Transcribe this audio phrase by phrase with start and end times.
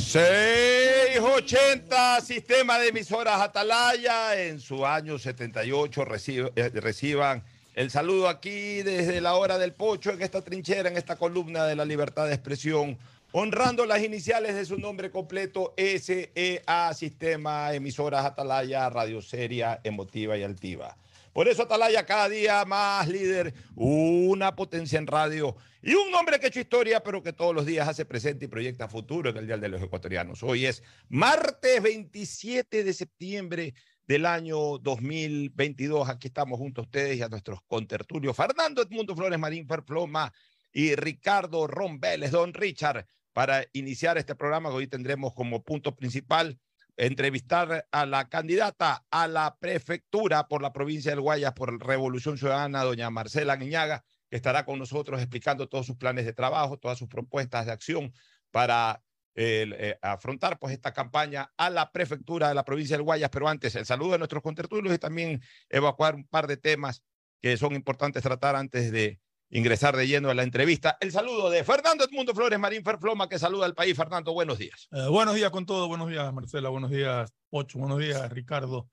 [0.00, 6.04] 680, sistema de emisoras Atalaya, en su año 78
[6.56, 11.14] eh, reciban el saludo aquí desde la hora del pocho, en esta trinchera, en esta
[11.14, 12.98] columna de la libertad de expresión,
[13.30, 20.42] honrando las iniciales de su nombre completo, SEA, Sistema Emisoras Atalaya, Radio Seria, Emotiva y
[20.42, 20.96] Altiva.
[21.32, 26.46] Por eso Atalaya cada día más líder, una potencia en radio y un hombre que
[26.46, 29.46] ha hecho historia, pero que todos los días hace presente y proyecta futuro en el
[29.46, 30.42] Día de los Ecuatorianos.
[30.42, 33.74] Hoy es martes 27 de septiembre
[34.08, 36.08] del año 2022.
[36.08, 40.32] Aquí estamos junto a ustedes y a nuestros contertulios, Fernando Edmundo Flores Marín Ferfloma
[40.72, 45.94] y Ricardo Ron Vélez, Don Richard, para iniciar este programa que hoy tendremos como punto
[45.94, 46.58] principal
[47.00, 52.84] entrevistar a la candidata a la prefectura por la provincia del Guayas por Revolución Ciudadana,
[52.84, 57.08] doña Marcela Guiñaga, que estará con nosotros explicando todos sus planes de trabajo, todas sus
[57.08, 58.12] propuestas de acción
[58.50, 59.02] para
[59.34, 63.30] eh, afrontar pues esta campaña a la prefectura de la provincia del Guayas.
[63.30, 67.02] Pero antes, el saludo de nuestros contertulios y también evacuar un par de temas
[67.40, 69.18] que son importantes tratar antes de
[69.50, 70.96] ingresar de lleno a la entrevista.
[71.00, 73.96] El saludo de Fernando Edmundo Flores Marín Ferfloma, que saluda al país.
[73.96, 74.88] Fernando, buenos días.
[74.92, 78.88] Eh, buenos días con todo, buenos días Marcela, buenos días Ocho, buenos días Ricardo.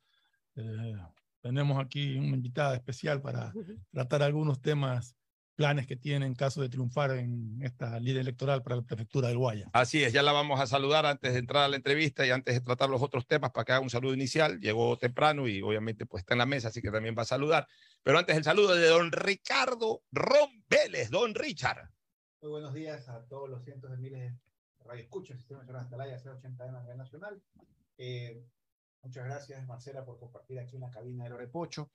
[0.56, 0.96] Eh,
[1.42, 3.54] tenemos aquí una invitada especial para
[3.92, 5.17] tratar algunos temas
[5.58, 9.40] planes que tiene en caso de triunfar en esta línea electoral para la prefectura del
[9.40, 9.68] Guaya.
[9.74, 12.54] Así es, ya la vamos a saludar antes de entrar a la entrevista y antes
[12.54, 14.60] de tratar los otros temas para que haga un saludo inicial.
[14.60, 17.68] Llegó temprano y obviamente pues está en la mesa, así que también va a saludar.
[18.04, 21.90] Pero antes el saludo de don Ricardo Ron Vélez, don Richard.
[22.40, 26.66] Muy buenos días a todos los cientos de miles de radioescuchas, Sistema de Atalaya 080
[26.66, 27.42] de la Nacional.
[27.98, 28.46] Eh,
[29.02, 31.90] muchas gracias, Marcela, por compartir aquí en la cabina del Orepocho.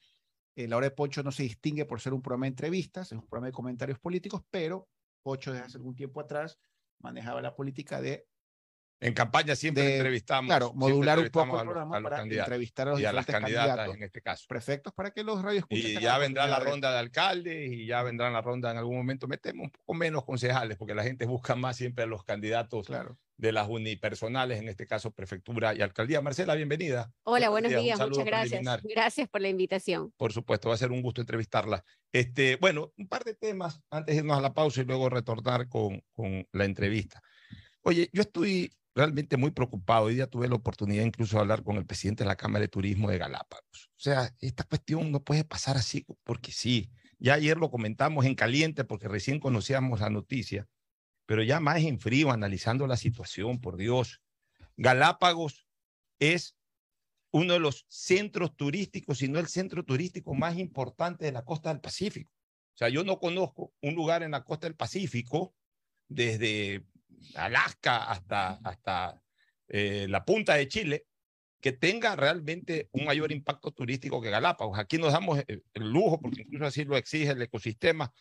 [0.57, 3.19] Eh, la hora de Pocho no se distingue por ser un programa de entrevistas, es
[3.19, 4.89] un programa de comentarios políticos, pero
[5.23, 6.59] Pocho desde hace algún tiempo atrás
[7.01, 8.27] manejaba la política de
[9.03, 10.49] en campaña siempre entrevistamos.
[10.49, 14.03] Claro, modular un poco el programa para entrevistar a los y a las candidatas en
[14.05, 14.47] este caso.
[14.49, 18.31] Perfectos para que los radios Y ya vendrá la ronda de alcaldes y ya vendrá
[18.31, 19.27] la ronda en algún momento.
[19.27, 23.19] Metemos un poco menos concejales porque la gente busca más siempre a los candidatos claro.
[23.43, 26.21] De las unipersonales, en este caso prefectura y alcaldía.
[26.21, 27.13] Marcela, bienvenida.
[27.25, 28.63] Hola, buenos días, muchas gracias.
[28.85, 30.13] Gracias por la invitación.
[30.17, 31.85] Por supuesto, va a ser un gusto entrevistarla.
[32.13, 35.69] Este, bueno, un par de temas antes de irnos a la pausa y luego retornar
[35.69, 37.21] con, con la entrevista.
[37.83, 40.05] Oye, yo estoy realmente muy preocupado.
[40.05, 42.69] Hoy día tuve la oportunidad incluso de hablar con el presidente de la Cámara de
[42.69, 43.91] Turismo de Galápagos.
[43.97, 46.93] O sea, esta cuestión no puede pasar así porque sí.
[47.19, 50.69] Ya ayer lo comentamos en caliente porque recién conocíamos la noticia,
[51.27, 54.21] pero ya más en frío, analizando la situación, por Dios.
[54.77, 55.67] Galápagos
[56.19, 56.57] es
[57.31, 61.71] uno de los centros turísticos, si no el centro turístico más importante de la costa
[61.71, 62.31] del Pacífico.
[62.75, 65.55] O sea, yo no conozco un lugar en la costa del Pacífico,
[66.09, 66.85] desde
[67.35, 69.23] Alaska hasta, hasta
[69.69, 71.07] eh, la punta de Chile,
[71.61, 74.79] que tenga realmente un mayor impacto turístico que Galápagos.
[74.79, 78.13] Aquí nos damos el, lujo, porque incluso así lo exige el ecosistema,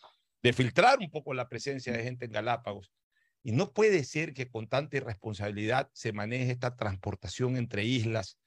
[0.42, 2.92] de filtrar un poco la presencia de gente en Galápagos.
[3.42, 8.38] Y no puede ser que con tanta irresponsabilidad se maneje esta transportación entre islas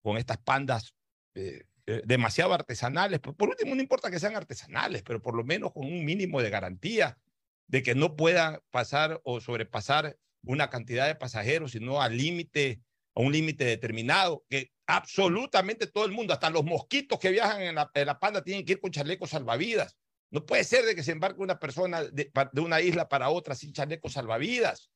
[0.00, 0.94] con estas pandas
[1.34, 3.20] eh, eh, demasiado artesanales.
[3.20, 6.40] Por, por último, no importa que sean artesanales, pero por lo menos con un mínimo
[6.42, 7.18] de garantía
[7.66, 12.82] de que no puedan pasar o sobrepasar una cantidad de pasajeros, sino al límite,
[13.14, 17.74] a un límite determinado, que absolutamente todo el mundo, hasta los mosquitos que viajan en
[17.74, 19.96] la, panda, tienen que ir con chalecos salvavidas.
[20.32, 23.72] No puede ser de que se embarque una persona de, una isla para otra sin
[23.72, 24.90] chalecos salvavidas.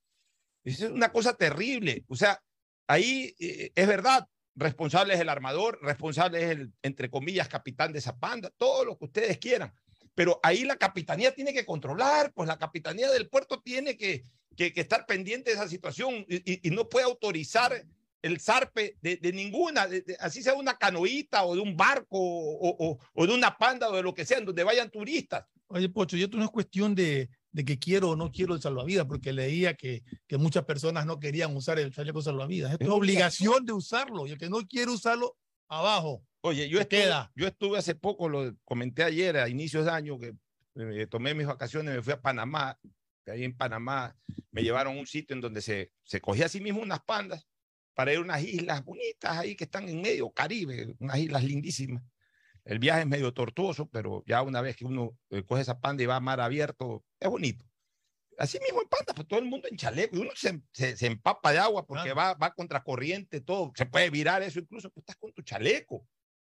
[0.64, 2.04] Es una cosa terrible.
[2.08, 2.42] O sea,
[2.88, 4.26] ahí eh, es verdad,
[4.56, 8.98] responsable es el armador, responsable es el, entre comillas, capitán de esa panda, todo lo
[8.98, 9.72] que ustedes quieran
[10.16, 14.24] pero ahí la capitanía tiene que controlar, pues la capitanía del puerto tiene que,
[14.56, 17.84] que, estar pendiente de esa situación y, no puede autorizar
[18.26, 19.88] el zarpe de, ninguna,
[20.18, 24.02] así sea una canoita o de un barco o, o, de una panda o de
[24.02, 25.44] lo que sea, donde vayan turistas.
[25.68, 28.60] Oye, Pocho, y esto no es cuestión de, de que quiero o no quiero el
[28.60, 32.72] salvavidas, porque leía que, que muchas personas no querían usar el chaleco salvavidas.
[32.72, 35.36] Esto es obligación de usarlo y el que no quiere usarlo,
[35.68, 36.22] abajo.
[36.40, 40.34] Oye, yo estuve, yo estuve hace poco, lo comenté ayer, a inicios de año, que
[40.76, 42.78] eh, tomé mis vacaciones, me fui a Panamá,
[43.24, 44.16] que ahí en Panamá
[44.50, 47.46] me llevaron a un sitio en donde se, se cogía a sí mismo unas pandas
[47.96, 52.04] para ir a unas islas bonitas ahí que están en medio, Caribe, unas islas lindísimas.
[52.62, 56.02] El viaje es medio tortuoso, pero ya una vez que uno eh, coge esa panda
[56.02, 57.64] y va a mar abierto, es bonito.
[58.36, 61.52] Así mismo en panda, pues todo el mundo en chaleco, y uno se, se, empapa
[61.52, 65.16] de agua porque va, va contra corriente, todo, se puede virar eso incluso, pues estás
[65.16, 66.06] con tu chaleco.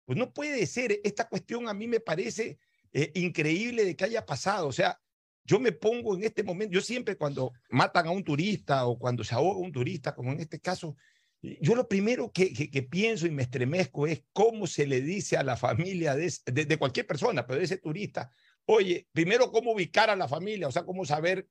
[0.04, 2.58] Pues no puede ser, esta cuestión a mí me parece
[2.92, 4.68] eh, increíble de que haya pasado.
[4.68, 5.00] O sea,
[5.44, 9.24] yo me pongo en este momento, yo siempre cuando matan a un turista o cuando
[9.24, 10.96] se ahoga un turista, como en este caso,
[11.42, 15.56] yo lo primero que, pienso y me estremezco es cómo se le dice a la
[15.56, 18.30] familia de, de, cualquier persona, pero de ese turista,
[18.66, 21.48] oye, primero cómo ubicar a la familia, o sea, cómo saber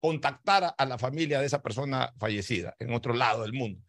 [0.00, 3.82] contactar a la familia de esa persona fallecida en otro lado del mundo.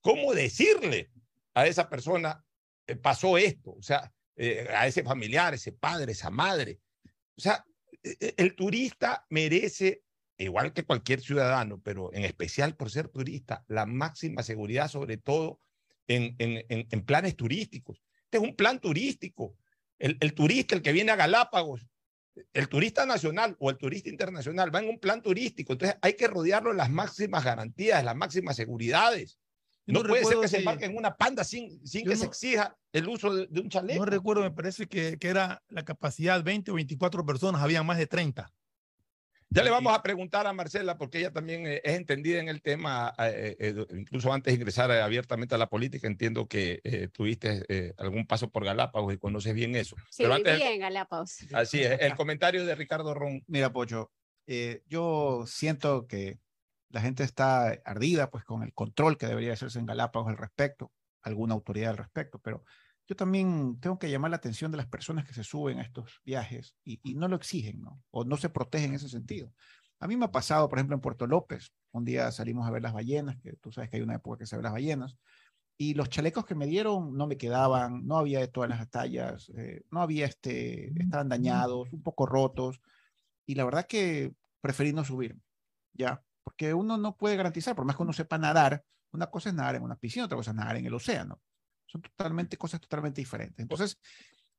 [0.00, 1.10] ¿Cómo decirle
[1.54, 2.44] a esa persona,
[2.86, 3.72] eh, pasó esto?
[3.72, 6.80] O sea, eh, a ese familiar, ese padre, esa madre.
[7.36, 7.64] O sea,
[8.02, 10.02] e, e, el turista merece
[10.38, 15.60] igual que cualquier ciudadano, pero en especial por ser turista, la máxima seguridad, sobre todo
[16.08, 18.02] en, en, en, planes turísticos.
[18.24, 19.56] Este es un plan turístico.
[19.98, 21.86] El, el, turista, el que viene a Galápagos,
[22.52, 25.72] el turista nacional o el turista internacional va en un plan turístico.
[25.72, 29.38] Entonces hay que rodearlo de las máximas garantías, las máximas seguridades.
[29.86, 33.08] No, puede ser que se embarque en una panda sin, sin que se exija el
[33.08, 34.04] uso de, un chaleco.
[34.04, 37.96] No recuerdo, me parece que, que, era la capacidad 20 o 24 personas, había más
[37.96, 38.52] de 30.
[39.50, 42.60] Ya le vamos a preguntar a Marcela, porque ella también eh, es entendida en el
[42.60, 48.26] tema, eh, eh, incluso antes de ingresar abiertamente a la política, entiendo que tuviste algún
[48.26, 49.96] paso por Galápagos y conoces bien eso.
[50.10, 51.38] Sí, Pero antes, bien Galápagos.
[51.52, 53.42] Así es, el comentario de Ricardo Ron.
[53.46, 54.12] Mira, Pocho,
[54.86, 56.38] yo siento que
[56.90, 60.92] la gente está ardida pues con el control que debería hacerse en Galápagos al respecto,
[61.22, 62.64] alguna autoridad al respecto, pero
[63.06, 66.20] yo también tengo que llamar la atención de las personas que se suben a estos
[66.24, 68.02] viajes y, no lo exigen, ¿no?
[68.10, 69.52] O no se protegen en ese sentido.
[70.00, 72.82] A mí me ha pasado, por ejemplo, en Puerto López, un día salimos a ver
[72.82, 75.16] las ballenas, que tú sabes que hay una época que se ve las ballenas,
[75.78, 79.50] y los chalecos que me dieron no me quedaban, no había de todas las tallas,
[79.56, 82.80] eh, no había este, estaban dañados, un poco rotos,
[83.46, 85.38] y la verdad que preferí no subir,
[85.92, 89.54] ya, porque uno no puede garantizar, por más que uno sepa nadar, una cosa es
[89.54, 91.40] nadar en una piscina, otra cosa es nadar en el océano.
[91.96, 93.58] Son totalmente cosas totalmente diferentes.
[93.58, 93.98] Entonces,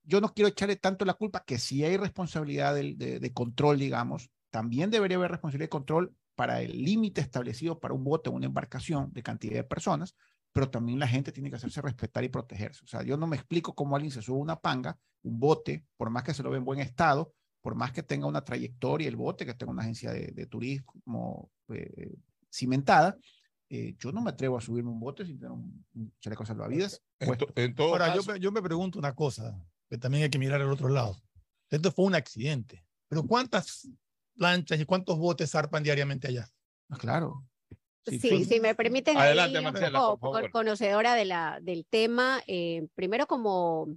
[0.03, 4.31] yo no quiero echarle tanto la culpa que si hay responsabilidad de, de, control, digamos,
[4.49, 8.45] también debería haber responsabilidad de control para el límite establecido para un bote o una
[8.45, 10.15] embarcación de cantidad de personas,
[10.53, 12.83] pero también la gente tiene que hacerse respetar y protegerse.
[12.85, 16.09] O sea, yo no me explico cómo alguien se sube una panga, un bote, por
[16.09, 19.17] más que se lo ve en buen estado, por más que tenga una trayectoria el
[19.17, 22.15] bote, que tenga una agencia de, de turismo eh,
[22.49, 23.17] cimentada,
[23.69, 25.85] eh, yo no me atrevo a subirme un bote sin tener un,
[26.19, 27.01] chaleco salvavidas.
[27.19, 29.59] En Ahora, yo, yo, me pregunto una cosa,
[29.89, 31.21] que también hay que mirar al otro lado.
[31.69, 33.89] Esto fue un accidente, pero ¿cuántas
[34.35, 36.47] lanchas y cuántos botes zarpan diariamente allá?
[36.89, 37.45] Ah, claro.
[38.05, 40.15] Sí, si me permiten, Adelante, Marcela,
[40.51, 43.89] conocedora de la, del tema, eh, primero como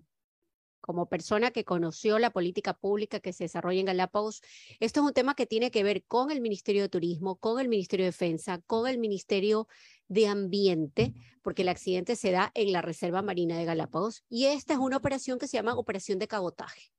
[0.81, 4.43] como persona que conoció la política pública que se desarrolla en Galápagos,
[4.81, 7.69] esto es un tema que tiene que ver con el Ministerio de Turismo, con el
[7.69, 9.69] Ministerio de Defensa, con el Ministerio
[10.09, 14.75] de Ambiente, porque el accidente se da en la Reserva Marina de Galápagos y esta
[14.75, 16.91] es una operación que se llama operación de cabotaje.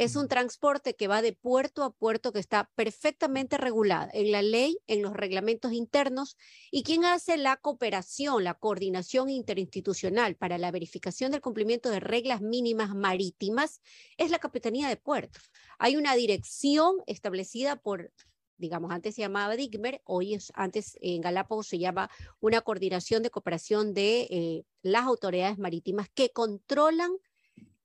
[0.00, 4.40] Es un transporte que va de puerto a puerto que está perfectamente regulado en la
[4.40, 6.38] ley, en los reglamentos internos
[6.70, 12.40] y quien hace la cooperación, la coordinación interinstitucional para la verificación del cumplimiento de reglas
[12.40, 13.82] mínimas marítimas
[14.16, 15.50] es la Capitanía de Puertos.
[15.78, 18.10] Hay una dirección establecida por
[18.56, 22.10] digamos, antes se llamaba DIGMER, hoy es, antes en Galápagos se llama
[22.40, 27.10] una coordinación de cooperación de eh, las autoridades marítimas que controlan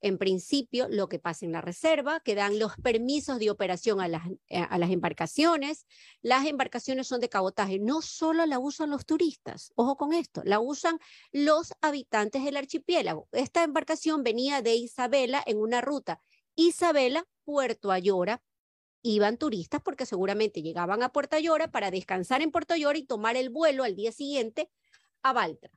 [0.06, 4.08] en principio lo que pasa en la reserva, que dan los permisos de operación a
[4.08, 5.88] las, eh, a las embarcaciones.
[6.22, 10.60] Las embarcaciones son de cabotaje, no solo la usan los turistas, ojo con esto, la
[10.60, 11.00] usan
[11.32, 13.28] los habitantes del archipiélago.
[13.32, 16.22] Esta embarcación venía de Isabela en una ruta
[16.56, 18.44] Isabela, Puerto Ayora,
[19.02, 23.36] iban turistas porque seguramente llegaban a Puerto Ayora para descansar en Puerto Ayora y tomar
[23.36, 24.70] el vuelo al día siguiente
[25.24, 25.72] a Baltra.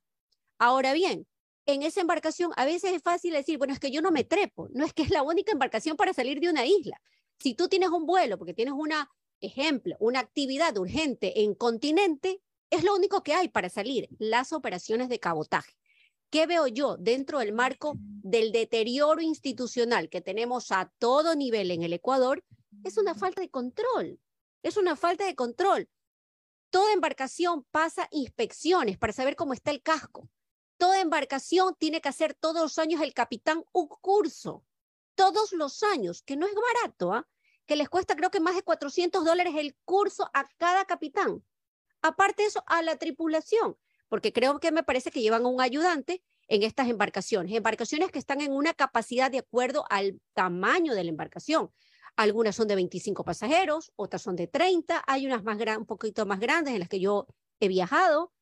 [0.59, 1.27] Ahora bien,
[1.69, 4.69] en esa embarcación a veces es fácil decir, bueno, es que yo no me trepo,
[4.73, 6.99] no es que es la única embarcación para salir de una isla.
[7.39, 9.11] Si tú tienes un vuelo, porque tienes una,
[9.43, 15.11] ejemplo, una actividad urgente en continente, es lo único que hay para salir, las operaciones
[15.11, 15.75] de cabotaje.
[16.31, 21.83] ¿Qué veo yo dentro del marco del deterioro institucional que tenemos a todo nivel en
[21.83, 22.43] el Ecuador?
[22.83, 24.19] Es una falta de control,
[24.63, 25.91] es una falta de control.
[26.71, 30.31] Toda embarcación pasa inspecciones para saber cómo está el casco
[30.79, 34.65] Toda embarcación tiene que hacer todos los años el capitán un curso,
[35.15, 37.29] todos los años, que no es barato, ¿ah?
[37.67, 41.45] que les cuesta creo que más de 400 dólares el curso a cada capitán.
[42.01, 43.77] Aparte de eso, a la tripulación,
[44.09, 48.41] porque creo que me parece que llevan un ayudante en estas embarcaciones, embarcaciones que están
[48.41, 51.71] en una capacidad de acuerdo al tamaño de la embarcación.
[52.17, 56.41] Algunas son de 25 pasajeros, otras son de 30, hay unas más un poquito más
[56.41, 57.27] grandes en las que yo
[57.61, 58.33] he viajado,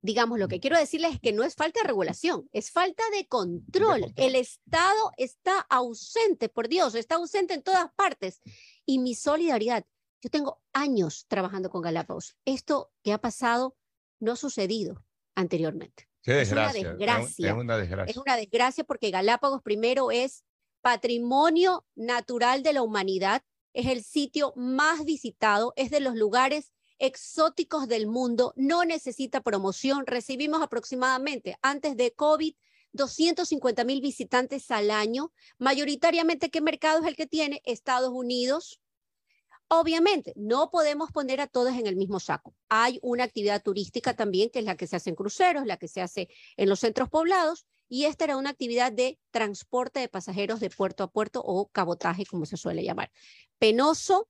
[0.00, 3.26] digamos, lo que quiero decirles es que no es falta de regulación, es falta de
[3.26, 4.12] control.
[4.16, 8.40] El Estado está ausente, por Dios, está ausente en todas partes.
[8.86, 9.84] Y mi solidaridad,
[10.22, 12.36] yo tengo años trabajando con Galápagos.
[12.44, 13.76] Esto que ha pasado
[14.20, 16.08] no ha sucedido anteriormente.
[16.24, 17.50] es una desgracia.
[17.50, 18.10] Es una desgracia.
[18.10, 20.44] Es una desgracia porque Galápagos primero es
[20.80, 27.88] patrimonio natural de la humanidad, es el sitio más visitado, es de los lugares exóticos
[27.88, 30.06] del mundo, no necesita promoción.
[30.06, 32.54] Recibimos aproximadamente antes de COVID
[32.92, 35.32] 250 mil visitantes al año.
[35.58, 37.62] Mayoritariamente, ¿qué mercado es el que tiene?
[37.64, 38.80] Estados Unidos.
[39.70, 42.54] Obviamente, no podemos poner a todos en el mismo saco.
[42.70, 45.88] Hay una actividad turística también, que es la que se hace en cruceros, la que
[45.88, 50.60] se hace en los centros poblados, y esta era una actividad de transporte de pasajeros
[50.60, 53.10] de puerto a puerto o cabotaje, como se suele llamar.
[53.58, 54.28] Penoso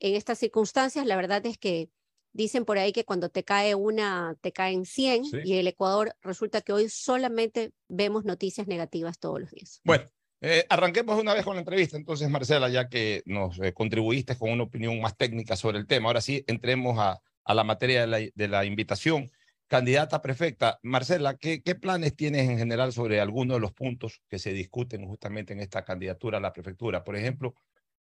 [0.00, 1.90] en estas circunstancias, la verdad es que
[2.38, 6.60] Dicen por ahí que cuando te cae una, te caen 100 y el Ecuador resulta
[6.60, 9.80] que hoy solamente vemos noticias negativas todos los días.
[9.82, 10.04] Bueno,
[10.40, 14.52] eh, arranquemos una vez con la entrevista, entonces, Marcela, ya que nos eh, contribuiste con
[14.52, 16.10] una opinión más técnica sobre el tema.
[16.10, 19.32] Ahora sí, entremos a, a la materia de la, de la, invitación.
[19.66, 24.38] Candidata prefecta, Marcela, ¿qué, ¿qué planes tienes en general sobre algunos de los puntos que
[24.38, 27.02] se discuten justamente en esta candidatura a la prefectura?
[27.02, 27.56] Por ejemplo,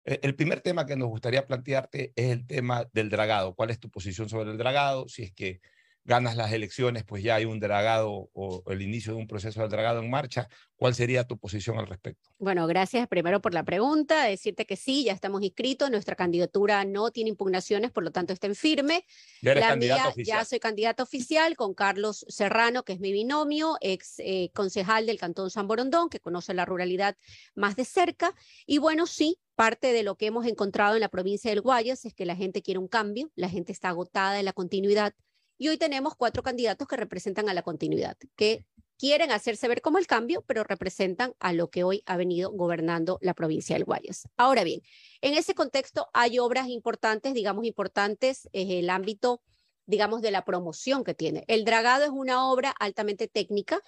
[0.03, 3.55] el primer tema que nos gustaría plantearte es el tema del dragado.
[3.55, 5.07] ¿Cuál es tu posición sobre el dragado?
[5.07, 5.61] Si es que
[6.03, 9.67] ganas las elecciones, pues ya hay un dragado o el inicio de un proceso de
[9.67, 10.47] dragado en marcha.
[10.75, 12.31] ¿Cuál sería tu posición al respecto?
[12.39, 14.23] Bueno, gracias primero por la pregunta.
[14.25, 15.91] Decirte que sí, ya estamos inscritos.
[15.91, 19.05] Nuestra candidatura no tiene impugnaciones, por lo tanto está en firme.
[19.43, 20.39] Ya eres candidato oficial.
[20.39, 25.19] Ya soy candidato oficial con Carlos Serrano, que es mi binomio, ex eh, concejal del
[25.19, 27.15] Cantón San Borondón, que conoce la ruralidad
[27.53, 28.33] más de cerca.
[28.65, 32.15] Y bueno, sí, parte de lo que hemos encontrado en la provincia del Guayas es
[32.15, 35.13] que la gente quiere un cambio, la gente está agotada de la continuidad
[35.61, 38.65] y hoy tenemos cuatro candidatos que representan a la continuidad, que
[38.97, 43.19] quieren hacerse ver como el cambio, pero representan a lo que hoy ha venido gobernando
[43.21, 44.27] la provincia del Guayas.
[44.37, 44.81] Ahora bien,
[45.21, 49.43] en ese contexto hay obras importantes, digamos importantes, en el ámbito
[49.85, 51.43] digamos, de la promoción que tiene.
[51.47, 53.81] El dragado es una obra altamente técnica.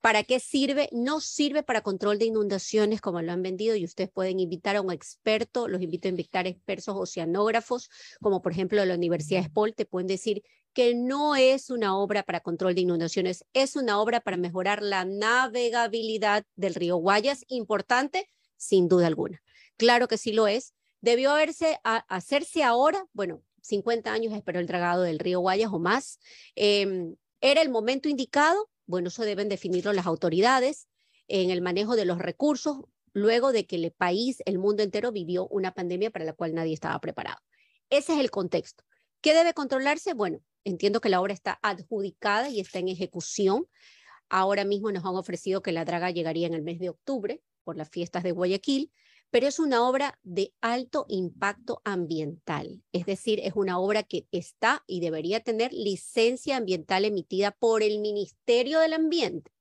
[0.00, 0.88] ¿Para qué sirve?
[0.92, 4.82] No sirve para control de inundaciones como lo han vendido y ustedes pueden invitar a
[4.82, 7.90] un experto, los invito a invitar a expertos oceanógrafos,
[8.20, 12.22] como por ejemplo la Universidad de Spol, te pueden decir que no es una obra
[12.22, 18.28] para control de inundaciones, es una obra para mejorar la navegabilidad del río Guayas, importante,
[18.56, 19.42] sin duda alguna.
[19.76, 20.74] Claro que sí lo es.
[21.00, 26.18] Debió haberse, hacerse ahora, bueno, 50 años esperó el dragado del río Guayas o más.
[26.54, 28.68] Em, ¿Era el momento indicado?
[28.86, 30.88] Bueno, eso deben definirlo las autoridades
[31.28, 32.78] en el manejo de los recursos,
[33.12, 36.72] luego de que el país, el mundo entero vivió una pandemia para la cual nadie
[36.72, 37.38] estaba preparado.
[37.90, 38.84] Ese es el contexto.
[39.20, 40.14] ¿Qué debe controlarse?
[40.14, 43.66] Bueno, entiendo que la obra está adjudicada y está en ejecución.
[44.30, 47.76] Ahora mismo nos han ofrecido que la draga llegaría en el mes de octubre por
[47.76, 48.90] las fiestas de Guayaquil
[49.30, 54.84] pero es una obra de alto impacto ambiental, es decir, es una obra que está
[54.86, 59.52] y debería tener licencia ambiental emitida por el Ministerio del Ambiente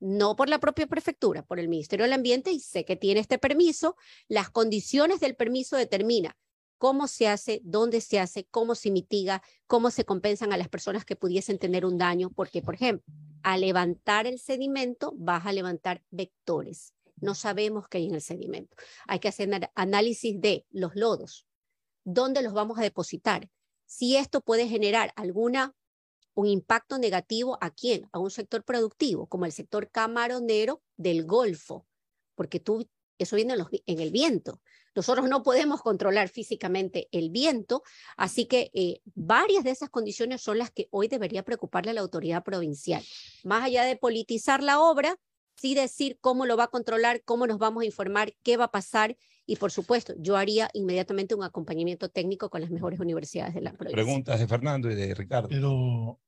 [0.00, 3.38] no por la propia prefectura, por el Ministerio del Ambiente, y sé que tiene este
[3.38, 3.96] permiso,
[4.28, 6.36] las condiciones del permiso determina
[6.78, 11.04] cómo se hace, dónde se hace, cómo se mitiga, cómo se compensan a las personas
[11.04, 13.04] que pudiesen tener un daño, porque, por ejemplo,
[13.42, 18.76] al levantar el sedimento vas a levantar vectores no sabemos qué hay en el sedimento.
[19.06, 21.46] Hay que hacer análisis de los lodos,
[22.04, 23.48] dónde los vamos a depositar,
[23.86, 25.74] si esto puede generar alguna
[26.34, 31.84] un impacto negativo a quién, a un sector productivo, como el sector camaronero del Golfo,
[32.36, 33.54] porque tú, eso viene
[33.86, 34.60] en, el viento.
[34.94, 37.82] Nosotros no podemos controlar físicamente el viento,
[38.16, 42.02] así que eh, varias de esas condiciones son las que hoy debería preocuparle a la
[42.02, 43.02] autoridad provincial.
[43.42, 45.18] Más allá de politizar la obra,
[45.60, 48.70] sí decir cómo lo va a controlar, cómo nos vamos a informar, qué va a
[48.70, 53.60] pasar y por supuesto yo haría inmediatamente un acompañamiento técnico con las mejores universidades de
[53.60, 53.96] la provincia.
[54.02, 55.48] Preguntas de Fernando y de Ricardo.
[55.48, 56.20] Pero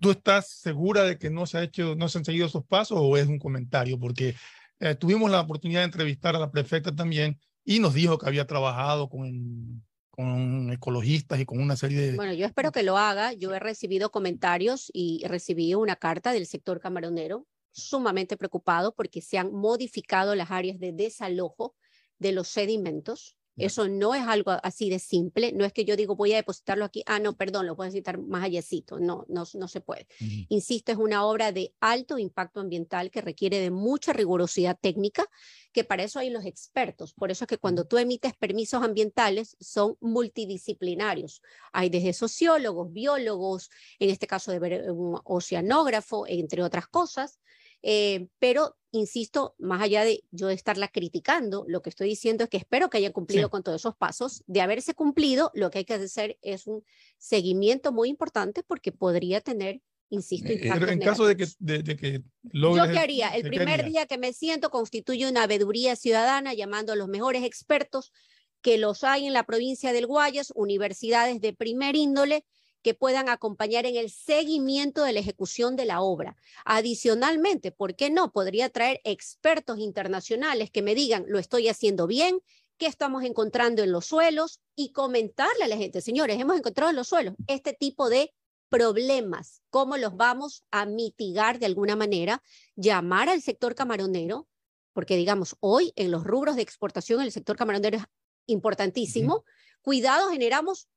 [0.00, 2.98] ¿tú estás segura de que no se ha hecho, no se han seguido esos pasos
[3.00, 3.98] o es un comentario?
[3.98, 4.34] Porque
[4.80, 8.46] eh, tuvimos la oportunidad de entrevistar a la prefecta también y nos dijo que había
[8.46, 9.82] trabajado con
[10.18, 12.16] con ecologistas y con una serie de...
[12.16, 13.34] Bueno, yo espero que lo haga.
[13.34, 17.46] Yo he recibido comentarios y recibí una carta del sector camaronero
[17.78, 21.74] sumamente preocupado porque se han modificado las áreas de desalojo
[22.18, 25.52] de los sedimentos Eso no es algo así de simple.
[25.52, 27.02] No es que yo digo voy a depositarlo aquí.
[27.06, 29.00] Ah, no, perdón, lo puedo necesitar más allácito.
[29.00, 30.06] No, no, no se puede.
[30.48, 35.26] Insisto, es una obra de alto impacto ambiental que requiere de mucha rigurosidad técnica,
[35.72, 37.14] que para eso hay los expertos.
[37.14, 41.42] Por eso es que cuando tú emites permisos ambientales son multidisciplinarios.
[41.72, 47.40] Hay desde sociólogos, biólogos, en este caso de un oceanógrafo, entre otras cosas.
[47.82, 52.56] Eh, pero, insisto, más allá de yo estarla criticando, lo que estoy diciendo es que
[52.56, 54.42] espero que haya cumplido con todos esos pasos.
[54.46, 56.84] De haberse cumplido, lo que hay que hacer es un
[57.18, 59.80] seguimiento muy importante porque podría tener
[60.10, 60.50] insisto.
[60.50, 63.28] Eh, pero en caso de que, de, que ¿Yo qué haría?
[63.28, 68.12] El primer día que me siento constituye una veeduría ciudadana llamando a los mejores expertos
[68.60, 72.44] que los hay en la provincia del Guayas, universidades de primer índole,
[72.82, 76.36] que puedan acompañar en el seguimiento de la ejecución de la obra.
[76.64, 78.32] Adicionalmente, ¿por qué no?
[78.32, 82.40] Podría traer expertos internacionales que me digan, lo estoy haciendo bien,
[82.78, 86.96] qué estamos encontrando en los suelos y comentarle a la gente, señores, hemos encontrado en
[86.96, 88.32] los suelos este tipo de
[88.68, 92.42] problemas, cómo los vamos a mitigar de alguna manera,
[92.76, 94.46] llamar al sector camaronero,
[94.92, 98.04] porque digamos, hoy en los rubros de exportación el sector camaronero es
[98.46, 99.44] importantísimo.
[99.82, 100.88] Cuidado, generamos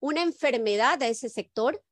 [0.00, 1.82] una enfermedad a ese sector,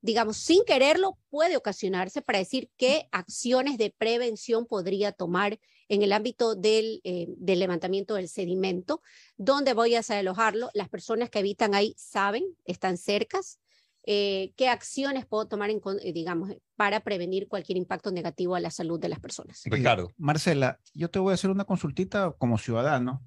[0.00, 5.58] digamos, sin quererlo, puede ocasionarse para decir qué acciones de prevención podría tomar
[5.88, 9.02] en el ámbito del, eh, del levantamiento del sedimento,
[9.36, 10.70] dónde voy a desalojarlo.
[10.74, 13.60] Las personas que habitan ahí saben, están cercas.
[14.08, 18.70] Eh, qué acciones puedo tomar, en, eh, digamos, para prevenir cualquier impacto negativo a la
[18.70, 19.62] salud de las personas.
[19.64, 20.12] Ricardo.
[20.16, 23.22] Marcela, yo te voy a hacer una consultita como ciudadano.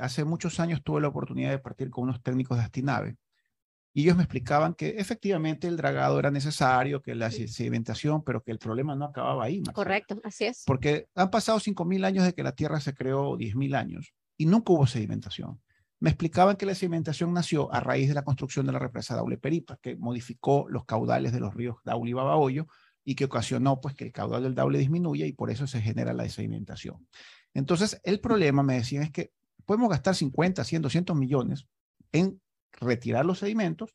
[0.00, 3.16] hace muchos años tuve la oportunidad de partir con unos técnicos de Astinave
[3.94, 8.50] y ellos me explicaban que efectivamente el dragado era necesario, que la sedimentación, pero que
[8.50, 9.62] el problema no acababa ahí.
[9.74, 10.62] Correcto, así es.
[10.66, 14.72] Porque han pasado 5.000 años de que la Tierra se creó, 10.000 años, y nunca
[14.72, 15.60] hubo sedimentación.
[16.00, 19.38] Me explicaban que la sedimentación nació a raíz de la construcción de la represa Daule
[19.38, 22.66] Peripa, que modificó los caudales de los ríos Daule y Babahoyo
[23.04, 26.12] y que ocasionó pues, que el caudal del Daule disminuya y por eso se genera
[26.12, 27.06] la sedimentación.
[27.54, 29.32] Entonces, el problema, me decían, es que
[29.64, 31.66] podemos gastar 50, 100, 200 millones
[32.10, 32.40] en
[32.80, 33.94] retirar los sedimentos,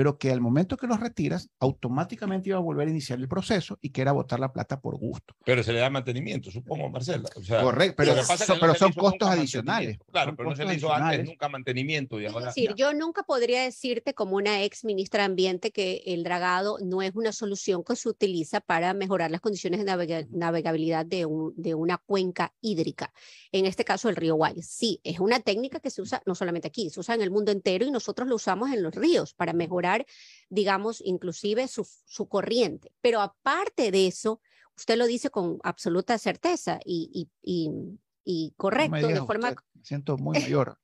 [0.00, 3.78] pero que al momento que los retiras, automáticamente iba a volver a iniciar el proceso
[3.82, 5.34] y que era botar la plata por gusto.
[5.44, 7.28] Pero se le da mantenimiento, supongo, Marcela.
[7.60, 8.14] Correcto, pero,
[8.58, 9.98] pero son costos adicionales.
[10.10, 12.18] Claro, pero no se le hizo antes nunca mantenimiento.
[12.18, 16.24] Y es decir, yo nunca podría decirte como una ex ministra de Ambiente que el
[16.24, 21.26] dragado no es una solución que se utiliza para mejorar las condiciones de navegabilidad de,
[21.26, 23.12] un, de una cuenca hídrica.
[23.52, 24.66] En este caso, el río Guayas.
[24.66, 27.52] Sí, es una técnica que se usa no solamente aquí, se usa en el mundo
[27.52, 29.89] entero y nosotros lo usamos en los ríos para mejorar
[30.48, 32.92] digamos, inclusive su, su corriente.
[33.00, 34.40] Pero aparte de eso,
[34.76, 37.70] usted lo dice con absoluta certeza y, y,
[38.24, 39.54] y, correcto, de forma...
[39.82, 40.78] siento muy mayor.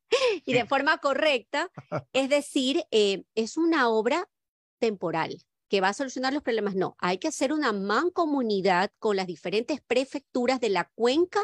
[0.44, 1.70] y de forma correcta,
[2.12, 4.28] es decir, eh, es una obra
[4.78, 5.38] temporal
[5.68, 6.74] que va a solucionar los problemas.
[6.74, 11.40] No, hay que hacer una mancomunidad con las diferentes prefecturas de la cuenca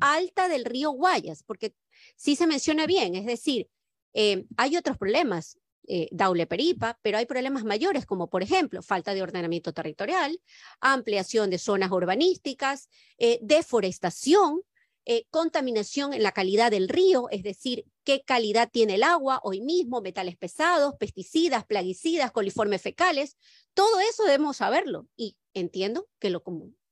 [0.00, 1.74] alta del río Guayas, porque
[2.16, 3.68] sí se menciona bien, es decir,
[4.14, 9.14] eh, hay otros problemas eh, Daule Peripa, pero hay problemas mayores como por ejemplo falta
[9.14, 10.40] de ordenamiento territorial,
[10.80, 14.62] ampliación de zonas urbanísticas, eh, deforestación,
[15.04, 19.60] eh, contaminación en la calidad del río, es decir, qué calidad tiene el agua hoy
[19.60, 23.36] mismo, metales pesados, pesticidas, plaguicidas, coliformes fecales,
[23.74, 26.44] todo eso debemos saberlo y entiendo que lo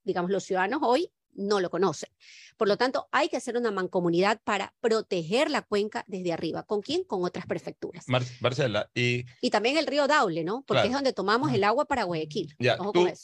[0.02, 2.10] digamos los ciudadanos hoy no lo conocen.
[2.56, 6.62] Por lo tanto, hay que hacer una mancomunidad para proteger la cuenca desde arriba.
[6.64, 7.04] ¿Con quién?
[7.04, 8.04] Con otras prefecturas.
[8.06, 9.24] Marcela, y...
[9.40, 10.62] Y también el río Daule, ¿no?
[10.66, 12.54] Porque es donde tomamos el agua para Guayaquil.
[12.58, 12.76] Ya,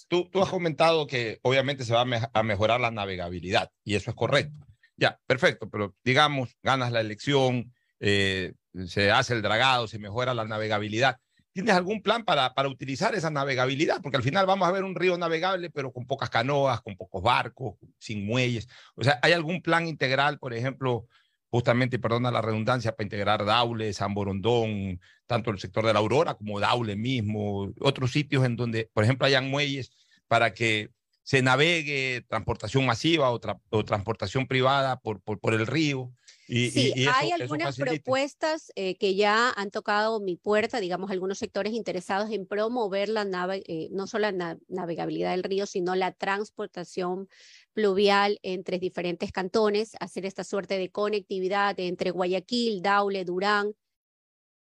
[0.08, 4.16] tú, tú, has comentado que obviamente se va a, mejorar la navegabilidad, y eso es
[4.16, 4.66] correcto.
[4.96, 8.54] Ya, perfecto, pero digamos, ganas la elección, eh,
[8.86, 11.18] se hace el dragado, se mejora la navegabilidad.
[11.56, 14.02] ¿Tienes algún plan para, para utilizar esa navegabilidad?
[14.02, 17.22] Porque al final vamos a ver un río navegable, pero con pocas canoas, con pocos
[17.22, 18.68] barcos, sin muelles.
[18.94, 21.06] O sea, ¿hay algún plan integral, por ejemplo,
[21.48, 26.34] justamente, perdona la redundancia, para integrar Daule, San Borondón, tanto el sector de la Aurora
[26.34, 29.90] como Daule mismo, otros sitios en donde, por ejemplo, hayan muelles
[30.28, 30.90] para que
[31.22, 33.40] se navegue transportación masiva o,
[33.70, 36.12] o transportación privada por, por, por el río?
[36.46, 42.30] Sí, hay algunas propuestas eh, que ya han tocado mi puerta, digamos, algunos sectores interesados
[42.30, 47.28] en promover la nave, eh, no solo la navegabilidad del río, sino la transportación
[47.72, 53.74] pluvial entre diferentes cantones, hacer esta suerte de conectividad entre Guayaquil, Daule, Durán,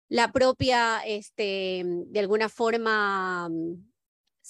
[0.09, 3.49] la propia, este, de alguna forma,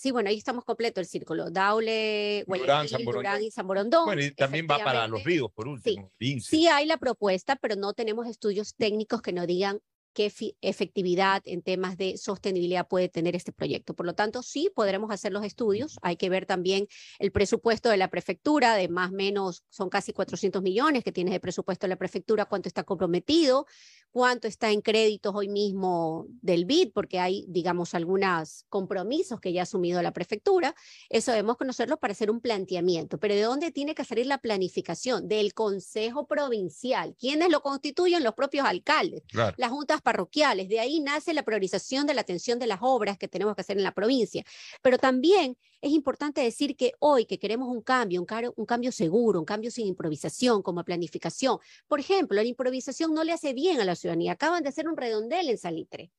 [0.01, 1.51] Sí, bueno, ahí estamos completo el círculo.
[1.51, 4.07] Daule, Guayaquil, Durán, y San Borondón.
[4.07, 6.11] Bueno, y también va para los ríos, por último.
[6.19, 11.63] sí, hay la propuesta, pero no tenemos estudios técnicos que nos digan qué efectividad en
[11.63, 13.95] temas de sostenibilidad puede tener este proyecto.
[13.95, 15.99] Por lo tanto, sí podremos hacer los estudios.
[16.03, 16.87] Hay que ver también
[17.19, 21.31] el presupuesto de la prefectura, de más o menos, son casi 400 millones que tiene
[21.31, 23.67] de presupuesto de la prefectura, cuánto está comprometido,
[24.11, 29.61] cuánto está en créditos hoy mismo del BID, porque hay, digamos, algunos compromisos que ya
[29.61, 30.75] ha asumido la prefectura.
[31.09, 33.19] Eso debemos conocerlo para hacer un planteamiento.
[33.19, 35.29] Pero ¿de dónde tiene que salir la planificación?
[35.29, 37.15] Del Consejo Provincial.
[37.19, 38.25] ¿Quiénes lo constituyen?
[38.25, 39.23] Los propios alcaldes.
[39.57, 40.69] Las juntas parroquiales.
[40.69, 43.77] De ahí nace la priorización de la atención de las obras que tenemos que hacer
[43.77, 44.45] en la provincia.
[44.83, 49.45] Pero también es importante decir que hoy que queremos un cambio, un, cambio seguro, un
[49.45, 51.59] cambio sin improvisación, como planificación.
[51.89, 54.33] Por ejemplo, la improvisación no le hace bien a la ciudadanía.
[54.33, 56.11] Acaban de hacer un redondel en Salitre.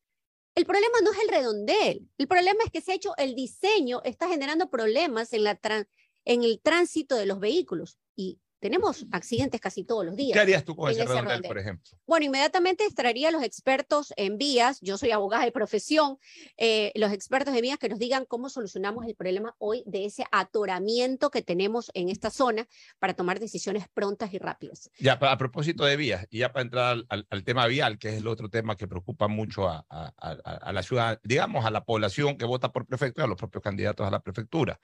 [0.53, 4.01] El problema no es el redondel, el problema es que se ha hecho el diseño,
[4.03, 5.45] está generando problemas en,
[6.25, 7.97] en el tránsito de los vehículos.
[8.17, 10.33] Y tenemos accidentes casi todos los días.
[10.33, 11.91] ¿Qué harías tú con ese redondel, por ejemplo?
[12.05, 16.19] Bueno, inmediatamente extraería a los expertos en vías, yo soy abogada de profesión,
[16.57, 20.25] eh, los expertos de vías que nos digan cómo solucionamos el problema hoy de ese
[20.31, 22.67] atoramiento que tenemos en esta zona
[22.99, 24.91] para tomar decisiones prontas y rápidas.
[24.99, 28.27] Ya, a propósito de vías, y ya para entrar al, tema vial, que es el
[28.27, 29.83] otro tema que preocupa mucho a,
[30.71, 34.07] la ciudad, digamos, a la población que vota por prefecto y a los propios candidatos
[34.07, 34.79] a la prefectura.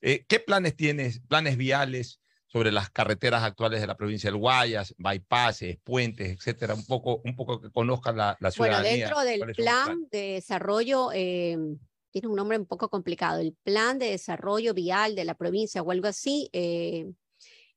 [0.00, 2.21] Eh, ¿Qué planes tienes, planes viales?
[2.52, 7.34] Sobre las carreteras actuales de la provincia del Guayas, bypasses, puentes, etcétera, un poco, un
[7.34, 9.08] poco que conozcan la, la ciudadanía.
[9.08, 11.56] Bueno, dentro del plan de desarrollo, eh,
[12.10, 15.90] tiene un nombre un poco complicado, el plan de desarrollo vial de la provincia o
[15.90, 17.10] algo así, eh,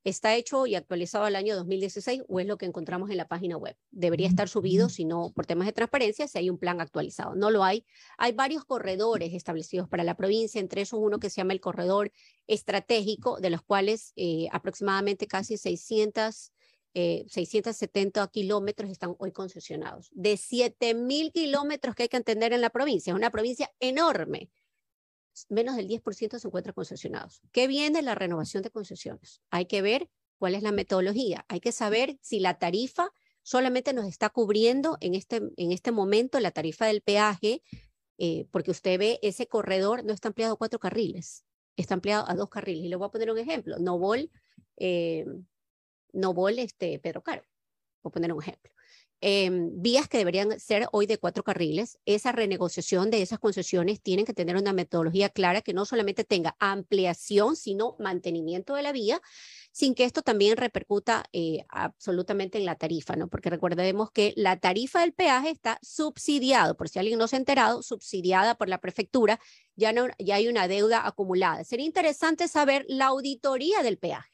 [0.06, 3.56] está hecho y actualizado al año 2016 o es lo que encontramos en la página
[3.56, 3.76] web.
[3.90, 7.34] Debería estar subido, si no, por temas de transparencia, si hay un plan actualizado.
[7.34, 7.84] No lo hay.
[8.16, 12.12] Hay varios corredores establecidos para la provincia, entre esos uno que se llama el corredor
[12.46, 16.52] estratégico, de los cuales eh, aproximadamente casi 600
[16.94, 20.08] 670 eh, kilómetros están hoy concesionados.
[20.12, 24.50] De 7.000 kilómetros que hay que entender en la provincia, es una provincia enorme
[25.48, 27.42] menos del 10% se encuentra concesionados.
[27.52, 29.42] ¿Qué viene la renovación de concesiones?
[29.50, 31.44] Hay que ver cuál es la metodología.
[31.48, 33.10] Hay que saber si la tarifa
[33.42, 37.62] solamente nos está cubriendo en este, en este momento la tarifa del peaje,
[38.18, 41.44] eh, porque usted ve ese corredor no está ampliado a cuatro carriles,
[41.76, 42.84] está ampliado a dos carriles.
[42.84, 43.78] Y le voy a poner un ejemplo.
[43.78, 44.30] Novol,
[44.76, 45.24] eh,
[46.56, 47.42] este, Pedro Caro.
[48.02, 48.72] Voy a poner un ejemplo.
[49.22, 51.98] Em, vías que deberían ser hoy de cuatro carriles.
[52.04, 56.54] Esa renegociación de esas concesiones tienen que tener una metodología clara que no solamente tenga
[56.58, 59.22] ampliación, sino mantenimiento de la vía,
[59.72, 63.28] sin que esto también repercuta eh, absolutamente en la tarifa, ¿no?
[63.28, 67.38] Porque recordemos que la tarifa del peaje está subsidiado, por si alguien no se ha
[67.38, 69.40] enterado, subsidiada por la prefectura,
[69.76, 71.64] ya, no, ya hay una deuda acumulada.
[71.64, 74.30] Sería interesante saber la auditoría del peaje.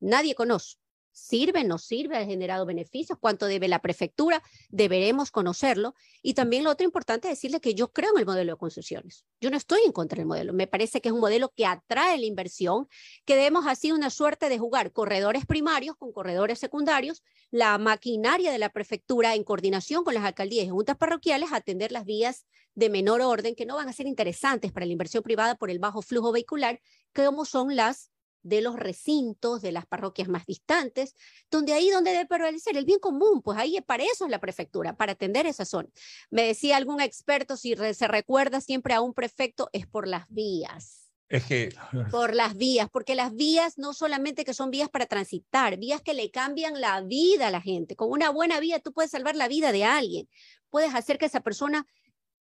[0.00, 0.76] Nadie conoce
[1.16, 5.94] sirve, no sirve, ha generado beneficios, cuánto debe la prefectura, deberemos conocerlo.
[6.22, 9.24] Y también lo otro importante es decirle que yo creo en el modelo de concesiones.
[9.40, 12.18] Yo no estoy en contra del modelo, me parece que es un modelo que atrae
[12.18, 12.86] la inversión,
[13.24, 18.58] que debemos así una suerte de jugar corredores primarios con corredores secundarios, la maquinaria de
[18.58, 23.22] la prefectura en coordinación con las alcaldías y juntas parroquiales, atender las vías de menor
[23.22, 26.30] orden que no van a ser interesantes para la inversión privada por el bajo flujo
[26.30, 26.80] vehicular,
[27.14, 28.10] como son las
[28.46, 31.14] de los recintos, de las parroquias más distantes,
[31.50, 34.96] donde ahí donde debe prevalecer el bien común, pues ahí para eso es la prefectura,
[34.96, 35.88] para atender esa zona.
[36.30, 41.10] Me decía algún experto, si se recuerda siempre a un prefecto, es por las vías.
[41.28, 41.74] Es que...
[42.12, 46.14] Por las vías, porque las vías no solamente que son vías para transitar, vías que
[46.14, 47.96] le cambian la vida a la gente.
[47.96, 50.28] Con una buena vía tú puedes salvar la vida de alguien,
[50.70, 51.84] puedes hacer que esa persona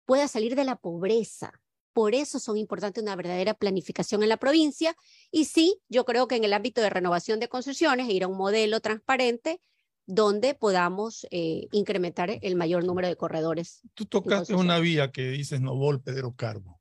[0.05, 1.62] pueda salir de la pobreza,
[1.93, 4.95] por eso son importantes una verdadera planificación en la provincia.
[5.31, 8.37] Y sí, yo creo que en el ámbito de renovación de concesiones, ir a un
[8.37, 9.61] modelo transparente
[10.07, 13.83] donde podamos eh, incrementar el mayor número de corredores.
[13.95, 16.81] Tú tocaste una vía que dices Novol Pedro Carbo.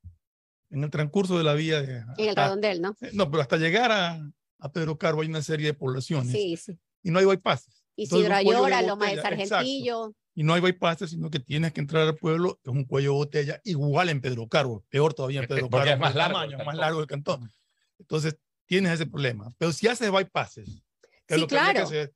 [0.70, 1.82] En el transcurso de la vía...
[1.82, 2.96] De, en el redondel, ¿no?
[3.02, 6.32] Eh, no, pero hasta llegar a, a, Pedro Carbo hay una serie de poblaciones.
[6.32, 6.80] Sí, sí.
[7.04, 7.84] Y no hay bypasses.
[7.96, 12.16] Y Ayora, Loma de Sargentillo y no hay bypass, sino que tienes que entrar al
[12.16, 15.86] pueblo, es un cuello de botella, igual en Pedro Carbo, peor todavía en Pedro Carbo.
[15.86, 17.54] es más largo, tamaño, más largo el cantón.
[18.00, 19.54] Entonces, tienes ese problema.
[19.60, 20.82] Pero si haces bypasses,
[21.28, 21.88] que lo claro.
[21.88, 22.12] que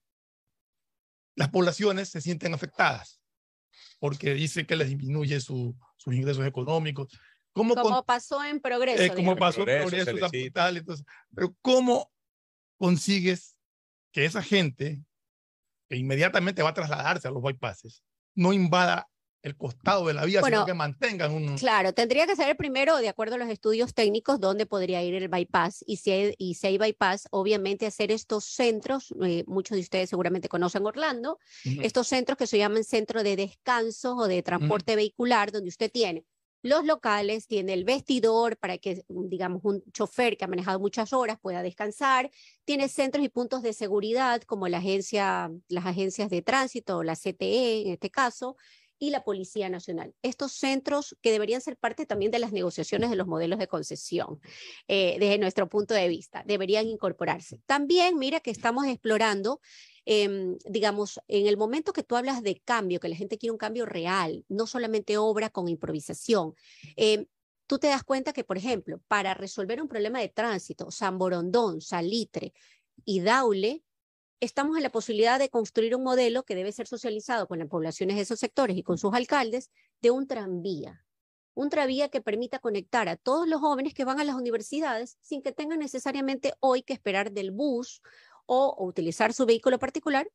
[1.36, 3.22] las poblaciones se sienten afectadas,
[4.00, 7.16] porque dice que les disminuye su, sus ingresos económicos.
[7.52, 9.04] ¿Cómo como pasó en Progreso.
[9.04, 12.12] Eh, como pasó en Progreso, entonces, pero ¿cómo
[12.78, 13.56] consigues
[14.12, 15.04] que esa gente
[15.88, 18.04] que inmediatamente va a trasladarse a los bypasses,
[18.36, 19.10] no invada
[19.45, 21.56] el costado de la vía, sino que mantengan un...
[21.56, 25.13] Claro, tendría que ser el primero, de acuerdo a los estudios técnicos, dónde podría ir
[25.13, 25.84] el bypass.
[25.86, 30.10] Y si hay, y si hay bypass, obviamente hacer estos centros, eh, muchos de ustedes
[30.10, 35.52] seguramente conocen Orlando, estos centros que se llaman centro de descanso o de transporte vehicular,
[35.52, 36.26] donde usted tiene
[36.65, 41.38] los locales, tiene el vestidor para que, digamos, un chofer que ha manejado muchas horas
[41.39, 42.32] pueda descansar,
[42.63, 48.10] tiene centros y puntos de seguridad como las agencias de tránsito, la CTE en este
[48.10, 48.58] caso,
[48.97, 50.15] y la Policía Nacional.
[50.23, 54.39] Estos centros que deberían ser parte también de las negociaciones de los modelos de concesión,
[54.88, 57.60] eh, desde nuestro punto de vista, deberían incorporarse.
[57.67, 59.60] También, mira que estamos explorando,
[60.06, 63.58] em, digamos, en el momento que tú hablas de cambio, que la gente quiere un
[63.58, 66.54] cambio real, no solamente obra con improvisación.
[66.96, 67.26] Em,
[67.68, 71.82] tú te das cuenta que, por ejemplo, para resolver un problema de tránsito, San Borondón,
[71.82, 72.54] Salitre
[73.04, 73.84] y Daule
[74.39, 78.15] estamos en la posibilidad de construir un modelo que debe ser socializado con las poblaciones
[78.15, 81.06] de esos sectores y con sus alcaldes de un tranvía.
[81.54, 85.41] Un tranvía que permita conectar a todos los jóvenes que van a las universidades sin
[85.41, 88.02] que tengan necesariamente hoy que esperar del bus
[88.46, 90.28] o, utilizar su vehículo particular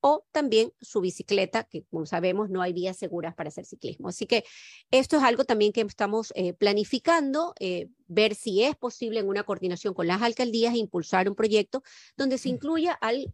[0.00, 4.08] o también su bicicleta, que como sabemos no hay vías seguras para hacer ciclismo.
[4.08, 4.44] Así que
[4.90, 9.44] esto es algo también que estamos eh, planificando, eh, ver si es posible en una
[9.44, 11.82] coordinación con las alcaldías impulsar un proyecto
[12.18, 13.32] donde se incluya al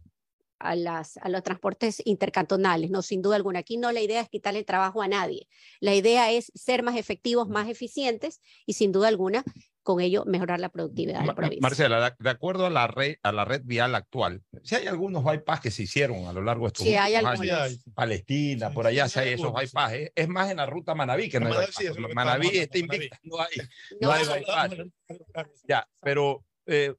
[0.61, 3.59] a, las, a los transportes intercantonales, no, sin duda alguna.
[3.59, 5.47] Aquí no la idea es quitarle trabajo a nadie.
[5.79, 9.43] La idea es ser más efectivos, más eficientes y sin duda alguna
[9.83, 11.61] con ello mejorar la productividad de la provincia.
[11.61, 15.59] Marcela, de acuerdo a la red, a la red vial actual, si hay algunos bypass
[15.59, 19.19] que se hicieron a lo largo de estos sí, hay años, Palestina, por allá si
[19.19, 21.67] hay esos bypass, es más en la ruta Manabí que no hay
[22.13, 23.49] Manabí está invicta, no hay,
[23.99, 24.71] no, hay bypass.
[25.67, 26.95] Ya, pero eh,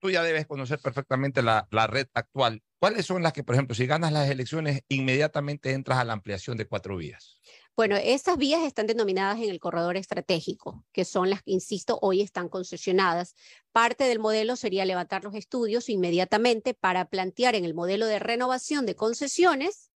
[0.00, 2.62] tú ya debes conocer perfectamente la, la red actual.
[2.78, 6.56] ¿Cuáles son las que, por ejemplo, si ganas las elecciones, inmediatamente entras a la ampliación
[6.56, 7.40] de cuatro vías?
[7.78, 12.22] Bueno, esas vías están denominadas en el corredor estratégico, que son las que, insisto, hoy
[12.22, 13.36] están concesionadas.
[13.70, 18.84] Parte del modelo sería levantar los estudios inmediatamente para plantear en el modelo de renovación
[18.84, 19.92] de concesiones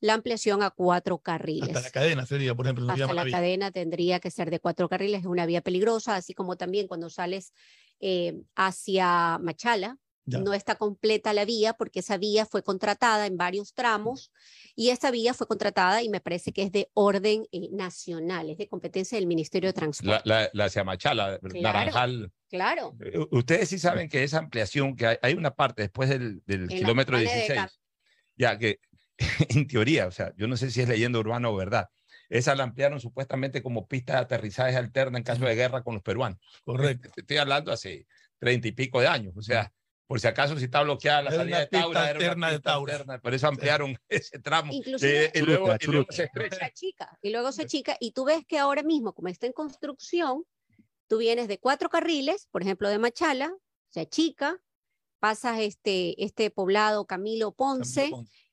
[0.00, 1.68] la ampliación a cuatro carriles.
[1.68, 2.90] Hasta la cadena sería, por ejemplo.
[2.90, 6.56] Hasta la, cadena tendría que ser de cuatro carriles, es una vía peligrosa, así como
[6.56, 7.52] también cuando sales
[8.00, 13.74] eh, hacia Machala, no está completa la vía porque esa vía fue contratada en varios
[13.74, 14.32] tramos
[14.74, 18.58] y esa vía fue contratada y me parece que es de orden eh, nacional, es
[18.58, 20.22] de competencia del Ministerio de Transporte.
[20.24, 22.32] La, la, la Machala, Naranjal.
[22.48, 22.96] Claro.
[23.00, 27.18] Eh, ustedes sí saben que esa ampliación, que hay, una parte después del, del kilómetro
[27.18, 27.80] 16,
[28.36, 28.80] ya que
[29.48, 31.88] en teoría, o sea, yo no sé si es leyenda urbana o verdad,
[32.28, 36.02] esa la ampliaron supuestamente como pista de aterrizaje alterna en caso de guerra con los
[36.02, 36.38] peruanos.
[36.64, 37.10] Correcto.
[37.16, 38.06] Estoy hablando hace
[38.38, 39.72] treinta y pico de años, o sea,
[40.08, 43.20] por si acaso si está bloqueada la salida de Taura, era una de Taura.
[43.20, 44.72] por eso ampliaron ese tramo.
[44.72, 45.76] Inclusive, y, luego,
[46.08, 46.72] se estrecha.
[47.20, 50.44] y luego se chica, y tú ves que ahora mismo, como está en construcción,
[51.08, 53.54] tú vienes de cuatro carriles, por ejemplo, de Machala,
[53.90, 54.58] se achica,
[55.20, 58.10] pasas este, este poblado Camilo Ponce,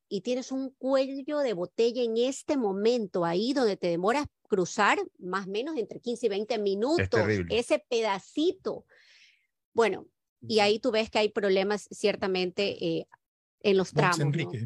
[0.10, 5.48] y tienes un cuello de botella en este momento, ahí donde te demoras cruzar más
[5.48, 8.86] o menos entre 15 y 20 minutos, ese pedacito.
[9.74, 10.08] Bueno,
[10.48, 13.08] y ahí tú ves que hay problemas ciertamente eh,
[13.62, 14.20] en los tramos.
[14.20, 14.66] Enrique,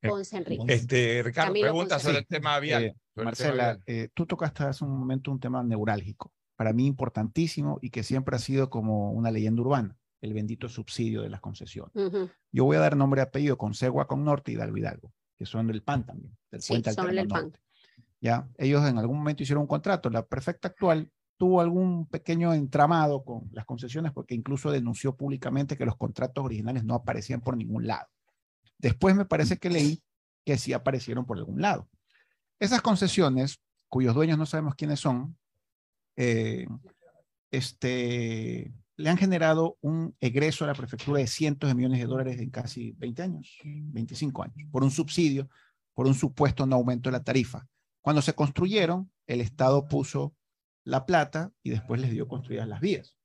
[0.00, 0.64] Ponce Enrique.
[0.68, 2.84] Este, Ricardo, pregunta sobre el tema vial.
[2.84, 7.90] Eh, Marcela, eh, tú tocaste hace un momento un tema neurálgico, para mí importantísimo y
[7.90, 11.92] que siempre ha sido como una leyenda urbana, el bendito subsidio de las concesiones.
[12.50, 15.44] Yo voy a dar nombre y apellido con Segua, con Norte y Hidalgo Hidalgo, que
[15.44, 17.52] son del PAN también, del sí, son del PAN.
[18.22, 23.24] Ya, ellos en algún momento hicieron un contrato, la perfecta actual tuvo algún pequeño entramado
[23.24, 27.86] con las concesiones porque incluso denunció públicamente que los contratos originales no aparecían por ningún
[27.86, 28.06] lado.
[28.76, 30.02] Después me parece que leí
[30.44, 31.88] que sí aparecieron por algún lado.
[32.58, 35.38] Esas concesiones, cuyos dueños no sabemos quiénes son,
[36.16, 36.66] eh,
[37.50, 42.38] este, le han generado un egreso a la prefectura de cientos de millones de dólares
[42.38, 45.48] en casi 20 años, 25 años, por un subsidio,
[45.94, 47.66] por un supuesto no aumento de la tarifa.
[48.02, 50.34] Cuando se construyeron, el Estado puso
[50.90, 53.16] la plata y después les dio construidas las vías.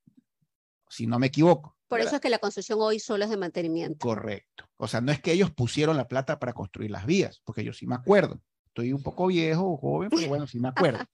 [0.88, 1.76] Si no me equivoco.
[1.88, 3.98] Por eso es que la construcción hoy solo es de mantenimiento.
[3.98, 4.68] Correcto.
[4.76, 7.72] O sea, no es que ellos pusieron la plata para construir las vías, porque yo
[7.72, 8.40] sí me acuerdo.
[8.66, 10.98] Estoy un poco viejo o joven, pero bueno, sí me acuerdo.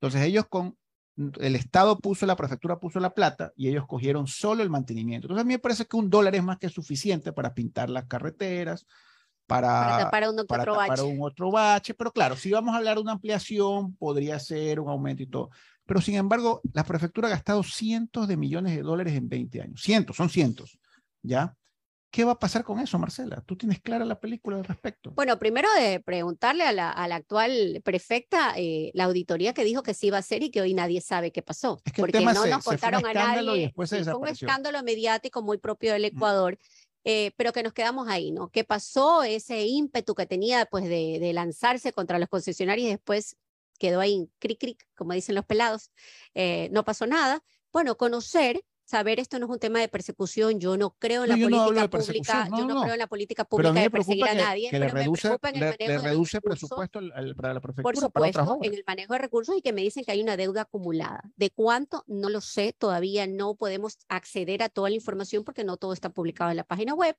[0.00, 0.76] Entonces ellos con,
[1.40, 5.26] el Estado puso, la prefectura puso la plata y ellos cogieron solo el mantenimiento.
[5.26, 8.06] Entonces a mí me parece que un dólar es más que suficiente para pintar las
[8.06, 8.86] carreteras,
[9.48, 11.02] para, para, un, otro bache.
[11.02, 11.94] un otro bache.
[11.94, 15.50] Pero claro, si vamos a hablar de una ampliación, podría ser un aumento y todo.
[15.88, 19.80] Pero sin embargo, la prefectura ha gastado cientos de millones de dólares en 20 años.
[19.80, 20.78] Cientos, son cientos,
[21.22, 21.56] ¿ya?
[22.10, 23.42] ¿Qué va a pasar con eso, Marcela?
[23.46, 25.12] ¿Tú tienes clara la película al respecto?
[25.12, 30.08] Bueno, primero de preguntarle a la, actual prefecta eh, la auditoría que dijo que sí
[30.08, 31.80] iba a ser y que hoy nadie sabe qué pasó.
[31.86, 33.72] Es que porque no nos contaron a nadie.
[33.74, 36.58] fue un escándalo mediático muy propio del Ecuador.
[37.04, 38.50] Eh, pero que nos quedamos ahí, ¿no?
[38.50, 39.22] ¿Qué pasó?
[39.22, 43.36] Ese ímpetu que tenía pues de, de lanzarse contra los concesionarios y después
[43.78, 45.90] quedó ahí, cric, cric, como dicen los pelados,
[46.34, 47.42] eh, no pasó nada.
[47.72, 51.36] Bueno, conocer saber esto no es un tema de persecución, yo no creo en la
[51.36, 54.88] política pública, yo no, creo en la política pública de perseguir a nadie, que le
[54.88, 57.00] reduce, le, reduce presupuesto
[57.36, 57.82] para la prefectura.
[57.82, 60.62] Por supuesto, en el manejo de recursos y que me dicen que hay una deuda
[60.62, 61.22] acumulada.
[61.36, 62.02] ¿De cuánto?
[62.06, 66.08] No lo sé, todavía no podemos acceder a toda la información porque no todo está
[66.08, 67.14] publicado en la página web.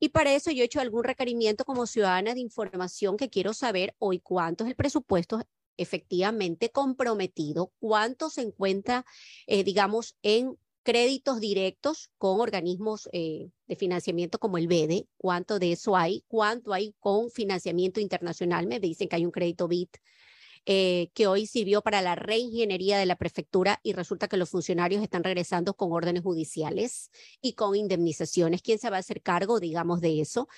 [0.00, 3.94] Y para eso yo he hecho algún requerimiento como ciudadana de información que quiero saber
[4.00, 5.40] hoy cuánto es el presupuesto
[5.76, 9.04] efectivamente comprometido, cuánto se encuentra,
[9.46, 15.72] eh, digamos, en créditos directos con organismos eh, de financiamiento como el BEDE, cuánto de
[15.72, 19.96] eso hay, cuánto hay con financiamiento internacional, me dicen que hay un crédito BIT
[20.66, 25.02] eh, que hoy sirvió para la reingeniería de la prefectura y resulta que los funcionarios
[25.02, 27.10] están regresando con órdenes judiciales
[27.42, 28.62] y con indemnizaciones.
[28.62, 30.48] ¿Quién se va a hacer cargo, digamos, de eso?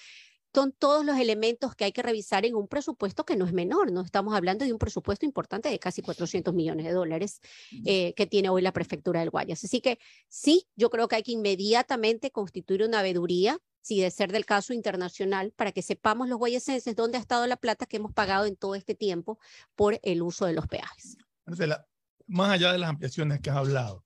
[0.54, 3.92] Son todos los elementos que hay que revisar en un presupuesto que no es menor,
[3.92, 7.40] no estamos hablando de un presupuesto importante de casi 400 millones de dólares
[7.84, 9.64] eh, que tiene hoy la prefectura del Guayas.
[9.64, 14.32] Así que sí, yo creo que hay que inmediatamente constituir una veeduría, si de ser
[14.32, 18.12] del caso internacional, para que sepamos los guayasenses dónde ha estado la plata que hemos
[18.12, 19.38] pagado en todo este tiempo
[19.74, 21.18] por el uso de los peajes.
[21.44, 21.86] Marcela,
[22.26, 24.04] más allá de las ampliaciones que has hablado,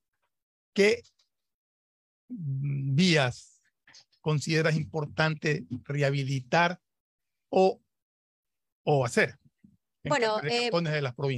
[0.74, 1.02] ¿qué
[2.28, 3.49] vías
[4.20, 6.80] consideras importante rehabilitar
[7.48, 7.80] o,
[8.84, 9.38] o hacer?
[10.04, 10.70] Bueno, eh,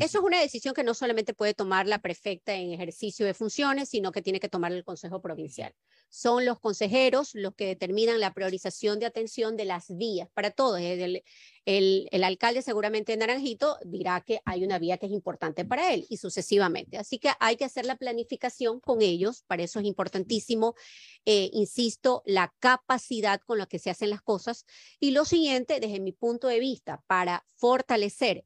[0.01, 3.89] eso es una decisión que no solamente puede tomar la prefecta en ejercicio de funciones,
[3.89, 5.75] sino que tiene que tomar el Consejo Provincial.
[6.15, 10.79] Son los consejeros los que determinan la priorización de atención de las vías para todos.
[10.79, 11.25] El,
[11.65, 16.05] el, alcalde seguramente de Naranjito dirá que hay una vía que es importante para él
[16.11, 16.99] y sucesivamente.
[16.99, 19.43] Así que hay que hacer la planificación con ellos.
[19.47, 20.75] Para eso es importantísimo,
[21.25, 24.67] eh, insisto, la capacidad con la que se hacen las cosas.
[25.01, 28.45] Y lo siguiente, desde mi punto de vista, para fortalecer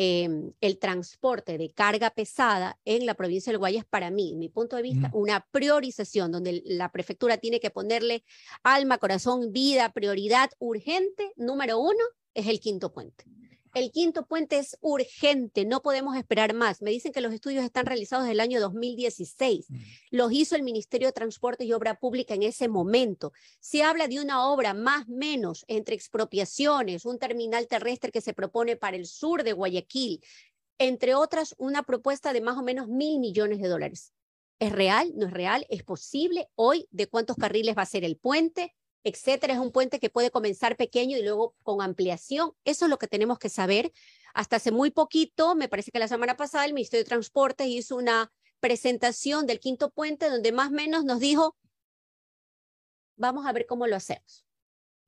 [0.00, 4.76] Em, el transporte de carga pesada en la provincia del Guayas, para mí, mi punto
[4.76, 8.22] de vista, una priorización donde la prefectura tiene que ponerle
[8.62, 11.98] alma, corazón, vida, prioridad urgente, número uno,
[12.32, 13.24] es el quinto puente.
[13.74, 16.82] El quinto puente es urgente, no podemos esperar más.
[16.82, 19.66] Me dicen que los estudios están realizados desde el año 2016.
[20.10, 23.32] Los hizo el Ministerio de Transporte y Obra Pública en ese momento.
[23.60, 28.34] Se habla de una obra más o menos entre expropiaciones, un terminal terrestre que se
[28.34, 30.22] propone para el sur de Guayaquil,
[30.78, 34.12] entre otras, una propuesta de más o menos mil millones de dólares.
[34.60, 35.12] ¿Es real?
[35.14, 35.66] ¿No es real?
[35.68, 36.48] ¿Es posible?
[36.54, 38.74] Hoy, ¿de cuántos carriles va a ser el puente?
[39.04, 39.54] Etcétera.
[39.54, 42.52] Es un puente que puede comenzar pequeño y luego con ampliación.
[42.64, 43.92] Eso es lo que tenemos que saber.
[44.34, 47.96] Hasta hace muy poquito, me parece que la semana pasada, el Ministerio de Transporte hizo
[47.96, 51.56] una presentación del quinto puente donde más o menos nos dijo,
[53.16, 54.44] vamos a ver cómo lo hacemos.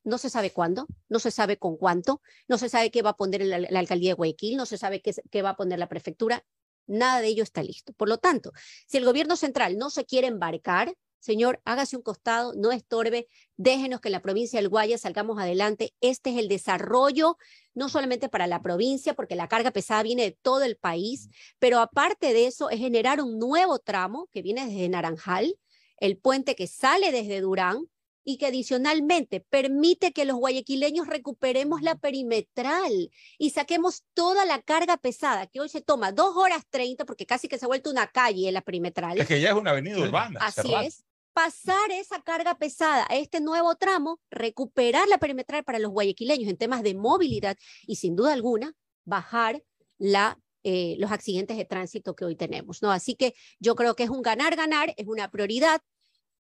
[0.03, 3.17] No se sabe cuándo, no se sabe con cuánto, no se sabe qué va a
[3.17, 6.45] poner la, alcaldía de Guayaquil, no se sabe qué, qué va a poner la prefectura.
[6.87, 7.93] Nada de ello está listo.
[7.93, 8.53] Por lo tanto,
[8.89, 14.01] si el gobierno central no se quiere embarcar, Señor, hágase un costado, no estorbe, déjenos
[14.01, 15.95] que en la provincia del Guayas salgamos adelante.
[16.01, 17.37] Este es el desarrollo,
[17.75, 21.29] no solamente para la provincia, porque la carga pesada viene de todo el país,
[21.59, 25.57] pero aparte de eso es generar un nuevo tramo que viene desde Naranjal,
[25.99, 27.87] el puente que sale desde Durán,
[28.23, 34.99] y que adicionalmente permite que los guayaquileños recuperemos la perimetral y saquemos toda la carga
[34.99, 38.07] pesada, que hoy se toma dos horas treinta, porque casi que se ha vuelto una
[38.09, 39.19] calle en la perimetral.
[39.19, 40.39] Es que ya es una avenida urbana.
[40.41, 45.91] Así es pasar esa carga pesada a este nuevo tramo, recuperar la perimetral para los
[45.91, 49.63] guayaquileños en temas de movilidad y sin duda alguna bajar
[49.99, 52.83] la, eh, los accidentes de tránsito que hoy tenemos.
[52.83, 52.91] ¿no?
[52.91, 55.81] Así que yo creo que es un ganar-ganar, es una prioridad.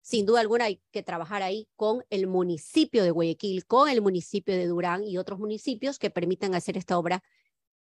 [0.02, 4.56] Sin duda alguna hay que trabajar ahí con el municipio de Guayaquil, con el municipio
[4.56, 7.24] de Durán y otros municipios que permitan hacer esta obra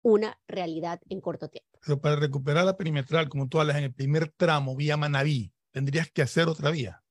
[0.01, 1.79] una realidad en corto tiempo.
[1.81, 6.12] Pero para recuperar la perimetral, como tú hablas, en el primer tramo, vía Manaví, tendrías
[6.12, 7.03] que hacer otra vía.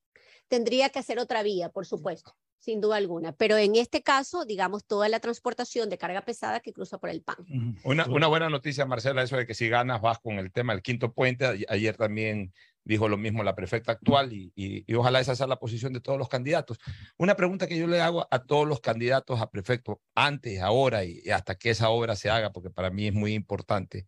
[0.49, 3.33] Tendría que hacer otra vía, por supuesto, sin duda alguna.
[3.33, 7.23] Pero en este caso, digamos, toda la transportación de carga pesada que cruza por el
[7.23, 7.77] PAN.
[7.85, 10.83] Una, una buena noticia, Marcela, eso de que si ganas vas con el tema del
[10.83, 11.66] quinto puente.
[11.68, 12.53] Ayer también
[12.88, 16.18] dijo lo mismo la prefecta actual y, y, ojalá esa sea la posición de todos
[16.18, 16.79] los candidatos.
[17.18, 21.29] Una pregunta que yo le hago a todos los candidatos a prefecto, antes, ahora y
[21.29, 24.07] hasta que esa obra se haga, porque para mí es muy importante.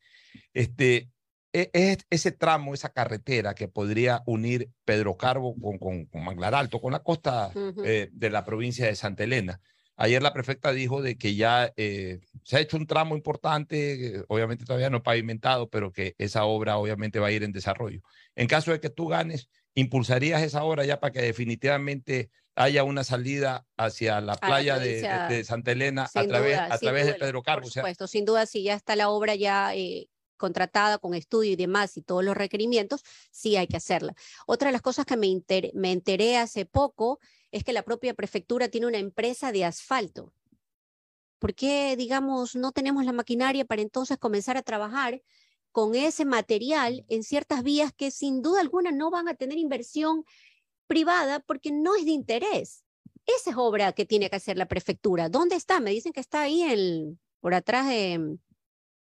[0.54, 1.10] Este,
[1.52, 6.80] es ese tramo, esa carretera que podría unir Pedro Carbo con, con, con Manglar Alto,
[6.80, 7.52] con la costa
[7.84, 9.60] eh, de la provincia de Santa Elena.
[9.96, 14.64] Ayer la prefecta dijo de que ya eh, se ha hecho un tramo importante, obviamente
[14.64, 18.00] todavía no pavimentado, pero que esa obra obviamente va a ir en desarrollo.
[18.34, 23.04] En caso de que tú ganes, ¿impulsarías esa obra ya para que definitivamente haya una
[23.04, 27.64] salida hacia la playa de, Santa Elena a través, a través de Pedro Carbo?
[27.64, 30.08] Por supuesto, sin duda, si ya está la obra ya eh,
[30.40, 34.14] contratada con estudio y demás y todos los requerimientos, sí hay que hacerla.
[34.46, 35.28] Otra de las cosas que me,
[35.74, 37.20] me enteré hace poco
[37.52, 40.32] es que la propia prefectura tiene una empresa de asfalto.
[41.38, 45.22] ¿Por qué, digamos, no tenemos la maquinaria para entonces comenzar a trabajar
[45.72, 50.24] con ese material en ciertas vías que sin duda alguna no van a tener inversión
[50.86, 52.84] privada porque no es de interés?
[53.26, 55.28] Esa es obra que tiene que hacer la prefectura.
[55.28, 55.80] ¿Dónde está?
[55.80, 58.38] Me dicen que está ahí en, por atrás de,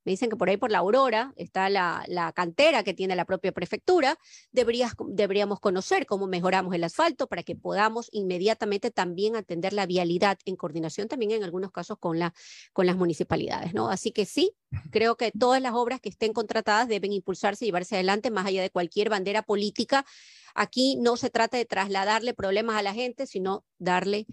[0.10, 3.52] me dicen que por ahí por la Aurora está la, cantera que tiene la propia
[3.52, 4.18] prefectura.
[4.52, 10.56] deberíamos conocer cómo mejoramos el asfalto para que podamos inmediatamente también atender la vialidad en
[10.56, 12.34] coordinación también en algunos casos con, la,
[12.74, 13.76] con las municipalidades.
[13.76, 13.92] ¿no?
[13.92, 14.56] Así que sí,
[14.90, 18.64] creo que todas las obras que estén contratadas deben impulsarse y llevarse adelante más allá
[18.64, 20.08] de cualquier bandera política.
[20.56, 24.26] Aquí no se trata de trasladarle problemas a la gente, sino darle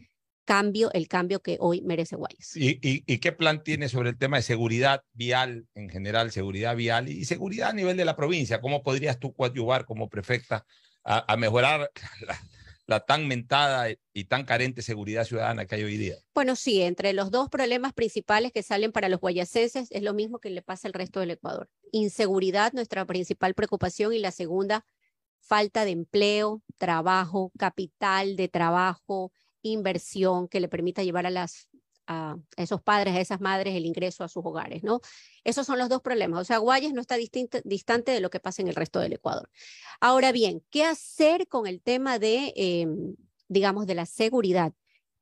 [0.47, 2.57] cambio, el cambio que hoy merece Guayas.
[2.57, 7.09] ¿Y, y, qué plan tiene sobre el tema de seguridad vial en general, seguridad vial
[7.09, 8.63] y seguridad a nivel de la provincia?
[8.63, 10.65] ¿Cómo podrías tú coadyuvar como prefecta
[11.05, 11.91] a, mejorar
[12.87, 16.17] la, tan mentada y tan carente seguridad ciudadana que hay hoy día?
[16.35, 20.39] Bueno, sí, entre los dos problemas principales que salen para los guayasenses es lo mismo
[20.39, 21.69] que le pasa al resto del Ecuador.
[21.93, 24.87] Inseguridad, nuestra principal preocupación, y la segunda,
[25.41, 29.33] falta de empleo, trabajo, capital de trabajo,
[29.73, 31.47] inversión que le permita llevar a,
[32.57, 35.01] esos padres, a esas madres, el ingreso a sus hogares, ¿no?
[35.45, 36.41] Esos son los dos problemas.
[36.41, 39.51] O sea, Guayas no está distante de lo que pasa en el resto del Ecuador.
[40.01, 43.17] Ahora bien, ¿qué hacer con el tema de, em,
[43.49, 44.73] digamos, de la seguridad?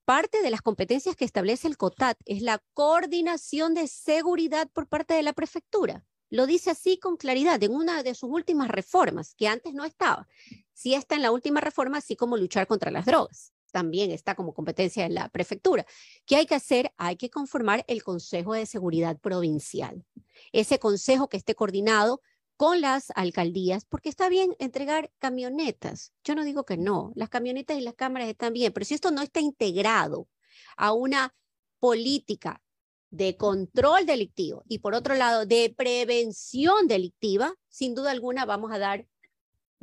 [0.05, 5.15] Parte de las competencias que establece el COTAT es la coordinación de seguridad por parte
[5.15, 6.05] de la prefectura.
[6.29, 10.27] Lo dice así con claridad en una de sus últimas reformas, que antes no estaba.
[10.75, 14.55] Sí está en la última reforma, así como luchar contra las drogas también está como
[14.55, 15.85] competencia de la prefectura.
[16.27, 16.93] ¿Qué hay que hacer?
[16.97, 20.05] Hay que conformar el Consejo de Seguridad Provincial.
[20.53, 22.23] Ese consejo que esté coordinado
[22.57, 26.13] con las alcaldías, porque está bien entregar camionetas.
[26.23, 29.11] Yo no digo que no, las camionetas y las cámaras están bien, pero si esto
[29.11, 30.29] no está integrado
[30.77, 31.35] a una
[31.81, 32.63] política
[33.11, 38.79] de control delictivo y por otro lado de prevención delictiva, sin duda alguna vamos a
[38.79, 39.05] dar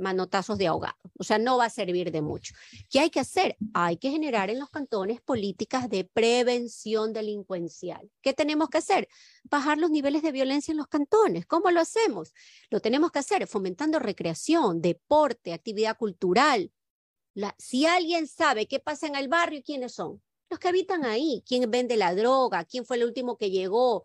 [0.02, 0.96] manotazos de ahogado.
[1.18, 2.54] O sea, no va a servir de mucho.
[2.90, 3.58] ¿Qué hay que hacer?
[3.74, 8.10] Hay que generar en los cantones políticas de prevención delincuencial.
[8.22, 9.08] ¿Qué tenemos que hacer?
[9.44, 11.46] Bajar los niveles de violencia en los cantones.
[11.46, 12.34] ¿Cómo lo hacemos?
[12.70, 16.72] Lo tenemos que hacer fomentando recreación, deporte, actividad cultural.
[17.58, 20.22] si alguien sabe qué pasa en el barrio, ¿quiénes son?
[20.50, 21.44] Los que habitan ahí.
[21.46, 22.66] ¿Quién vende la droga?
[22.66, 24.04] ¿Quién fue el último que llegó?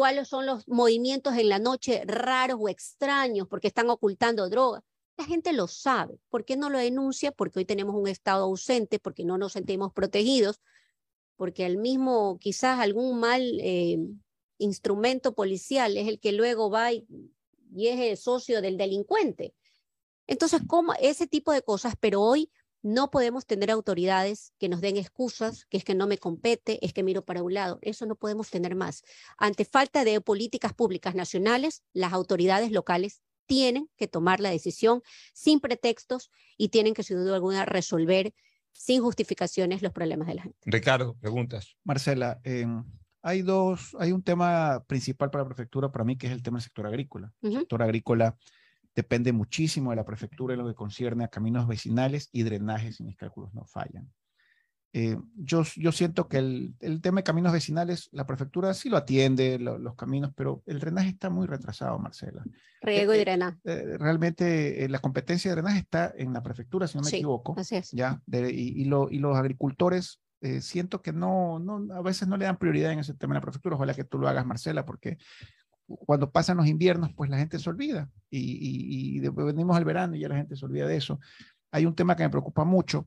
[0.00, 4.82] cuáles son los movimientos en la noche raros o extraños porque están ocultando droga.
[5.20, 6.18] La gente lo sabe.
[6.30, 7.30] ¿Por qué no lo denuncia?
[7.30, 10.62] Porque hoy tenemos un Estado ausente, porque no nos sentimos protegidos,
[11.36, 13.98] porque el mismo, quizás algún mal eh,
[14.56, 17.04] instrumento policial es el que luego va y,
[17.76, 19.52] es el socio del delincuente.
[20.26, 20.94] Entonces, ¿cómo?
[20.94, 22.50] ese tipo de cosas, pero hoy
[22.80, 26.94] no podemos tener autoridades que nos den excusas, que es que no me compete, es
[26.94, 27.78] que miro para un lado.
[27.82, 29.02] Eso no podemos tener más.
[29.36, 35.58] Ante falta de políticas públicas nacionales, las autoridades locales tienen que tomar la decisión sin
[35.58, 38.32] pretextos y tienen que, sin duda alguna, resolver
[38.70, 40.58] sin justificaciones los problemas de la gente.
[40.66, 41.76] Ricardo, preguntas.
[41.82, 42.40] Marcela,
[43.22, 46.58] hay dos, hay un tema principal para la prefectura para mí que es el tema
[46.58, 47.32] del sector agrícola.
[47.42, 48.38] El sector agrícola
[48.94, 53.02] depende muchísimo de la prefectura en lo que concierne a caminos vecinales y drenajes, si
[53.02, 54.12] mis cálculos no fallan.
[54.92, 58.96] Eh, yo, yo siento que el, el, tema de caminos vecinales, la prefectura sí lo
[58.96, 62.42] atiende, los caminos, pero el drenaje está muy retrasado, Marcela.
[62.82, 63.58] Riego y eh, eh, drenaje.
[63.98, 67.54] realmente la competencia de drenaje está en la prefectura, si no me equivoco.
[67.56, 67.92] Así es.
[67.92, 68.20] ¿ya?
[68.26, 70.20] y, y, lo, y, los agricultores
[70.60, 73.42] siento que no, no, a veces no le dan prioridad en ese tema en la
[73.42, 73.76] prefectura.
[73.76, 75.18] Ojalá que tú lo hagas, Marcela, porque
[75.86, 78.10] cuando pasan los inviernos, pues la gente se olvida.
[78.28, 81.20] Y, y después venimos al verano y ya la gente se olvida de eso.
[81.70, 83.06] Hay un tema que me preocupa mucho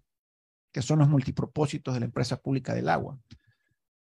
[0.74, 3.17] que son los multipropósitos de la empresa pública del agua.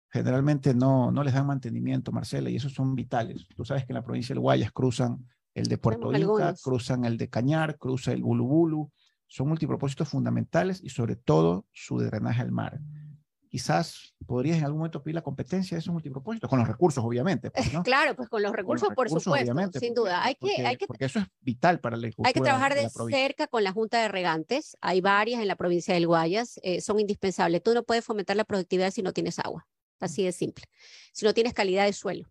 [0.09, 3.47] Generalmente no, no les dan mantenimiento, Marcela, y esos son vitales.
[3.55, 7.19] Tú sabes que en la provincia del Guayas cruzan el de Puerto Inca, cruzan el
[7.19, 8.91] de Cañar, cruza el Bulubulu.
[9.27, 12.81] Son multipropósitos fundamentales y sobre todo su drenaje al mar.
[13.51, 17.51] Quizás podrías en algún momento pedir la competencia de esos multipropósitos, con los recursos, obviamente.
[17.51, 20.25] Pues, claro, pues con los recursos, por supuesto, sin duda.
[20.25, 23.49] Hay que, hay que, porque eso es vital para la Hay que trabajar de, cerca
[23.49, 24.77] con la Junta de Regantes.
[24.81, 27.63] Hay varias en la provincia del Guayas, eh, son indispensables.
[27.63, 29.67] Tú no puedes fomentar la productividad si no tienes agua,
[29.99, 30.65] así de simple.
[31.13, 32.31] Si no tienes calidad de suelo.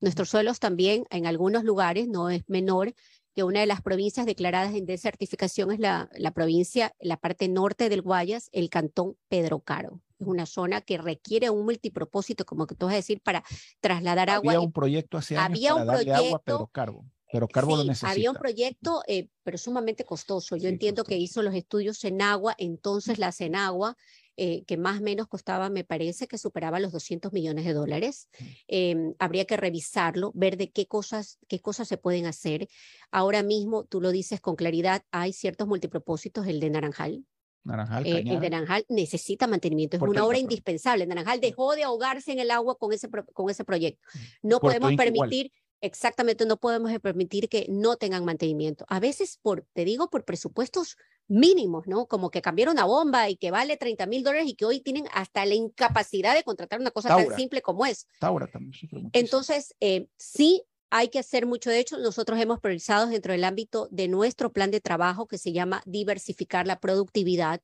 [0.00, 2.92] Nuestros suelos también, en algunos lugares, no es menor,
[3.36, 7.90] que una de las provincias declaradas en desertificación es la, la provincia, la parte norte
[7.90, 10.00] del Guayas, el cantón Pedro Caro.
[10.18, 13.44] Es una zona que requiere un multipropósito, como que tú vas a decir, para
[13.80, 14.54] trasladar agua.
[14.54, 17.04] Había un proyecto hace años había para un darle proyecto, agua a Pedro Caro.
[17.30, 18.10] Pero Carbo lo necesita.
[18.10, 20.56] Había un proyecto, eh, pero sumamente costoso.
[20.56, 23.98] Yo entiendo que hizo los estudios en agua, entonces la Cenagua
[24.36, 28.28] eh, que más o menos costaba, me parece que superaba los 200 millones de dólares.
[28.68, 32.68] Em, habría que revisarlo, ver de qué cosas, qué cosas se pueden hacer.
[33.10, 37.24] Ahora mismo, tú lo dices con claridad, hay ciertos multipropósitos, el de Naranjal,
[37.66, 41.06] Naranjal, eh, el de Naranjal necesita mantenimiento, es una obra indispensable.
[41.06, 44.06] Naranjal dejó de ahogarse en el agua con ese, con ese proyecto.
[44.42, 45.50] No podemos permitir,
[45.80, 48.84] exactamente, no podemos permitir que no tengan mantenimiento.
[48.88, 50.96] A veces, por, te digo, por presupuestos
[51.28, 52.06] mínimos, ¿no?
[52.06, 55.06] Como que cambiaron una bomba y que vale 30 mil dólares y que hoy tienen
[55.12, 58.06] hasta la incapacidad de contratar una cosa tan simple como es.
[58.20, 58.72] Taura también.
[59.12, 61.70] Entonces, eh, sí hay que hacer mucho.
[61.70, 65.52] De hecho, nosotros hemos priorizado dentro del ámbito de nuestro plan de trabajo que se
[65.52, 67.60] llama diversificar la productividad,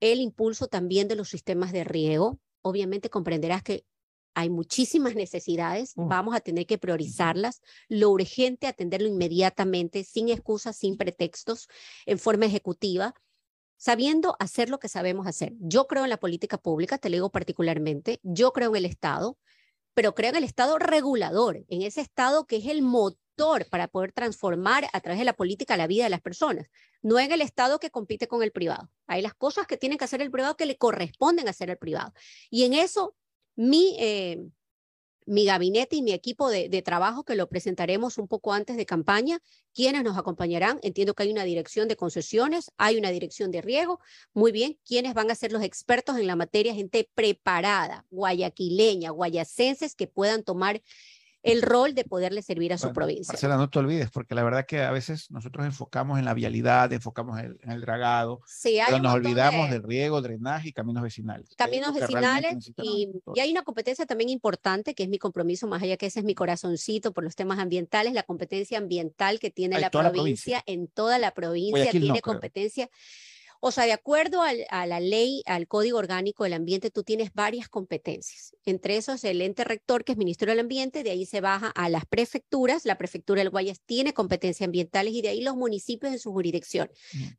[0.00, 2.38] el impulso también de los sistemas de riego.
[2.62, 3.84] Obviamente comprenderás que
[4.38, 10.96] hay muchísimas necesidades, vamos a tener que priorizarlas, lo urgente, atenderlo inmediatamente, sin excusas, sin
[10.96, 11.66] pretextos,
[12.06, 13.16] en forma ejecutiva,
[13.78, 15.54] sabiendo hacer lo que sabemos hacer.
[15.58, 19.36] Yo creo en la política pública, te lo digo particularmente, yo creo en el Estado,
[19.92, 24.12] pero creo en el Estado regulador, en ese Estado que es el motor para poder
[24.12, 26.68] transformar a través de la política la vida de las personas,
[27.02, 28.88] no en el Estado que compite con el privado.
[29.08, 32.12] Hay las cosas que tiene que hacer el privado que le corresponden hacer al privado.
[32.50, 33.16] Y en eso
[33.58, 34.48] mi, eh,
[35.26, 39.40] mi gabinete y mi equipo de, trabajo, que lo presentaremos un poco antes de campaña,
[39.74, 40.78] quienes nos acompañarán.
[40.82, 43.98] Entiendo que hay una dirección de concesiones, hay una dirección de riego.
[44.32, 46.72] Muy bien, ¿quiénes van a ser los expertos en la materia?
[46.72, 50.80] Gente preparada, guayaquileña, guayacenses que puedan tomar
[51.52, 53.32] el rol de poderle servir a su provincia.
[53.32, 56.92] Marcela, no te olvides, porque la verdad que a veces nosotros enfocamos en la vialidad,
[56.92, 61.54] enfocamos en el, dragado, pero nos olvidamos del riego, drenaje y caminos vecinales.
[61.56, 65.96] Caminos vecinales y, y, hay una competencia también importante que es mi compromiso, más allá
[65.96, 69.90] que ese es mi corazoncito por los temas ambientales, la competencia ambiental que tiene la
[69.90, 72.90] provincia, en toda la provincia tiene competencia.
[73.60, 77.68] O sea, de acuerdo a la ley, al Código Orgánico del Ambiente, tú tienes varias
[77.68, 78.54] competencias.
[78.64, 81.88] Entre esos, el ente rector, que es Ministerio del Ambiente, de ahí se baja a
[81.88, 82.84] las prefecturas.
[82.84, 86.90] La prefectura del Guayas tiene competencias ambientales y de ahí los municipios en su jurisdicción.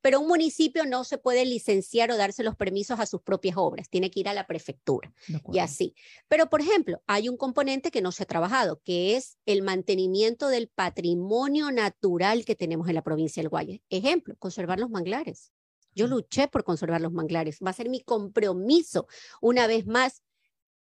[0.01, 3.89] Pero un municipio no se puede licenciar o darse los permisos a sus propias obras,
[3.89, 5.13] tiene que ir a la prefectura
[5.53, 5.95] y así.
[6.28, 10.49] Pero, por ejemplo, hay un componente que no se ha trabajado, que es el mantenimiento
[10.49, 13.80] del patrimonio natural que tenemos en la provincia del Guayas.
[13.89, 15.53] Ejemplo, conservar los manglares.
[15.99, 17.57] Yo luché por conservar los manglares.
[17.59, 19.07] Va a ser mi compromiso,
[19.41, 20.23] una vez más,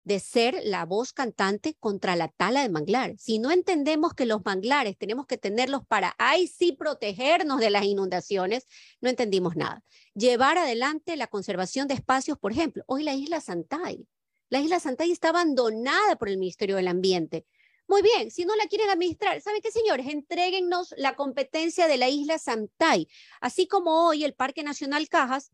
[0.04, 3.16] de ser la voz cantante contra la tala de manglar.
[3.18, 7.84] Si no entendemos que los manglares tenemos que tenerlos para, ahí sí, protegernos de las
[7.84, 8.68] inundaciones,
[9.00, 9.82] no entendimos nada.
[10.14, 14.06] Llevar adelante la conservación de espacios, por ejemplo, hoy la isla Santay.
[14.50, 17.44] La isla Santay está abandonada por el Ministerio del Ambiente.
[17.88, 20.06] Muy bien, si no la quieren administrar, ¿saben qué, señores?
[20.06, 23.08] Entréguennos la competencia de la isla Santay.
[23.40, 25.52] Así como hoy el Parque Nacional Cajas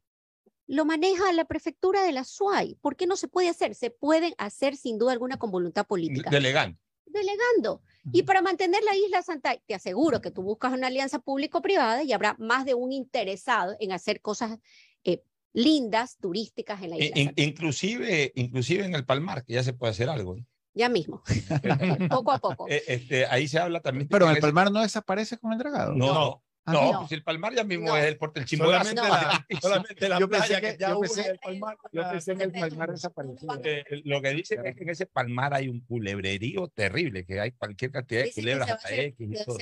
[0.66, 2.76] lo maneja la prefectura de la SUAY.
[2.80, 3.76] ¿Por qué no se puede hacer?
[3.76, 6.28] Se pueden hacer sin duda alguna con voluntad política.
[6.28, 6.76] Delegando.
[7.06, 7.82] Delegando.
[8.12, 12.12] Y para mantener la isla Santay, te aseguro que tú buscas una alianza público-privada y
[12.12, 14.58] habrá más de un interesado en hacer cosas
[15.04, 15.22] eh,
[15.52, 17.32] lindas, turísticas en la isla.
[17.36, 20.36] inclusive, inclusive en el Palmar, que ya se puede hacer algo
[20.74, 21.22] ya mismo,
[22.10, 22.66] poco a poco.
[22.68, 24.08] Eh, este, ahí se habla también.
[24.08, 25.94] Pero el palmar no desaparece con el dragado.
[25.94, 26.44] No, no.
[26.66, 28.90] No, ah, pues el Palmar ya mismo es el porte del Chimborazo.
[28.90, 31.76] Solamente, la, solamente la yo playa que, ya yo pensé, el Palmar.
[31.92, 33.48] Yo pensé que el Palmar desapareció.
[33.62, 37.52] Eh, lo que dice es que en ese Palmar hay un culebrerío terrible, que hay
[37.52, 39.58] cualquier cantidad de culebras hasta X y todo.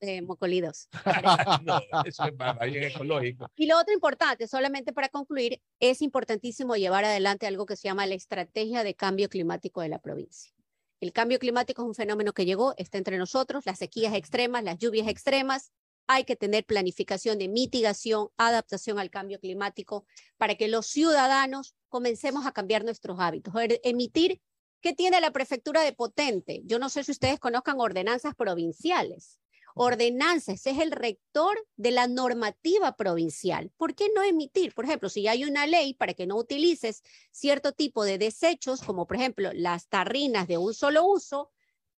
[0.00, 0.88] De mocolidos.
[1.64, 3.50] no, eso es más bien ecológico.
[3.56, 8.06] Y lo otro importante, solamente para concluir, es importantísimo llevar adelante algo que se llama
[8.06, 10.52] la estrategia de cambio climático de la provincia.
[11.00, 14.78] El cambio climático es un fenómeno que llegó, está entre nosotros, las sequías extremas, las
[14.78, 15.72] lluvias extremas.
[16.06, 20.06] Hay que tener planificación de mitigación, adaptación al cambio climático
[20.38, 23.52] para que los ciudadanos comencemos a cambiar nuestros hábitos.
[23.82, 24.40] Emitir,
[24.80, 26.62] ¿qué tiene la prefectura de potente?
[26.64, 29.38] Yo no sé si ustedes conozcan ordenanzas provinciales.
[29.78, 33.70] Ordenanza, ese es el rector de la normativa provincial.
[33.76, 34.72] ¿Por qué no emitir?
[34.74, 39.06] Por ejemplo, si hay una ley para que no utilices cierto tipo de desechos, como
[39.06, 41.50] por ejemplo las tarrinas de un solo uso,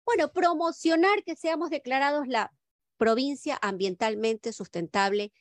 [0.04, 2.52] bueno, promocionar que seamos declarados la
[2.96, 5.32] provincia ambientalmente sustentable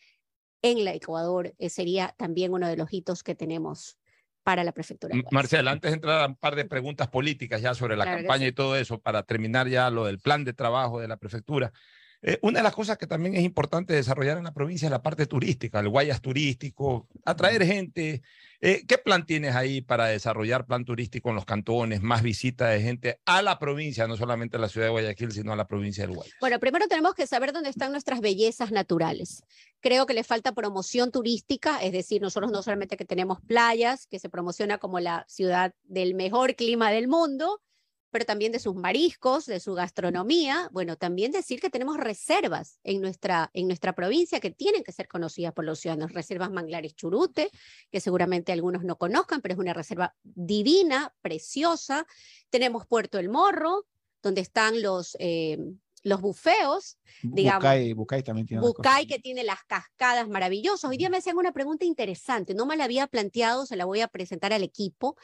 [0.62, 3.98] en la Ecuador eh, sería también uno de los hitos que tenemos
[4.44, 5.16] para la prefectura.
[5.32, 8.52] Marcela, antes de entrar a un par de preguntas políticas ya sobre la campaña y
[8.52, 11.74] todo eso, para terminar ya lo del plan de trabajo de la prefectura.
[12.22, 15.04] Eh, una de las cosas que también es importante desarrollar en la provincia es la
[15.04, 18.24] parte turística, el guayas turístico, atraer gente.
[18.60, 22.82] Eh, ¿Qué plan tienes ahí para desarrollar plan turístico en los cantones, más visitas de
[22.82, 26.08] gente a la provincia, no solamente a la ciudad de Guayaquil, sino a la provincia
[26.08, 26.34] del Guayas?
[26.42, 29.44] Bueno, primero tenemos que saber dónde están nuestras bellezas naturales.
[29.80, 34.18] Creo que le falta promoción turística, es decir, nosotros no solamente que tenemos playas, que
[34.18, 37.62] se promociona como la ciudad del mejor clima del mundo,
[38.18, 40.70] pero también de sus mariscos, de su gastronomía.
[40.72, 45.08] Bueno, también decir que tenemos reservas en nuestra, en nuestra provincia que tienen que ser
[45.08, 46.14] conocidas por los ciudadanos.
[46.14, 47.52] Reservas Manglares Churute,
[47.92, 52.08] que seguramente algunos no conozcan, pero es una reserva divina, preciosa.
[52.50, 53.86] Tenemos Puerto El Morro,
[54.24, 55.16] donde están los...
[55.20, 55.60] Eh,
[56.04, 57.64] los bufeos, digamos.
[57.64, 58.62] Bucay, Bucay también tiene.
[58.62, 60.90] Bucay que tiene las cascadas maravillosas.
[60.90, 64.00] Hoy día me hacían una pregunta interesante, no me la había planteado, se la voy
[64.00, 65.18] a presentar al equipo.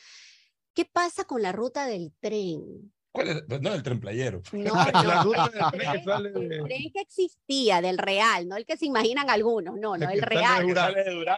[0.73, 2.91] ¿Qué pasa con la ruta del tren?
[3.11, 3.43] ¿Cuál es?
[3.47, 4.41] Pues no, el tren playero.
[4.53, 6.55] No, la ruta del tren, que sale de...
[6.55, 10.21] el tren que existía, del real, no el que se imaginan algunos, no, no, el,
[10.21, 10.65] real.
[10.65, 11.37] De Sale de Durán,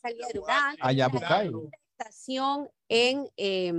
[0.00, 0.76] salía de Durán.
[0.80, 1.50] Allá Bucay.
[1.98, 3.72] estación en, eh,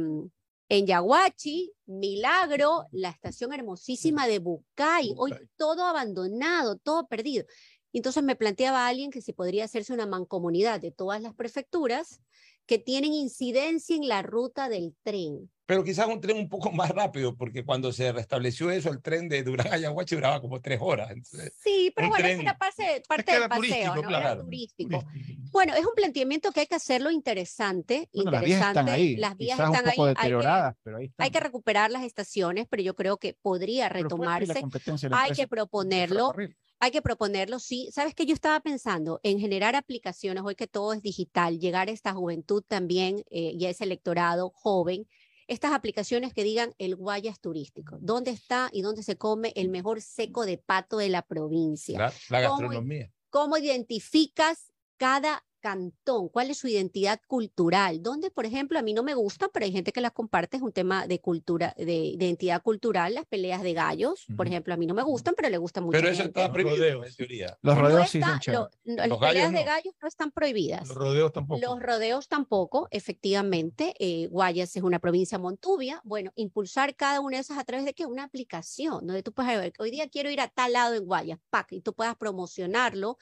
[0.70, 7.46] en Yaguachi, Milagro, la estación hermosísima de Bucay, hoy todo abandonado, todo perdido.
[7.94, 12.20] Entonces me planteaba alguien que si podría hacerse una mancomunidad de todas las prefecturas
[12.66, 15.50] que tienen incidencia en la ruta del tren.
[15.68, 19.28] Pero quizás un tren un poco más rápido, porque cuando se restableció eso, el tren
[19.28, 21.12] de Durán a Yaguachi duraba como tres horas.
[21.58, 24.10] sí, pero bueno, era parte, parte del paseo, ¿no?
[24.10, 25.04] Era turístico.
[25.52, 28.10] Bueno, es un planteamiento que hay que hacerlo interesante.
[28.12, 28.32] interesante.
[28.32, 29.16] Las vías están ahí.
[29.16, 30.08] Las vías están ahí.
[30.08, 34.64] deterioradas, pero ahí Hay que recuperar las estaciones, pero yo creo que podría retomarse.
[35.12, 36.34] Hay que proponerlo
[36.80, 37.90] hay que proponerlo, sí.
[37.92, 38.26] ¿Sabes qué?
[38.26, 42.64] Yo estaba pensando en generar aplicaciones, hoy que todo es digital, llegar a esta juventud
[42.68, 45.08] también eh, y a ese electorado joven,
[45.48, 50.02] estas aplicaciones que digan el Guayas turístico, dónde está y dónde se come el mejor
[50.02, 52.12] seco de pato de la provincia.
[52.30, 53.12] La, gastronomía.
[53.30, 59.02] ¿Cómo, identificas cada cantón, cuál es su identidad cultural, donde, por ejemplo, a mí no
[59.02, 62.62] me gusta, pero hay gente que las comparte, es un tema de cultura, de, identidad
[62.62, 65.84] cultural, las peleas de gallos, por ejemplo, a mí no me gustan, pero le gustan
[65.84, 65.98] mucho.
[65.98, 67.58] Pero eso está prohibido, en teoría.
[67.64, 70.88] Los rodeos sí son Las peleas de gallos no están prohibidas.
[70.88, 71.60] Los rodeos tampoco.
[71.60, 73.96] Los rodeos tampoco, efectivamente.
[73.98, 76.00] Eh, Guayas es una provincia montubia.
[76.04, 78.06] Bueno, impulsar cada una de esas a través de qué?
[78.06, 81.40] Una aplicación, donde tú puedes ver, hoy día quiero ir a tal lado en Guayas,
[81.50, 83.18] pack, y tú puedas promocionarlo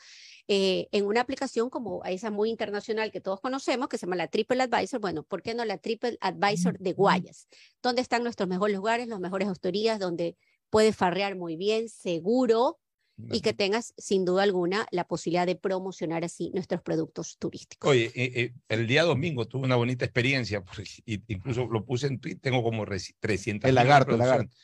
[0.49, 4.27] eh, en una aplicación como esa muy internacional que todos conocemos, que se llama la
[4.27, 4.99] Triple Advisor.
[4.99, 7.47] Bueno, ¿por qué no la Triple Advisor de Guayas?
[7.81, 10.35] Donde están nuestros mejores lugares, las mejores hosterías, donde
[10.69, 12.79] puedes farrear muy bien, seguro,
[13.31, 17.91] y que tengas sin duda alguna la posibilidad de promocionar así nuestros productos turísticos.
[17.91, 22.19] Oye, eh, eh, el día domingo tuve una bonita experiencia, pues, incluso lo puse en
[22.19, 23.69] Twitter, tengo como 300.
[23.69, 24.55] El lagarto, el lagarto.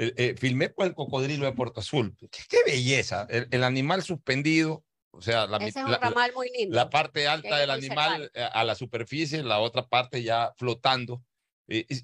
[0.00, 2.16] Eh, filmé por el cocodrilo de Puerto Azul.
[2.30, 5.58] Qué, belleza, el, animal suspendido, o sea, la,
[6.68, 11.22] la, parte alta del animal eh, a la superficie, la otra parte ya flotando.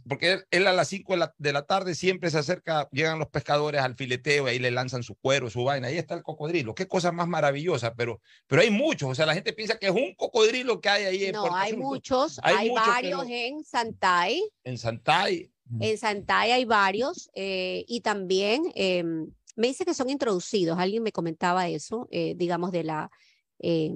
[0.09, 3.95] porque él, a las 5 de la, tarde siempre se acerca, llegan los pescadores al
[3.95, 6.75] fileteo, y ahí le lanzan su cuero, su vaina, ahí está el cocodrilo.
[6.75, 9.93] Qué cosa más maravillosa, pero, pero hay muchos, o sea, la gente piensa que es
[9.93, 14.43] un cocodrilo que hay ahí en No, hay muchos, hay, varios en Santay.
[14.65, 15.51] En Santay.
[15.81, 21.13] En Santay hay varios, eh, y también em, me dice que son introducidos, alguien me
[21.13, 23.11] comentaba eso, eh, digamos, de la,
[23.59, 23.95] eh,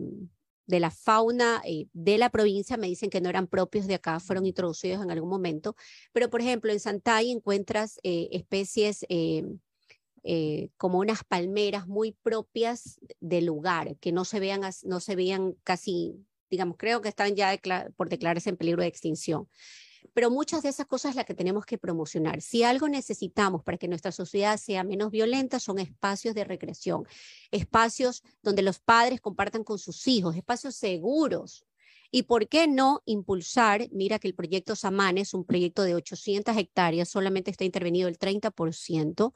[0.66, 4.20] de la fauna eh, de la provincia, me dicen que no eran propios de acá,
[4.20, 5.74] fueron introducidos en algún momento,
[6.12, 9.06] pero por ejemplo en Santay encuentras especies
[10.76, 16.16] como unas palmeras muy propias del lugar, que no se vean, no se vean casi,
[16.50, 17.58] digamos, creo que están ya
[17.96, 19.48] por declararse en peligro de extinción
[20.14, 22.40] pero muchas de esas cosas las que tenemos que promocionar.
[22.40, 27.06] Si algo necesitamos para que nuestra sociedad sea menos violenta, son espacios de recreación,
[27.50, 31.64] espacios donde los padres compartan con sus hijos, espacios seguros.
[32.10, 33.86] ¿Y por qué no impulsar?
[33.90, 38.18] Mira que el proyecto Samán es un proyecto de 800 hectáreas, solamente está intervenido el
[38.18, 39.34] 30%,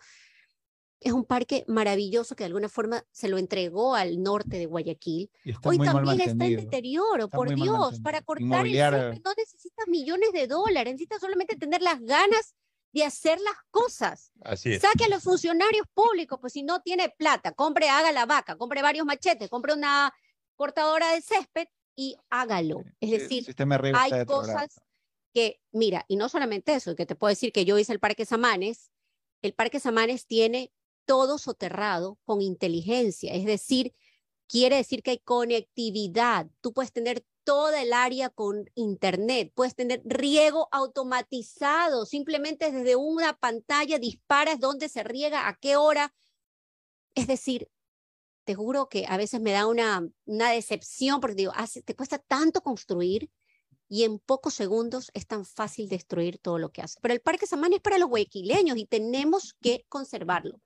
[1.04, 5.30] es un parque maravilloso que de alguna forma se lo entregó al norte de Guayaquil.
[5.64, 10.94] Hoy también está en deterioro, por Dios, para cortar el no necesitas millones de dólares,
[10.94, 12.54] necesitas solamente tener las ganas
[12.92, 14.32] de hacer las cosas.
[14.42, 18.56] Así Saque a los funcionarios públicos, pues si no tiene plata, compre, haga la vaca,
[18.56, 20.12] compre varios machetes, compre una
[20.54, 22.84] cortadora de césped y hágalo.
[23.00, 23.46] Es decir,
[23.94, 24.80] hay cosas
[25.32, 28.26] que, mira, y no solamente eso, que te puedo decir que yo hice el Parque
[28.26, 28.90] Samanes,
[29.40, 30.70] el Parque Samanes tiene
[31.12, 33.94] todo soterrado con inteligencia, es decir,
[34.48, 36.48] quiere decir que hay conectividad.
[36.62, 43.34] Tú puedes tener toda el área con internet, puedes tener riego automatizado, simplemente desde una
[43.34, 46.14] pantalla disparas dónde se riega, a qué hora.
[47.14, 47.68] Es decir,
[48.44, 51.52] te juro que a veces me da una, decepción porque digo,
[51.84, 53.30] te cuesta tanto construir
[53.86, 56.98] y en pocos segundos es tan fácil destruir todo lo que hace.
[57.02, 60.62] Pero el Parque Samán es para los huequileños y tenemos que conservarlo.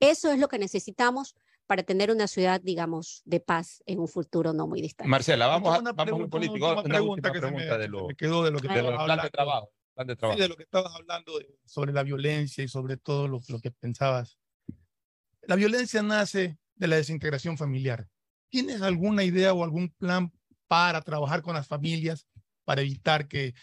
[0.00, 1.34] Eso es lo que necesitamos
[1.66, 5.08] para tener una ciudad, digamos, de paz en un futuro no muy distante.
[5.08, 6.72] Marcela, vamos a, vamos a político.
[6.72, 9.30] Una, pregunta que pregunta me, de lo, quedó de lo que de lo plan de
[9.30, 9.70] trabajo.
[9.94, 10.36] Plan de, trabajo.
[10.38, 11.32] Sí, de lo que estabas hablando
[11.66, 14.38] sobre la violencia y sobre todo lo, lo que pensabas.
[15.42, 18.08] La violencia nace de la desintegración familiar.
[18.48, 20.32] ¿Tienes alguna idea o algún plan
[20.68, 22.26] para trabajar con las familias,
[22.64, 23.54] para evitar que,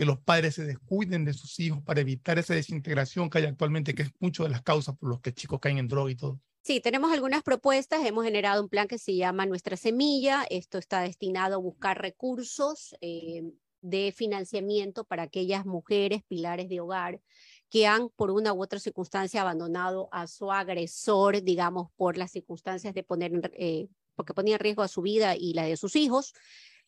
[0.00, 3.94] que los padres se descuiden de sus hijos, para evitar esa desintegración que hay actualmente,
[3.94, 6.40] que es mucho de las causas por las que chicos caen en droga y todo?
[6.62, 8.02] Sí, tenemos algunas propuestas.
[8.06, 10.46] Hemos generado un plan que se llama Nuestra Semilla.
[10.48, 13.42] Esto está destinado a buscar recursos eh,
[13.82, 17.20] de financiamiento para aquellas mujeres pilares de hogar
[17.68, 22.94] que han por una u otra circunstancia abandonado a su agresor, digamos, por las circunstancias
[22.94, 26.32] de poner, eh, porque ponía en riesgo a su vida y la de sus hijos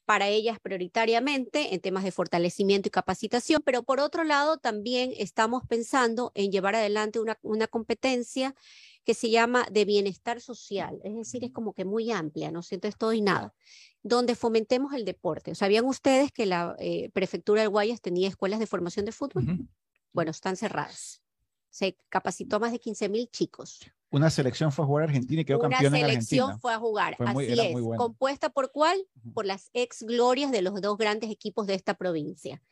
[0.04, 5.62] para ellas prioritariamente en temas de fortalecimiento y capacitación, pero por otro lado también estamos
[5.68, 8.54] pensando en llevar adelante una, una competencia
[9.04, 12.96] que se llama de bienestar social, es decir, es como que muy amplia, no sientes
[12.96, 13.54] todo y nada,
[14.02, 15.54] donde fomentemos el deporte.
[15.54, 19.68] ¿Sabían ustedes que la eh, prefectura del Guayas tenía escuelas de formación de fútbol?
[20.12, 21.21] Bueno, están cerradas.
[21.72, 23.80] Se capacitó a más de 15 mil chicos.
[24.10, 26.44] Una selección fue a jugar a Argentina y quedó campeón en Argentina.
[26.44, 27.76] Una selección fue a jugar, así es.
[27.96, 28.98] ¿Compuesta por cuál?
[29.32, 32.62] Por las ex glorias de los dos grandes equipos de esta provincia.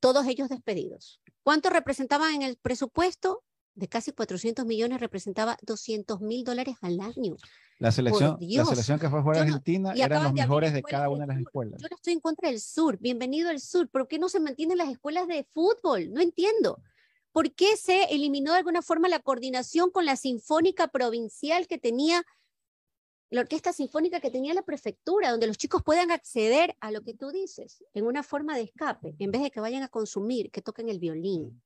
[0.00, 1.20] Todos ellos despedidos.
[1.42, 3.44] ¿Cuánto representaban en el presupuesto?
[3.74, 7.36] de casi 400 millones representaba 200 mil dólares al año.
[7.78, 11.08] La selección, la selección que fue a jugar a Argentina eran los mejores de cada
[11.08, 11.82] una de las escuelas.
[11.82, 14.78] Yo no estoy en contra del sur, bienvenido al sur, ¿por qué no se mantienen
[14.78, 16.12] las escuelas de fútbol?
[16.12, 16.80] No entiendo.
[17.34, 22.22] ¿Por qué se eliminó de alguna forma la coordinación con la sinfónica provincial que tenía,
[23.28, 27.12] la orquesta sinfónica que tenía la prefectura, donde los chicos puedan acceder a lo que
[27.12, 30.62] tú dices, en una forma de escape, en vez de que vayan a consumir, que
[30.62, 31.60] toquen el violín,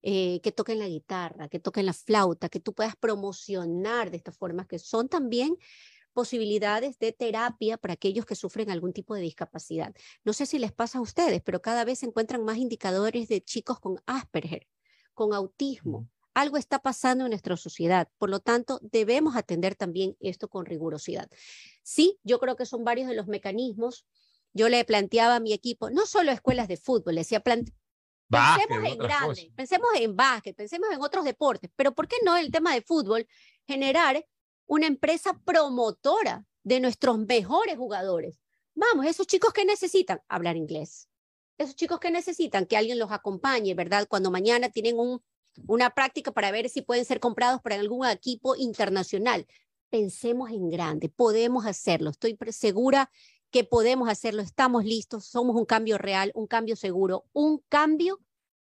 [0.00, 4.38] eh, que toquen la guitarra, que toquen la flauta, que tú puedas promocionar de estas
[4.38, 5.54] formas que son también
[6.14, 9.94] posibilidades de terapia para aquellos que sufren algún tipo de discapacidad.
[10.24, 13.42] No sé si les pasa a ustedes, pero cada vez se encuentran más indicadores de
[13.42, 14.66] chicos con Asperger,
[15.20, 16.08] con autismo.
[16.32, 21.28] Algo está pasando en nuestra sociedad, por lo tanto, debemos atender también esto con rigurosidad.
[21.82, 24.06] Sí, yo creo que son varios de los mecanismos.
[24.54, 27.70] Yo le planteaba a mi equipo, no solo escuelas de fútbol, le decía, pensemos
[28.30, 32.72] en grande, pensemos en básquet, pensemos en otros deportes, pero ¿por qué no el tema
[32.72, 33.28] de fútbol
[33.66, 34.26] generar
[34.64, 38.40] una empresa promotora de nuestros mejores jugadores?
[38.74, 41.09] Vamos, esos chicos que necesitan hablar inglés,
[41.62, 44.06] esos chicos que necesitan que alguien los acompañe, ¿verdad?
[44.08, 45.22] Cuando mañana tienen un,
[45.66, 49.46] una práctica para ver si pueden ser comprados por algún equipo internacional.
[49.90, 53.10] Pensemos en grande, podemos hacerlo, estoy segura
[53.50, 58.20] que podemos hacerlo, estamos listos, somos un cambio real, un cambio seguro, un cambio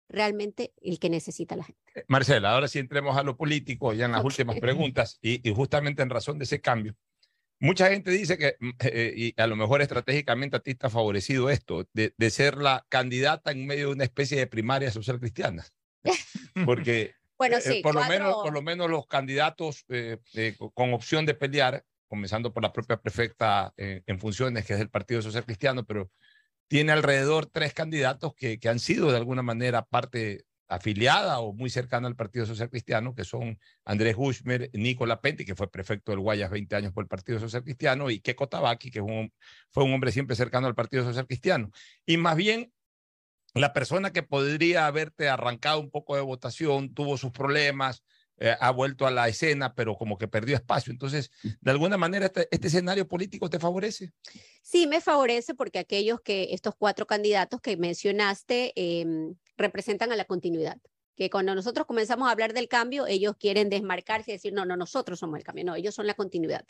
[0.10, 1.82] realmente el que necesita la gente.
[2.08, 6.10] Marcela, ahora sí entremos a lo político, ya en las últimas preguntas, y, justamente en
[6.10, 6.96] razón de ese cambio.
[7.60, 11.50] Mucha gente dice que, mm, eh, y a lo mejor estratégicamente a ti está favorecido
[11.50, 15.66] esto, de, ser la candidata en medio de una especie de primaria social cristiana.
[16.66, 19.86] Porque bueno, eh, por, lo menos, por lo menos los candidatos
[20.74, 24.90] con opción de pelear comenzando por la propia prefecta eh, en funciones, que es del
[24.90, 26.10] Partido Social Cristiano, pero
[26.68, 31.70] tiene alrededor tres candidatos que, que han sido de alguna manera parte afiliada o muy
[31.70, 36.20] cercana al Partido Social Cristiano, que son Andrés Hushmer, Nicola Penti, que fue prefecto del
[36.20, 40.12] Guayas 20 años por el Partido Social Cristiano, y Keko Tabaki, que fue un hombre
[40.12, 41.72] siempre cercano al Partido Social Cristiano.
[42.06, 42.74] Y más bien,
[43.54, 48.04] la persona que podría haberte arrancado un poco de votación tuvo sus problemas,
[48.40, 50.92] eh, ha vuelto a la escena, pero como que perdió espacio.
[50.92, 54.12] Entonces, de alguna manera, este, este, escenario político te favorece.
[54.62, 60.26] Sí, me favorece porque aquellos que, estos cuatro candidatos que mencionaste, em, representan a la
[60.26, 60.78] continuidad.
[61.16, 64.78] Que cuando nosotros comenzamos a hablar del cambio, ellos quieren desmarcarse y decir, no, no,
[64.78, 65.66] nosotros somos el cambio.
[65.66, 66.64] No, ellos son la continuidad.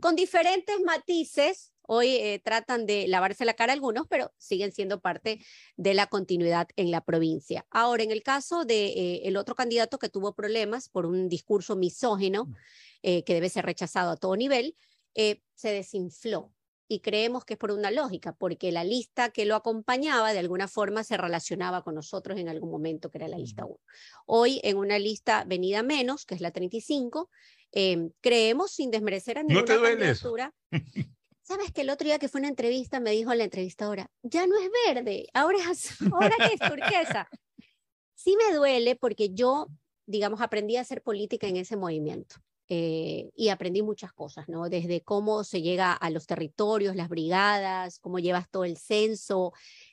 [0.00, 5.40] Con diferentes matices, Hoy eh, tratan de lavarse la cara algunos, pero siguen siendo parte
[5.76, 7.66] de la continuidad en la provincia.
[7.70, 11.76] Ahora, en el caso de eh, el otro candidato que tuvo problemas por un discurso
[11.76, 12.54] misógino mm.
[13.02, 14.76] que debe ser rechazado a todo nivel,
[15.14, 16.54] se desinfló
[16.88, 20.68] y creemos que es por una lógica, porque la lista que lo acompañaba de alguna
[20.68, 23.78] forma se relacionaba con nosotros en algún momento, que era la lista 1.
[24.26, 27.30] Hoy en una lista venida menos, que es la 35,
[27.72, 30.54] em, creemos sin desmerecer a ninguna ¿No te candidatura.
[31.44, 34.56] Sabes que el otro día que fue una entrevista me dijo la entrevistadora, ya no
[34.58, 37.28] es verde, ahora es, ahora es turquesa.
[38.14, 39.68] Sí me duele porque yo,
[40.06, 42.36] digamos, aprendí a hacer política en ese movimiento.
[42.68, 44.70] Eh, y aprendí muchas cosas, ¿no?
[44.70, 49.52] Desde cómo se llega a los territorios, las brigadas, cómo llevas todo el censo,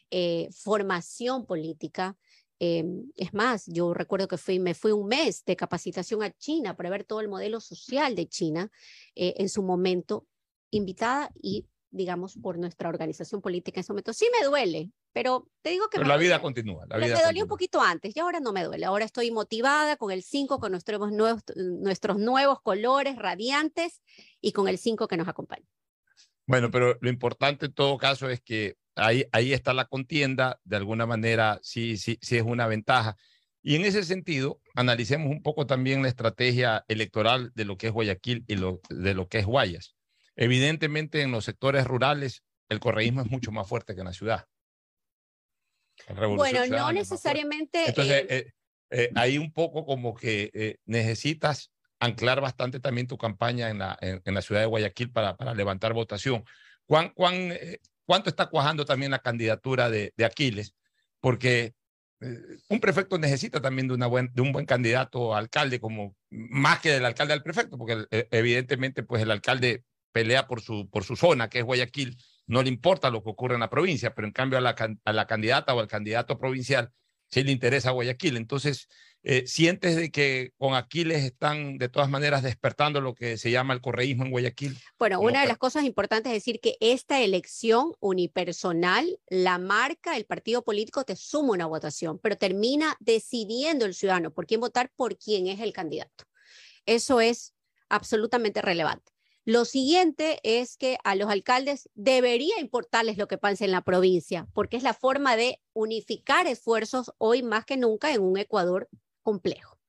[0.09, 2.17] eh, formación política.
[2.59, 2.85] Eh,
[3.17, 6.89] es más, yo recuerdo que fui, me fui un mes de capacitación a China para
[6.89, 8.71] ver todo el modelo social de China
[9.15, 10.27] en su momento,
[10.71, 14.13] invitada y digamos, por nuestra organización política en ese momento.
[14.13, 15.97] Sí me duele, pero te digo que...
[15.97, 16.85] Pero la vida continúa.
[16.87, 18.85] La vida me dolió un poquito antes y ahora no me duele.
[18.85, 24.01] Ahora estoy motivada con el 5, con nuestros nuevos, nuestros nuevos colores radiantes
[24.39, 25.65] y con el 5 que nos acompaña.
[26.47, 30.77] Bueno, pero lo importante en todo caso es que ahí, ahí está la contienda, de
[30.77, 33.17] alguna manera sí, sí, sí es una ventaja.
[33.61, 37.93] Y en ese sentido, analicemos un poco también la estrategia electoral de lo que es
[37.93, 39.95] Guayaquil y lo, de lo que es Guayas.
[40.35, 44.47] Evidentemente, en los sectores rurales, el correísmo es mucho más fuerte que en la ciudad.
[46.07, 47.85] Bueno, no necesariamente.
[47.87, 48.51] Entonces, eh, eh,
[48.91, 54.33] eh, ahí un poco como que necesitas anclar bastante también tu campaña en la, en,
[54.33, 56.43] la ciudad de Guayaquil para, para levantar votación.
[56.85, 57.53] ¿Cuán, cuán,
[58.05, 60.73] ¿Cuánto está cuajando también la candidatura de, de Aquiles?
[61.19, 61.73] Porque
[62.69, 66.91] un prefecto necesita también de, una buen, de un buen candidato alcalde, como más que
[66.91, 71.49] del alcalde al prefecto, porque evidentemente pues el alcalde pelea por su, por su zona,
[71.49, 74.57] que es Guayaquil, no le importa lo que ocurre en la provincia, pero en cambio
[74.57, 76.91] a la, a la candidata o al candidato provincial
[77.31, 78.37] sí le interesa Guayaquil.
[78.37, 78.87] Entonces,
[79.23, 83.73] eh, ¿sientes de que con Aquiles están de todas maneras despertando lo que se llama
[83.73, 84.77] el correísmo en Guayaquil?
[84.97, 90.25] Bueno, una de las cosas importantes es decir que esta elección unipersonal la marca el
[90.25, 95.17] partido político, te suma una votación, pero termina decidiendo el ciudadano por quién votar, por
[95.17, 96.25] quién es el candidato.
[96.85, 97.53] Eso es
[97.89, 99.10] absolutamente relevante.
[99.43, 104.47] Lo siguiente es que a los alcaldes debería importarles lo que pasa en la provincia,
[104.53, 108.87] porque es la forma de unificar esfuerzos hoy más que nunca en un Ecuador
[109.23, 109.79] complejo.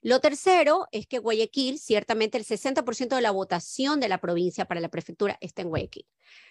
[0.00, 4.80] Lo tercero es que Guayaquil, ciertamente el 60% de la votación de la provincia para
[4.80, 6.06] la prefectura está en Guayaquil.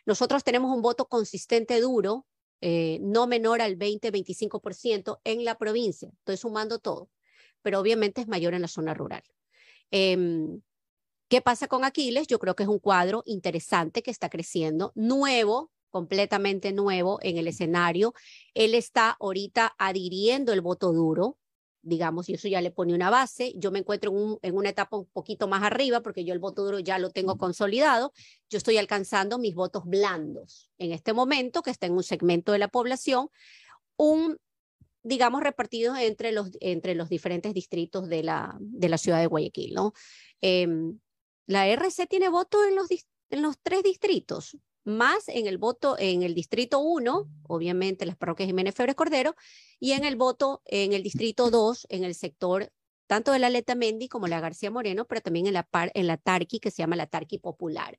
[0.05, 2.25] Nosotros tenemos un voto consistente duro,
[2.59, 6.09] eh, no menor al 20-25% en la provincia.
[6.19, 7.09] Estoy sumando todo,
[7.61, 9.23] pero obviamente es mayor en la zona rural.
[9.91, 10.61] Em,
[11.29, 12.27] ¿Qué pasa con Aquiles?
[12.27, 17.47] Yo creo que es un cuadro interesante que está creciendo, nuevo, completamente nuevo en el
[17.47, 18.13] escenario.
[18.53, 21.37] Él está ahorita adhiriendo el voto duro,
[21.81, 23.51] digamos, y eso ya le pone una base.
[23.57, 26.79] Yo me encuentro en, una etapa un poquito más arriba porque yo el voto duro
[26.79, 28.13] ya lo tengo consolidado.
[28.49, 32.59] Yo estoy alcanzando mis votos blandos en este momento, que está en un segmento de
[32.59, 33.29] la población,
[33.97, 34.37] un
[35.03, 39.73] digamos, repartidos entre los, entre los diferentes distritos de la, de la ciudad de Guayaquil,
[39.73, 39.93] ¿no?
[40.41, 40.99] Em,
[41.47, 46.23] la RC tiene voto en los, en los tres distritos, más en el voto en
[46.23, 49.35] el distrito 1, obviamente las parroquias Jiménez Febres Cordero,
[49.79, 52.71] y en el voto en el distrito 2, en el sector
[53.07, 56.07] tanto de la Leta Mendi como la García Moreno, pero también en la, par, en
[56.07, 57.97] la Tarqui, que se llama la Tarqui Popular.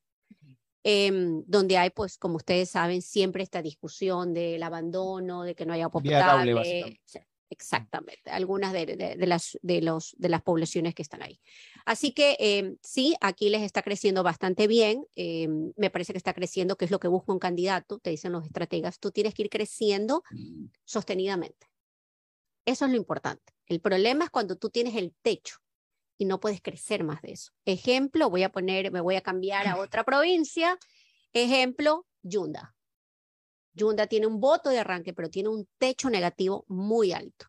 [0.84, 5.72] Em, donde hay, pues, como ustedes saben, siempre esta discusión del abandono, de que no
[5.72, 6.02] haya agua
[7.50, 11.40] Exactamente, algunas de, las, de, los, de las poblaciones que están ahí.
[11.86, 15.06] Así que eh, sí, aquí les está creciendo bastante bien.
[15.16, 18.32] Eh, me parece que está creciendo, que es lo que busca un candidato, te dicen
[18.32, 19.00] los estrategas.
[19.00, 20.22] Tú tienes que ir creciendo
[20.84, 21.68] sostenidamente.
[22.66, 23.54] Eso es lo importante.
[23.66, 25.56] El problema es cuando tú tienes el techo
[26.18, 27.52] y no puedes crecer más de eso.
[27.64, 30.78] Ejemplo, voy a poner, me voy a cambiar a otra provincia.
[31.32, 32.74] Ejemplo, Yunda.
[33.78, 37.46] Yunda tiene un voto de arranque, pero tiene un techo negativo muy alto.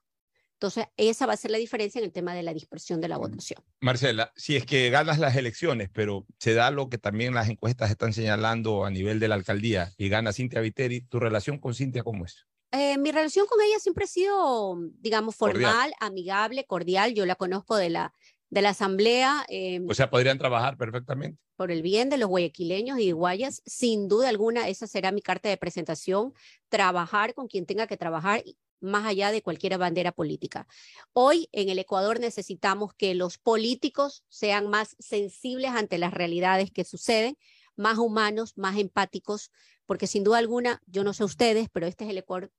[0.54, 3.18] Entonces, esa va a ser la diferencia en el tema de la dispersión de la
[3.18, 3.64] votación.
[3.80, 7.90] Marcela, si es que ganas las elecciones, pero se da lo que también las encuestas
[7.90, 12.04] están señalando a nivel de la alcaldía y gana Cintia Viteri, ¿tu relación con Cintia
[12.04, 12.46] cómo es?
[12.72, 17.14] Eh, mi relación con ella siempre ha sido, digamos, formal, amigable, cordial.
[17.14, 18.14] Yo la conozco de la,
[18.50, 19.46] de la asamblea.
[19.48, 21.40] Em, o sea, podrían trabajar perfectamente.
[21.56, 25.50] Por el bien de los guayaquileños y guayas, sin duda alguna, esa será mi carta
[25.50, 26.34] de presentación,
[26.70, 28.44] trabajar con quien tenga que trabajar
[28.82, 30.68] más allá de cualquier bandera política.
[31.14, 36.86] Hoy en el Ecuador necesitamos que los políticos sean más sensibles ante las realidades que
[36.86, 37.38] suceden,
[37.76, 39.52] más humanos, más empáticos,
[39.86, 42.52] porque sin duda alguna, yo no sé ustedes, pero este es el Ecuador,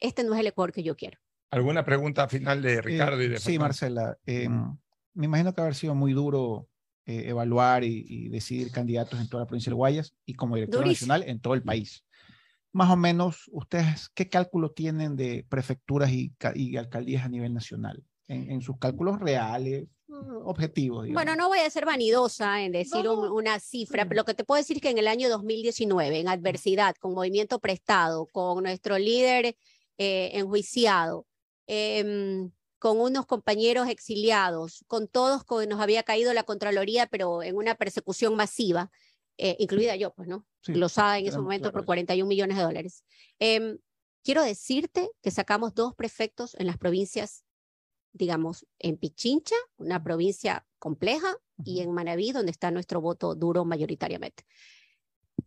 [0.00, 1.18] este no es el Ecuador que yo quiero.
[1.50, 4.18] ¿Alguna pregunta final de Ricardo y de Sí, Marcela.
[4.26, 4.48] Eh,
[5.16, 6.68] me imagino que haber sido muy duro
[7.06, 11.24] eh, evaluar y, decidir candidatos en toda la provincia de Guayas y como director nacional
[11.26, 12.04] en todo el país.
[12.72, 16.32] Más o menos, ¿ustedes qué cálculo tienen de prefecturas y,
[16.76, 18.04] alcaldías a nivel nacional?
[18.28, 20.46] En, sus cálculos reales, mm.
[20.46, 21.08] objetivos.
[21.12, 24.60] Bueno, no voy a ser vanidosa en decir una cifra, pero lo que te puedo
[24.60, 29.56] decir es que en el año 2019, en adversidad, con movimiento prestado, con nuestro líder
[29.96, 31.24] eh, enjuiciado,
[31.68, 37.56] em, con unos compañeros exiliados, con todos que nos había caído la Contraloría, pero en
[37.56, 38.90] una persecución masiva,
[39.38, 40.46] eh, incluida yo, pues, ¿no?
[40.62, 43.04] Sí, Glosada en ese momento por 41 millones de dólares.
[43.38, 43.78] Em,
[44.22, 47.44] quiero decirte que sacamos dos prefectos en las provincias,
[48.12, 54.44] digamos, en Pichincha, una provincia compleja, y en Manaví, donde está nuestro voto duro mayoritariamente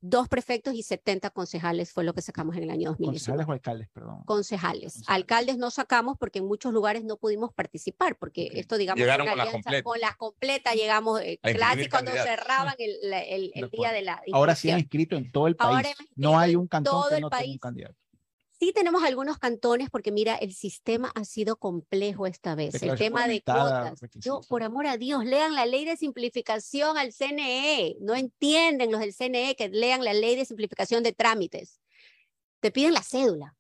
[0.02, 3.14] dos prefectos y 70 concejales fue lo que sacamos en el año 2019.
[3.14, 4.24] ¿Concejales o alcaldes, perdón?
[4.26, 5.02] Concejales.
[5.08, 9.38] Alcaldes no sacamos porque en muchos lugares no pudimos participar, porque esto, digamos, Llegaron con,
[9.38, 9.84] la completa.
[9.84, 14.22] con la completa llegamos, eh, clásico, cuando cerraban el, el, el día de la...
[14.32, 15.88] Ahora sí han inscrito en todo el país.
[16.16, 17.95] no hay un cantón que no tenga un candidato.
[18.60, 22.82] Sí tenemos algunos cantones porque mira, el sistema ha sido complejo esta vez.
[22.84, 24.01] el tema de cuotas.
[24.16, 27.95] Yo, por amor a Dios, lean la ley de simplificación al CNE.
[28.01, 31.80] No entienden los del CNE que lean la ley de simplificación de trámites.
[32.60, 33.55] Te piden la cédula.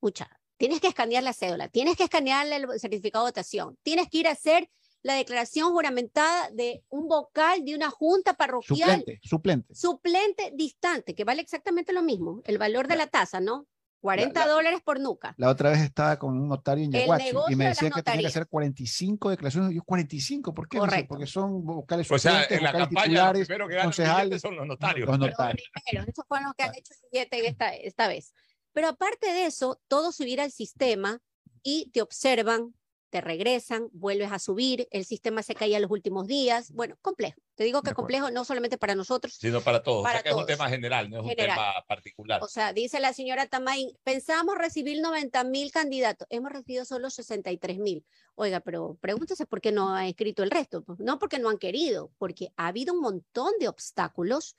[0.00, 0.28] Mucha.
[0.56, 4.28] Tienes que escanear la cédula, tienes que escanear el certificado de votación, tienes que ir
[4.28, 4.70] a hacer
[5.02, 9.00] la declaración juramentada de un vocal de una junta parroquial.
[9.00, 9.74] Suplente, suplente.
[9.74, 13.66] Suplente distante, que vale exactamente lo mismo, el valor de la tasa, ¿no?
[14.02, 15.32] 40 dólares por nuca.
[15.38, 18.26] La otra vez estaba con un notario en Yaguachi y me decía que tenía que
[18.26, 19.74] hacer 45 declaraciones.
[19.74, 20.78] Yo, 45, ¿por qué?
[20.78, 21.06] Correcto.
[21.08, 24.42] Porque son vocales o sea, en la campaña, primero que concejales.
[24.42, 25.08] son los notarios.
[25.08, 25.70] Los notarios.
[25.92, 28.34] Los esos fueron los que han hecho el billete esta, esta vez.
[28.72, 31.20] Pero aparte de eso, todo subir al sistema
[31.62, 32.74] y te observan
[33.12, 36.72] te regresan, vuelves a subir, el sistema se caía los últimos días.
[36.72, 37.38] Bueno, complejo.
[37.54, 40.02] Te digo que complejo no solamente para nosotros, sino para todos.
[40.02, 42.42] Para o sea, que es un tema general, no es un tema particular.
[42.42, 47.78] O sea, dice la señora Tamay, pensamos recibir 90 mil candidatos, hemos recibido solo 63
[47.80, 48.02] mil.
[48.34, 50.82] Oiga, pero pregúntese por qué no ha escrito el resto.
[50.82, 54.56] Pues no porque no han querido, porque ha habido un montón de obstáculos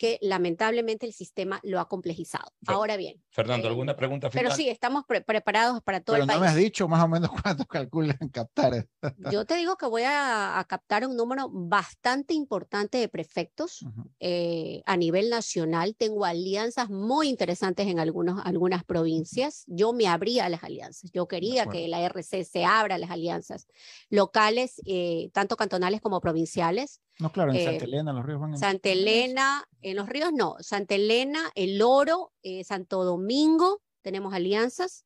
[0.00, 2.50] que lamentablemente el sistema lo ha complejizado.
[2.66, 3.22] Ahora bien.
[3.28, 4.44] Fernando, eh, ¿alguna pregunta final?
[4.44, 6.38] Pero sí, estamos preparados para todo pero el país.
[6.38, 8.88] no me has dicho más o menos cuánto calculan captar.
[9.30, 13.84] Yo te digo que voy a, captar un número bastante importante de prefectos
[14.20, 15.94] eh, a nivel nacional.
[15.94, 19.64] Tengo alianzas muy interesantes en algunos, algunas provincias.
[19.66, 21.10] Yo me abría a las alianzas.
[21.12, 23.66] Yo quería que la RC se abra a las alianzas
[24.08, 27.02] locales, eh, tanto cantonales como provinciales.
[27.18, 28.58] No, claro, en Santa Elena, los ríos van en...
[28.58, 35.04] Santa Elena, en los ríos no, Santa Elena, El Oro, eh, Santo Domingo, tenemos alianzas.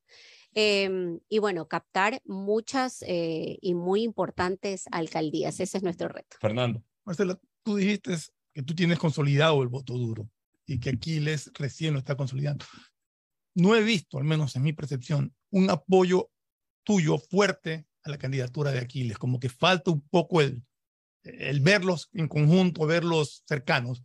[0.57, 5.59] Em, y bueno, captar muchas eh, y muy importantes alcaldías.
[5.59, 6.37] Ese es nuestro reto.
[6.41, 6.83] Fernando.
[7.05, 8.17] Marcela, tú dijiste
[8.53, 10.31] que tú tienes consolidado el voto duro
[10.65, 12.65] y que Aquiles recién lo está consolidando.
[13.55, 16.31] No he visto, al menos en mi percepción, un apoyo
[16.85, 20.63] tuyo fuerte a la candidatura de Aquiles, como que falta un poco el,
[21.23, 24.05] el verlos en conjunto, verlos cercanos.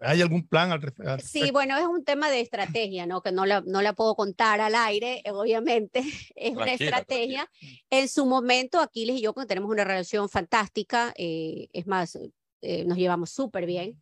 [0.00, 1.18] ¿Hay algún plan al respecto?
[1.24, 3.22] Sí, bueno, es un tema de estrategia, ¿no?
[3.22, 6.00] Que no la, no la puedo contar al aire, obviamente,
[6.36, 7.50] es una estrategia.
[7.90, 12.18] En su momento, Aquiles y yo tenemos una relación fantástica, eh, es más,
[12.62, 14.00] eh, nos llevamos súper bien.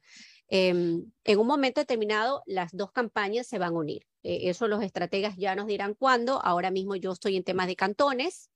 [0.48, 4.06] Em, en un momento determinado, las dos campañas se van a unir.
[4.22, 6.40] Eh, eso los estrategas ya nos dirán cuándo.
[6.42, 8.50] Ahora mismo yo estoy en temas de cantones,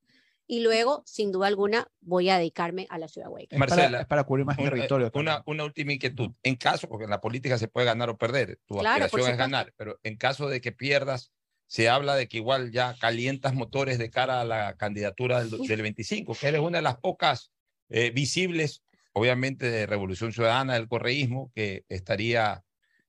[0.51, 3.57] y luego, sin duda alguna, voy a dedicarme a la ciudad hueca.
[3.57, 5.09] Marcela, es para, cubrir más territorio.
[5.14, 6.32] Una, una, última inquietud.
[6.42, 9.72] En caso, porque en la política se puede ganar o perder, tu aspiración es ganar,
[9.76, 11.30] pero en caso de que pierdas,
[11.68, 15.82] se habla de que igual ya calientas motores de cara a la candidatura del, del
[15.82, 17.53] 25, que eres una de las pocas
[17.88, 18.82] eh, visibles,
[19.12, 22.64] obviamente, de Revolución Ciudadana, del correísmo, que estaría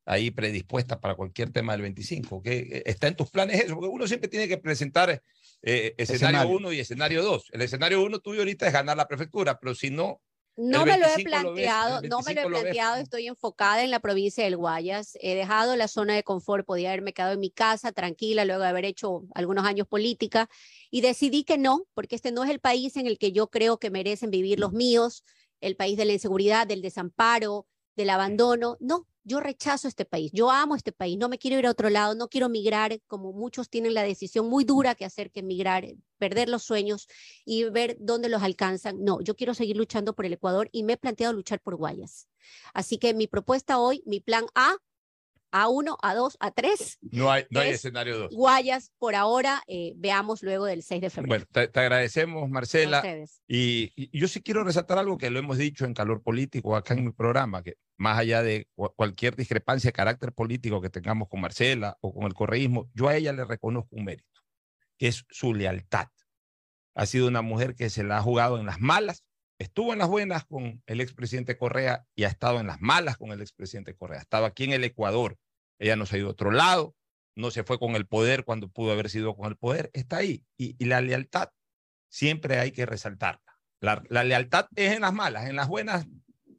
[0.06, 2.42] ahí predispuesta para cualquier tema del 25.
[2.42, 3.76] que eh, ¿Está en tus planes eso?
[3.76, 5.22] Porque uno siempre tiene que presentar
[5.62, 7.50] eh, escenario 1 y escenario 2.
[7.52, 10.22] El escenario 1 tuyo ahorita es ganar la prefectura, pero si no...
[10.58, 14.44] No me lo he planteado, no me lo he planteado, estoy enfocada en la provincia
[14.44, 15.18] del Guayas.
[15.22, 18.68] He dejado la zona de confort, podía haberme quedado en mi casa tranquila luego de
[18.68, 20.50] haber hecho algunos años política
[20.92, 23.80] y decidí que no, porque este no es el país en el que yo creo
[23.80, 25.24] que merecen vivir los míos,
[25.62, 28.78] el país de la inseguridad, del desamparo, del abandono.
[28.82, 31.90] No, yo rechazo este país, yo amo este país, no me quiero ir a otro
[31.90, 35.86] lado, no quiero migrar, como muchos tienen la decisión muy dura que hacer que migrar,
[36.18, 37.08] perder los sueños
[37.46, 39.04] y ver dónde los alcanzan.
[39.04, 42.28] No, yo quiero seguir luchando por el Ecuador y me he planteado luchar por Guayas.
[42.74, 44.78] Así que mi propuesta hoy, mi plan A,
[45.52, 46.98] a1, A2, A3.
[47.12, 48.34] No hay, no hay escenario 2.
[48.34, 51.46] Guayas, por ahora, eh, veamos luego del 6 de febrero.
[51.54, 53.04] Bueno, te, agradecemos, Marcela.
[53.48, 56.94] Y, y, yo sí quiero resaltar algo que lo hemos dicho en Calor Político acá
[56.94, 61.42] en mi programa, que más allá de cualquier discrepancia de carácter político que tengamos con
[61.42, 64.42] Marcela o con el correísmo, yo a ella le reconozco un mérito,
[64.98, 66.08] que es su lealtad.
[66.96, 69.24] Ha sido una mujer que se la ha jugado en las malas
[69.62, 73.32] estuvo en las buenas con el expresidente Correa y ha estado en las malas con
[73.32, 74.20] el expresidente Correa.
[74.20, 75.38] Estaba aquí en el Ecuador.
[75.80, 76.96] Ella no se ha ido a otro lado,
[77.36, 79.90] no se fue con el poder cuando pudo haber sido con el poder.
[79.94, 80.44] Está ahí.
[80.58, 81.50] Y, la lealtad
[82.10, 83.42] siempre hay que resaltarla.
[83.80, 86.06] La, lealtad es en las malas, en las buenas,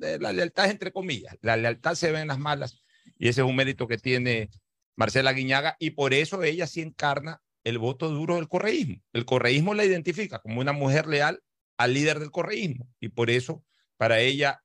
[0.00, 1.36] eh, la lealtad es entre comillas.
[1.40, 2.82] La lealtad se ve en las malas
[3.18, 4.50] y ese es un mérito que tiene
[4.96, 8.96] Marcela Guiñaga y por eso ella sí encarna el voto duro del correísmo.
[9.12, 11.40] El correísmo la identifica como una mujer leal
[11.76, 12.88] al líder del correísmo.
[13.00, 13.64] Y por eso,
[13.96, 14.62] para ella,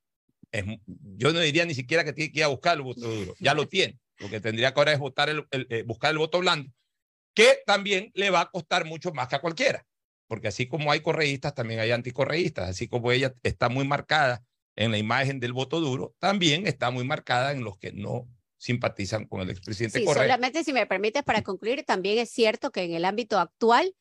[0.51, 3.33] es, yo no diría ni siquiera que tiene que ir a buscar el voto duro,
[3.39, 3.99] ya lo tiene.
[4.19, 6.71] Lo que tendría que ahora es votar el, eh, buscar el voto blando,
[7.33, 9.85] que también le va a costar mucho más que a cualquiera.
[10.27, 12.69] Porque así como hay correístas, también hay anticorreístas.
[12.69, 14.43] Así como ella está muy marcada
[14.75, 18.27] en la imagen del voto duro, también está muy marcada en los que no
[18.57, 22.83] simpatizan con el expresidente sí, Solamente si me permites para concluir, también es cierto que
[22.83, 23.95] en el ámbito actual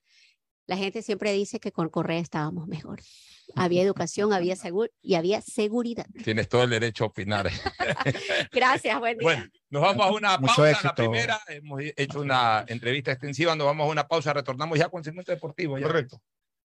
[0.67, 3.01] la gente siempre dice que con Correa estábamos mejor.
[3.55, 6.05] Había educación, había seguro y había seguridad.
[6.25, 7.49] Tienes todo el derecho a opinar.
[8.53, 9.25] Gracias, buen día.
[9.25, 10.81] Bueno, nos vamos a una pausa.
[10.83, 15.05] La primera, hemos hecho una entrevista extensiva, nos vamos a una pausa, retornamos ya con
[15.05, 15.79] Segmento Deportivo.
[15.81, 16.21] Correcto.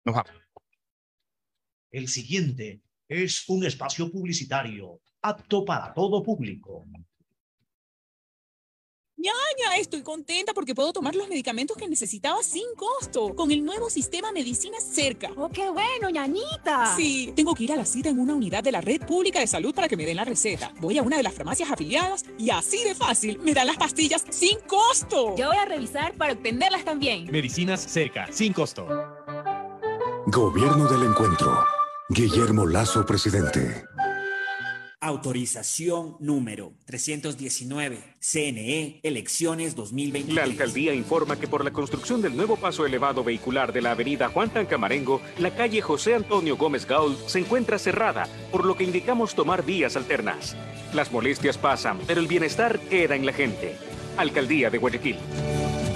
[0.05, 0.31] Nos vamos.
[1.89, 6.85] El siguiente es un espacio publicitario apto para todo público.
[9.19, 13.89] Ñaña, estoy contenta porque puedo tomar los medicamentos que necesitaba sin costo con el nuevo
[13.89, 15.31] sistema Medicina Cerca.
[15.35, 16.95] ¡Oh, qué bueno, ñañita!
[16.95, 19.47] Sí, tengo que ir a la cita en una unidad de la red pública de
[19.47, 20.71] salud para que me den la receta.
[20.79, 24.23] Voy a una de las farmacias afiliadas y así de fácil me dan las pastillas
[24.29, 25.35] sin costo.
[25.35, 27.25] Yo voy a revisar para obtenerlas también.
[27.31, 28.87] Medicinas Cerca, sin costo.
[30.27, 31.65] Gobierno del Encuentro.
[32.09, 33.83] Guillermo Lazo, presidente.
[34.99, 38.15] Autorización número 319.
[38.19, 40.35] CNE, elecciones 2023.
[40.35, 44.29] La alcaldía informa que por la construcción del nuevo paso elevado vehicular de la avenida
[44.29, 49.35] Juan Tancamarengo, la calle José Antonio Gómez Gaul se encuentra cerrada, por lo que indicamos
[49.35, 50.55] tomar vías alternas.
[50.95, 53.75] Las molestias pasan, pero el bienestar queda en la gente.
[54.17, 55.17] Alcaldía de Guayaquil.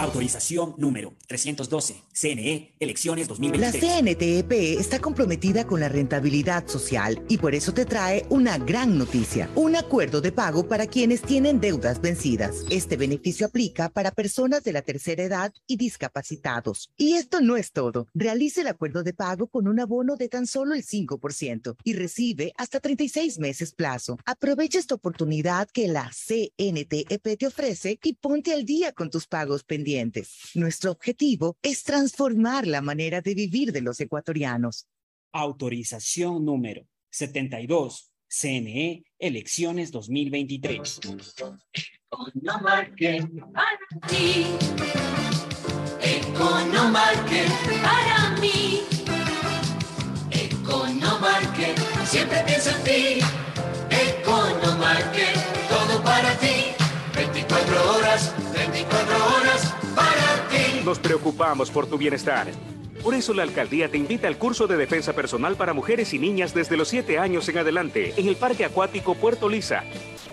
[0.02, 1.93] Autorización número 312.
[2.12, 3.84] CNE, elecciones 2023.
[3.84, 8.97] La CNTEP está comprometida con la rentabilidad social y por eso te trae una gran
[8.97, 9.47] noticia.
[9.54, 12.66] Un acuerdo de pago para quienes tienen deudas vencidas.
[12.72, 16.89] Este beneficio aplica para personas de la tercera edad y discapacitados.
[16.97, 18.08] Y esto no es todo.
[18.16, 22.54] Realice el acuerdo de pago con un abono de tan solo el 5% y recibe
[22.58, 24.18] hasta 36 meses plazo.
[24.26, 29.64] Aprovecha esta oportunidad que la CNTEP te ofrece y ponte al día con tus pagos
[29.64, 29.91] pendientes
[30.56, 34.88] nuestro objetivo es transformar la manera de vivir de los ecuatorianos.
[35.32, 38.12] Autorización número 72.
[38.28, 41.02] CNE, elecciones 2023.
[42.10, 44.46] Economarket para ti.
[46.02, 47.52] Economarket
[47.84, 48.80] para mí.
[50.32, 53.20] Economarket siempre piensa en ti.
[53.89, 55.36] Economarket,
[55.68, 56.74] todo para ti.
[57.14, 58.34] 24 horas,
[60.92, 62.48] Nos preocupamos por tu bienestar.
[63.02, 66.54] Por eso la alcaldía te invita al curso de defensa personal para mujeres y niñas
[66.54, 69.86] desde los 7 años en adelante en el Parque Acuático Puerto Lisa,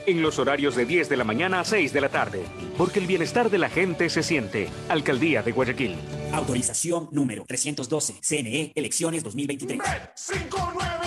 [0.05, 2.43] en los horarios de 10 de la mañana a 6 de la tarde,
[2.77, 4.69] porque el bienestar de la gente se siente.
[4.89, 5.95] Alcaldía de Guayaquil.
[6.33, 9.79] Autorización número 312, CNE, elecciones 2023.
[9.81, 10.98] 593.es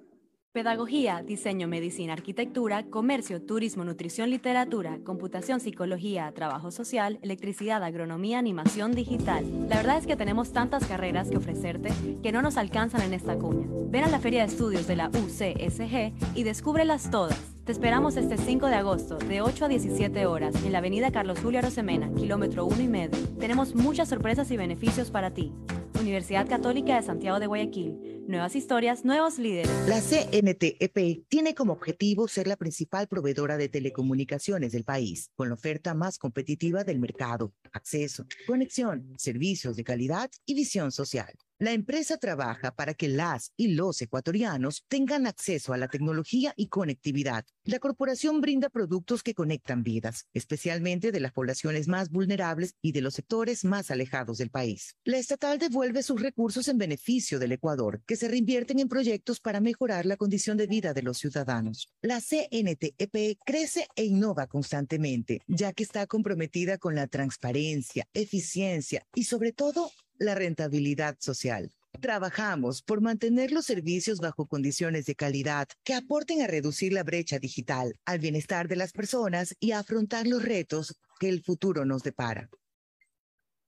[0.51, 8.92] Pedagogía, diseño, medicina, arquitectura, comercio, turismo, nutrición, literatura, computación, psicología, trabajo social, electricidad, agronomía, animación
[8.92, 9.44] digital.
[9.68, 11.90] La verdad es que tenemos tantas carreras que ofrecerte
[12.22, 13.66] que no nos alcanzan en esta cuña.
[13.90, 17.38] Ven a la Feria de Estudios de la UCSG y descúbrelas todas.
[17.64, 21.40] Te esperamos este 5 de agosto, de 8 a 17 horas, en la avenida Carlos
[21.40, 23.18] Julio Arosemena, kilómetro 1 y medio.
[23.38, 25.53] Tenemos muchas sorpresas y beneficios para ti.
[26.01, 28.17] Universidad Católica de Santiago de Guayaquil.
[28.29, 29.71] Nuevas historias, nuevos líderes.
[29.87, 35.55] La CNTEP tiene como objetivo ser la principal proveedora de telecomunicaciones del país, con la
[35.55, 41.33] oferta más competitiva del mercado, acceso, conexión, servicios de calidad y visión social.
[41.61, 46.68] La empresa trabaja para que las y los ecuatorianos tengan acceso a la tecnología y
[46.68, 47.45] conectividad.
[47.64, 53.00] La corporación brinda productos que conectan vidas, especialmente de las poblaciones más vulnerables y de
[53.00, 54.95] los sectores más alejados del país.
[55.03, 59.61] La estatal devuelve sus recursos en beneficio del Ecuador, que se reinvierten en proyectos para
[59.61, 61.88] mejorar la condición de vida de los ciudadanos.
[62.03, 69.24] La CNTEP crece e innova constantemente, ya que está comprometida con la transparencia, eficiencia y
[69.24, 71.72] sobre todo la rentabilidad social.
[72.00, 77.38] Trabajamos por mantener los servicios bajo condiciones de calidad que aporten a reducir la brecha
[77.38, 82.03] digital, al bienestar de las personas y a afrontar los retos que el futuro nos
[82.03, 82.49] depara.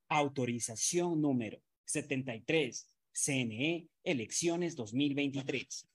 [0.08, 5.86] Autorización número 73, CNE, elecciones 2023.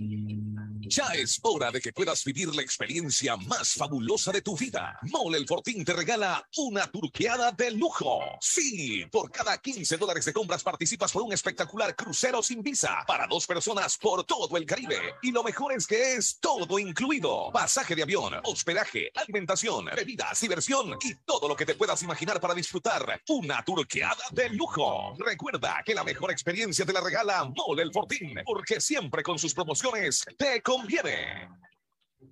[0.00, 4.96] Ya es hora de que puedas vivir la experiencia más fabulosa de tu vida.
[5.02, 8.20] Mole el Fortín te regala una turqueada de lujo.
[8.40, 13.26] Sí, por cada 15 dólares de compras participas por un espectacular crucero sin visa para
[13.26, 15.16] dos personas por todo el Caribe.
[15.20, 17.50] Y lo mejor es que es todo incluido.
[17.52, 22.54] Pasaje de avión, hospedaje, alimentación, bebidas, diversión y todo lo que te puedas imaginar para
[22.54, 25.14] disfrutar una turqueada de lujo.
[25.18, 29.52] Recuerda que la mejor experiencia te la regala Mole el Fortín, porque siempre con sus
[29.52, 29.87] promociones
[30.36, 31.48] te conviene.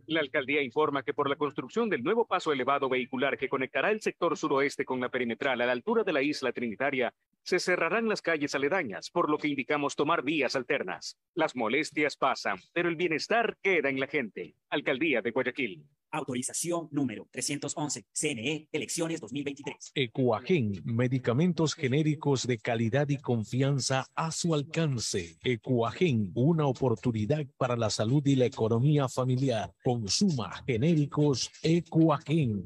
[0.07, 4.01] La alcaldía informa que por la construcción del nuevo paso elevado vehicular que conectará el
[4.01, 7.13] sector suroeste con la perimetral a la altura de la isla Trinitaria,
[7.43, 11.17] se cerrarán las calles aledañas, por lo que indicamos tomar vías alternas.
[11.35, 14.55] Las molestias pasan, pero el bienestar queda en la gente.
[14.71, 15.85] Alcaldía de Guayaquil.
[16.17, 19.93] Autorización número 311, CNE, elecciones 2023.
[19.95, 25.37] Ecuagen, medicamentos genéricos de calidad y confianza a su alcance.
[25.45, 29.73] Ecuagen, una oportunidad para la salud y la economía familiar.
[29.85, 32.65] Consuma genéricos Ecuagen.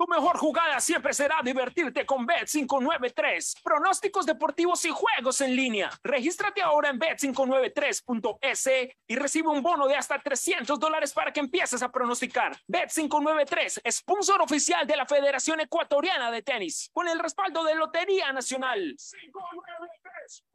[0.00, 3.60] Tu mejor jugada siempre será divertirte con Bet593.
[3.62, 5.90] Pronósticos deportivos y juegos en línea.
[6.02, 8.70] Regístrate ahora en bet593.es
[9.06, 12.56] y recibe un bono de hasta 300 dólares para que empieces a pronosticar.
[12.66, 18.96] Bet593, sponsor oficial de la Federación Ecuatoriana de Tenis, con el respaldo de Lotería Nacional.
[18.96, 20.46] 593.es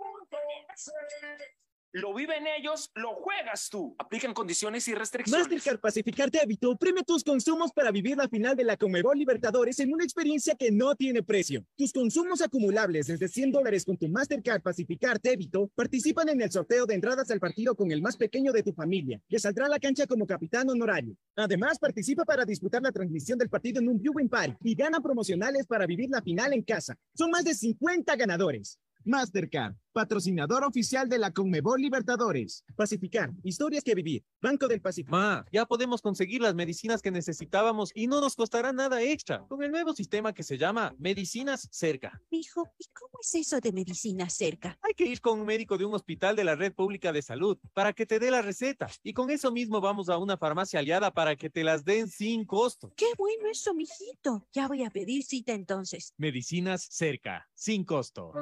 [1.95, 3.95] lo viven ellos, lo juegas tú.
[3.97, 5.47] Aplican condiciones y restricciones.
[5.47, 9.93] Mastercard Pacificar Débito premia tus consumos para vivir la final de la Comebol Libertadores en
[9.93, 11.65] una experiencia que no tiene precio.
[11.77, 16.85] Tus consumos acumulables desde 100 dólares con tu Mastercard Pacificar Débito participan en el sorteo
[16.85, 19.80] de entradas al partido con el más pequeño de tu familia, que saldrá a la
[19.80, 21.15] cancha como capitán honorario.
[21.38, 25.65] Además, participa para disputar la transmisión del partido en un viewing party y gana promocionales
[25.65, 26.97] para vivir la final en casa.
[27.13, 28.80] Son más de 50 ganadores.
[29.05, 32.65] Mastercard, patrocinador oficial de la Conmebol Libertadores.
[32.76, 34.26] Pacificar, historias que vivir.
[34.41, 35.15] Banco del Pacífico.
[35.15, 39.63] Ma, ya podemos conseguir las medicinas que necesitábamos y no nos costará nada extra con
[39.63, 42.22] el nuevo sistema que se llama Medicinas Cerca.
[42.30, 44.77] Hijo, ¿y cómo es eso de Medicinas Cerca?
[44.81, 47.57] Hay que ir con un médico de un hospital de la red pública de salud
[47.73, 51.13] para que te dé la receta y con eso mismo vamos a una farmacia aliada
[51.13, 52.91] para que te las den sin costo.
[52.97, 54.45] Qué bueno eso, mijito.
[54.51, 56.13] Ya voy a pedir cita entonces.
[56.17, 58.34] Medicinas Cerca, sin costo.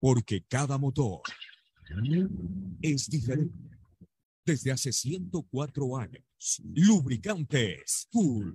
[0.00, 1.22] Porque cada motor
[2.80, 3.54] es diferente.
[4.44, 8.54] Desde hace 104 años, Lubricantes Full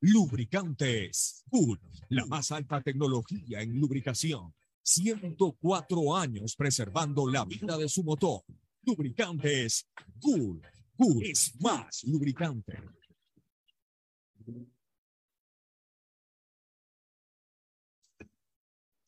[0.00, 1.78] Lubricantes Full,
[2.10, 4.54] la más alta tecnología en lubricación.
[4.82, 8.42] 104 años preservando la vida de su motor.
[8.82, 9.88] Lubricantes
[10.20, 10.62] Cool.
[10.96, 12.78] Cool es más lubricante.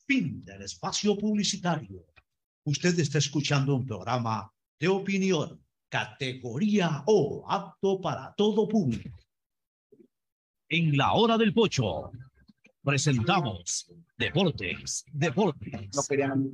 [0.06, 2.06] Fin del espacio publicitario.
[2.65, 4.51] Usted está escuchando un programa
[4.81, 9.19] de opinión, categoría O, apto para todo público.
[10.70, 12.11] En la hora del pocho,
[12.85, 15.89] presentamos Deportes, Deportes.
[15.95, 16.51] No querían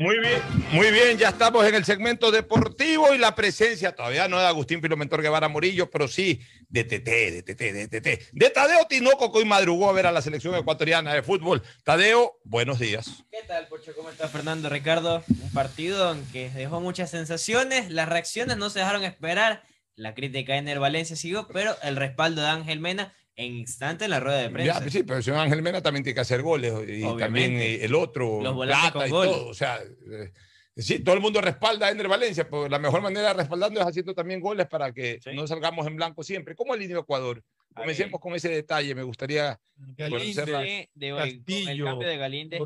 [0.00, 0.40] muy bien,
[0.70, 4.80] muy bien, ya estamos en el segmento deportivo y la presencia todavía no de Agustín
[4.80, 9.38] Filomentor Guevara Morillo, pero sí de TT, de TT, de TT, de Tadeo Tinoco que
[9.38, 11.64] hoy madrugó a ver a la selección ecuatoriana de fútbol.
[11.82, 13.24] Tadeo, buenos días.
[13.28, 13.92] ¿Qué tal, Pocho?
[13.96, 15.24] ¿Cómo está Fernando Ricardo?
[15.28, 19.64] Un partido que dejó muchas sensaciones, las reacciones no se dejaron esperar,
[19.98, 24.12] la crítica en el Valencia siguió, pero el respaldo de Ángel Mena en instante en
[24.12, 24.88] la rueda de prensa.
[24.90, 27.94] sí, pero el señor Ángel Mena también tiene que hacer goles y también eh, el
[27.94, 29.48] otro, Los Plata y todo.
[29.48, 30.32] O sea, eh,
[30.76, 33.86] sí, todo el mundo respalda a Ender Valencia, pero la mejor manera de respaldarlo es
[33.86, 36.54] haciendo también goles para que no salgamos en blanco siempre.
[36.54, 37.42] ¿Cómo el línea Ecuador?
[37.74, 39.58] Comencemos con ese detalle, me gustaría
[39.96, 42.60] conocer de, de, Castillo, el cambio de Galíndez.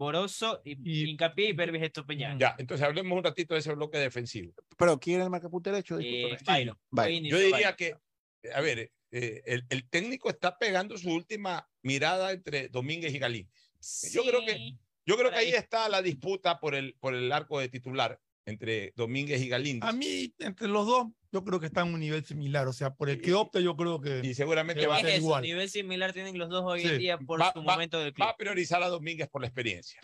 [0.00, 2.38] Boroso y, y Hincapié y Pervis Estupiñán.
[2.38, 4.54] Ya, entonces hablemos un ratito de ese bloque defensivo.
[4.78, 5.98] ¿Pero quién es el marcapunto derecho?
[6.00, 6.38] Eh,
[7.22, 7.96] Yo diría que,
[8.54, 13.52] a ver, eh, el, el, técnico está pegando su última mirada entre Domínguez y Galíndez.
[14.10, 17.60] Yo creo que, yo creo que ahí está la disputa por el, por el arco
[17.60, 18.18] de titular
[18.50, 19.88] entre Domínguez y Galíndez.
[19.88, 22.66] A mí, entre los dos, yo creo que están en un nivel similar.
[22.68, 24.20] O sea, por el que opte, yo creo que.
[24.22, 25.42] Y seguramente va a ser igual.
[25.42, 28.26] nivel similar tienen los dos hoy en día por su momento del club.
[28.26, 30.00] Va a priorizar a Domínguez por la experiencia.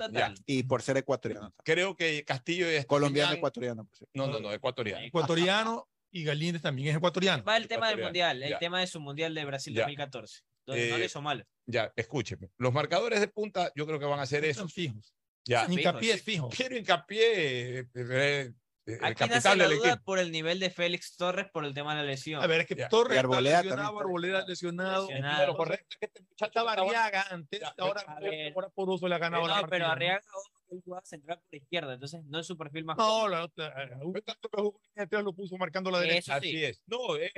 [0.47, 1.55] Y por ser ecuatoriano.
[1.65, 2.87] Creo que Castillo es.
[2.87, 3.89] Colombiano ecuatoriano.
[4.15, 5.05] No, no, no, ecuatoriano.
[5.05, 7.45] Ecuatoriano y Galíndez también es ecuatoriano.
[7.45, 10.41] Va el tema del mundial, el tema de su mundial de Brasil 2014.
[10.67, 11.47] Donde no le hizo mal.
[11.67, 12.51] Ya, escúcheme.
[12.59, 14.63] Los marcadores de punta, yo creo que van a ser esos.
[14.63, 15.16] Son fijos.
[15.47, 15.67] Ya.
[15.69, 16.49] Hincapié es fijo.
[16.49, 17.79] Quiero hincapié.
[17.81, 18.53] Eh, eh,
[18.87, 20.05] el Aquí capital nace la del duda equipo.
[20.05, 22.41] por el nivel de Félix Torres por el tema de la lesión.
[22.43, 22.89] A ver, es que Ya.
[22.89, 23.99] Torres Y está Arboleda lesionado.
[24.01, 25.07] Arboleda lesionado.
[25.09, 25.39] Lesionado.
[25.41, 28.03] Pero correcto es que este muchacho Arriaga antes, Ya, ahora,
[28.55, 29.87] ahora por uso le ha ganado no, la pero.
[29.87, 30.21] Arriaga
[30.71, 33.91] él jugaba central por izquierda, entonces no es su perfil más No, la otra, eh,
[34.03, 36.37] un tanto que jugó en el lo puso marcando la derecha.
[36.37, 36.83] Así es.
[36.87, 37.33] No, es-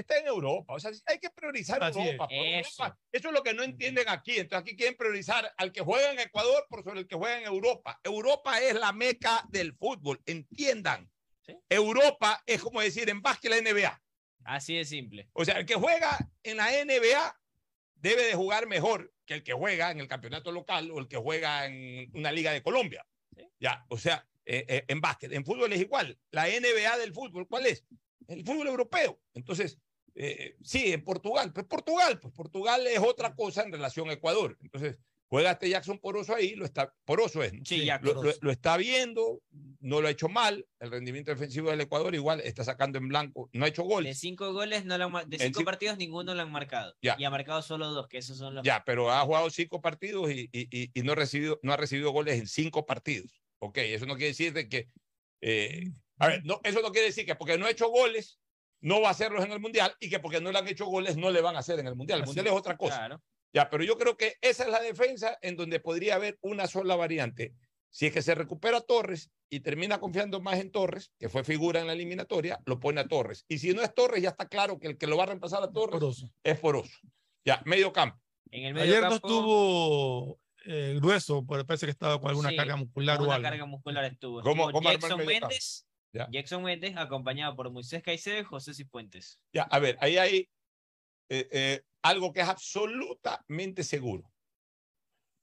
[0.00, 0.74] está en Europa.
[0.74, 2.06] O sea, hay que priorizar Así es.
[2.06, 2.82] Europa, por Eso.
[2.82, 2.98] Europa.
[3.12, 4.38] Eso es lo que no entienden aquí.
[4.38, 7.46] Entonces aquí quieren priorizar al que juega en Ecuador por sobre el que juega en
[7.46, 8.00] Europa.
[8.02, 10.20] Europa es la meca del fútbol.
[10.26, 11.10] Entiendan.
[11.42, 11.56] Sí.
[11.68, 14.02] Europa es como decir en básquet la NBA.
[14.44, 15.28] Así de simple.
[15.32, 17.38] O sea, el que juega en la NBA
[17.96, 21.16] debe de jugar mejor que el que juega en el campeonato local o el que
[21.16, 23.06] juega en una liga de Colombia.
[23.60, 26.18] Ya, o sea, eh, eh, en básquet, en fútbol es igual.
[26.30, 27.84] La NBA del fútbol, ¿cuál es?
[28.26, 29.20] El fútbol europeo.
[29.34, 29.78] Entonces,
[30.20, 34.58] eh, sí, en Portugal, pues Portugal, pues Portugal es otra cosa en relación a Ecuador.
[34.60, 34.98] Entonces,
[35.30, 37.64] juega este Jackson Poroso ahí, lo está, Poroso es, ¿no?
[37.64, 38.38] Sí, ya, lo, lo- Poroso.
[38.42, 39.42] lo está viendo,
[39.80, 40.66] no lo ha hecho mal.
[40.80, 44.18] El rendimiento defensivo del Ecuador igual está sacando en blanco, no ha hecho De goles.
[44.18, 46.94] cinco goles, no lo han de En cinco cinco- partidos, ninguno lo han marcado.
[47.02, 47.14] Ya.
[47.18, 48.64] Y ha marcado solo dos, que esos son los.
[48.64, 51.76] Ya, pero ha jugado cinco partidos y, y- y- y no, ha recibido, no ha
[51.76, 53.40] recibido goles en cinco partidos.
[53.60, 54.88] Ok, eso no quiere decir de que.
[55.42, 55.84] eh,
[56.18, 58.40] a ver, no, eso no quiere decir que porque no ha hecho goles,
[58.80, 61.16] no va a hacerlos en el Mundial y que porque no le han hecho goles,
[61.16, 62.18] no le van a hacer en el Mundial.
[62.18, 62.96] El Así Mundial es otra cosa.
[62.96, 63.22] Claro.
[63.52, 66.96] Ya, pero yo creo que esa es la defensa en donde podría haber una sola
[66.96, 67.54] variante.
[67.90, 71.80] Si es que se recupera Torres y termina confiando más en Torres, que fue figura
[71.80, 73.46] en la eliminatoria, lo pone a Torres.
[73.48, 75.62] Y si no es Torres, ya está claro que el que lo va a reemplazar
[75.62, 76.30] a Torres Poroso.
[76.44, 76.98] es Poroso.
[77.46, 78.20] Ya, medio campo.
[78.50, 82.56] En el medio Ayer no estuvo eh, grueso, pero parece que estaba con alguna Sí,
[82.56, 83.42] carga muscular o algo.
[83.42, 84.42] carga muscular estuvo.
[84.42, 85.24] ¿Cómo- Estuvo cómo Jackson?
[85.26, 85.86] Méndez.
[86.18, 86.28] Ya.
[86.32, 89.40] Jackson Méndez, acompañado por Moisés Caicedo y José Cifuentes.
[89.52, 90.48] Ya, a ver, ahí hay
[91.28, 94.28] eh, eh, algo que es absolutamente seguro.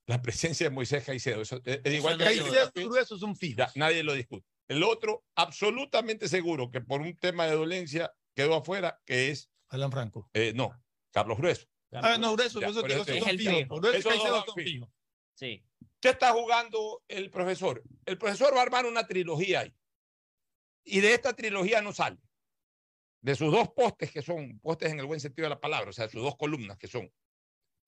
[0.07, 1.41] la presencia de Moisés Caicedo.
[1.41, 3.57] Eso, es, es igual que Caicedo y Grueso son fijos.
[3.57, 4.45] Ya, nadie lo discute.
[4.67, 9.49] El otro, absolutamente seguro que por un tema de dolencia quedó afuera, que es.
[9.69, 10.29] Alan Franco.
[10.33, 10.71] eh, no,
[11.11, 11.65] Carlos Grueso.
[11.91, 13.51] Ah, no, Grueso, Ya, eso son digo.
[13.51, 13.79] fijos.
[13.79, 14.89] Grueso Caicedo son fijos.
[15.35, 15.63] Sí.
[16.01, 17.81] ¿Qué está jugando el profesor?
[18.05, 19.73] El profesor va a armar una trilogía ahí.
[20.85, 22.17] Y de esta trilogía no sale.
[23.21, 25.93] De sus dos postes, que son postes en el buen sentido de la palabra, o
[25.93, 27.11] sea, sus dos columnas, que son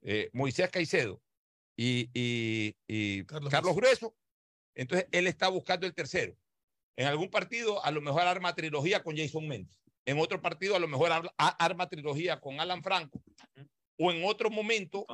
[0.01, 1.21] eh, Moisés Caicedo
[1.75, 4.15] y, y- y Carlos, Grueso.
[4.75, 6.35] Entonces, él está buscando el tercero.
[6.95, 9.79] En algún partido, a lo mejor arma trilogía con Jason Mendes.
[10.05, 13.21] En otro partido, a lo mejor arma trilogía con Alan Franco.
[13.99, 15.05] O en otro momento,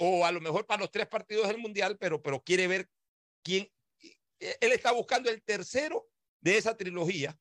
[0.00, 2.88] o a lo mejor para los tres partidos del Mundial, pero, pero quiere ver
[3.42, 3.70] quién.
[4.38, 6.06] Él está buscando el tercero
[6.40, 7.38] de esa trilogía,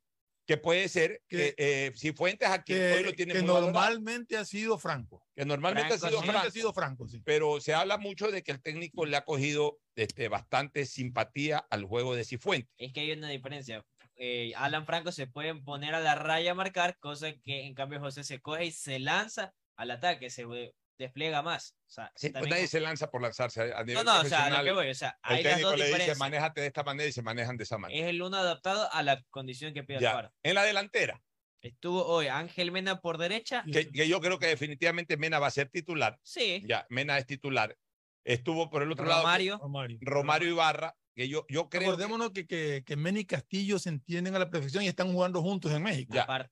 [0.47, 3.73] que puede ser que eh, si Fuentes aquí hoy lo Que, tiene que muy valorado,
[3.73, 5.21] normalmente ha sido Franco.
[5.35, 7.21] que normalmente ha sido Normalmente Franco, ha sido Franco, sí.
[7.25, 11.83] pero se habla mucho de que el técnico le ha cogido este, bastante simpatía al
[11.83, 12.73] juego de Cifuentes.
[12.77, 13.83] Es que hay una diferencia.
[14.15, 17.99] Eh, Alan Franco se puede poner a la raya a marcar, cosa que en cambio
[17.99, 21.75] José se coge y se lanza al ataque, se eh, despliega más.
[21.85, 24.49] O sea, Sí, pues también- nadie se lanza por lanzarse a nivel no, o sea,
[24.49, 26.17] lo que voy, o sea, el hay las técnico dos le dice, diferencias.
[26.19, 27.99] manéjate de esta manera y se manejan de esa manera.
[28.03, 30.09] es el uno adaptado a la condición que pide Ya.
[30.11, 30.33] Alfaro.
[30.43, 31.21] En la delantera,
[31.59, 33.63] Estuvo hoy Ángel Mena por derecha.
[33.71, 36.17] que, que yo creo que definitivamente Mena va a ser titular.
[36.21, 36.63] Sí.
[36.67, 37.75] Ya, Mena es titular.
[38.23, 39.57] Estuvo por el otro lado Romario.
[39.57, 39.97] Romario.
[40.01, 41.81] Romario Ibarra, que yo, yo creo.
[41.81, 45.11] que- Acordémonos que, que, que Mena y Castillo se entienden a la perfección y están
[45.11, 46.13] jugando juntos en México.
[46.13, 46.49] Ya.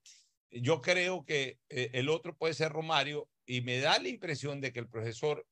[0.50, 4.72] Yo creo que eh, el otro puede ser Romario y me da la impresión de
[4.74, 5.46] que el profesor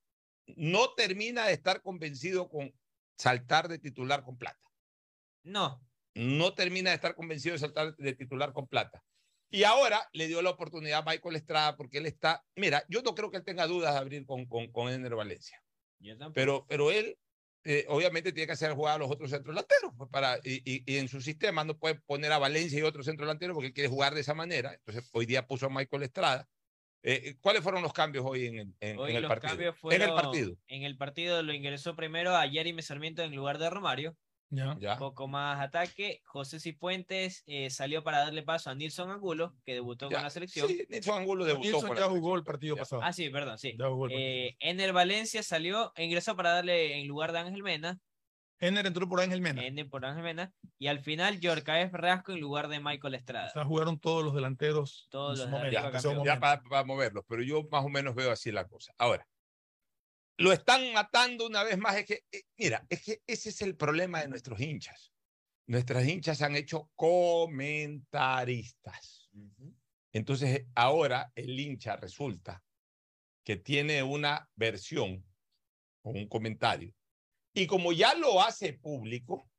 [0.48, 2.74] no termina de estar convencido con
[3.18, 4.60] saltar de titular con plata.
[5.44, 5.82] No.
[6.15, 9.03] No termina de estar convencido de saltar de titular con plata.
[9.49, 13.14] Y ahora le dio la oportunidad a Michael Estrada porque él está, mira, yo no
[13.14, 15.64] creo que él tenga dudas de abrir con, con, con Ener Valencia.
[16.34, 17.18] Pero, pero él
[17.64, 19.94] eh, obviamente tiene que hacer jugar a los otros centros delanteros.
[19.95, 23.03] Pues para, y, y- y en su sistema no puede poner a Valencia y otro
[23.03, 24.74] centro delantero porque él quiere jugar de esa manera.
[24.74, 26.49] Entonces hoy día puso a Michael Estrada.
[27.05, 29.49] Eh, ¿Cuáles fueron los cambios hoy en, el- en, Hoy en el los partido?
[29.49, 30.57] cambios en fueron, el partido.
[30.67, 34.15] En el partido lo ingresó primero a Jeremy Sarmiento en lugar de Romario.
[34.49, 34.77] Ya.
[34.80, 34.93] Ya.
[34.93, 36.21] Un poco más ataque.
[36.25, 40.17] José Cifuentes eh, salió para darle paso a Nilson Angulo, que debutó Ya.
[40.17, 40.67] con la selección.
[40.67, 43.01] Sí, Nilson Angulo debutó Nilson con ya la jugó el partido pasado.
[43.03, 43.75] Ah, sí, perdón, sí.
[43.77, 44.30] Ya jugó el partido.
[44.30, 47.99] Eh, Ener Valencia salió, ingresó para darle en lugar de Ángel Mena.
[48.59, 49.65] Ener entró por Ángel Mena.
[49.65, 50.53] Ener por Ángel Mena.
[50.80, 53.47] Y al final, Yorcaez Rasco en lugar de Michael Estrada.
[53.47, 55.07] O sea, jugaron todos los delanteros.
[55.09, 56.25] Todos los momento, delanteros campeones.
[56.25, 56.41] ya momento.
[56.41, 58.93] para, para moverlos, pero yo más o menos veo así la cosa.
[58.97, 59.27] Ahora,
[60.38, 61.95] lo están matando una vez más.
[61.95, 65.11] Es que, eh, mira, es que ese es el problema de nuestros hinchas.
[65.67, 68.09] Nuestras hinchas se han hecho comentaristas.
[70.11, 72.63] Entonces, ahora el hincha resulta
[73.43, 75.25] que tiene una versión
[76.03, 76.93] o un comentario.
[77.53, 79.49] Y como ya lo hace público,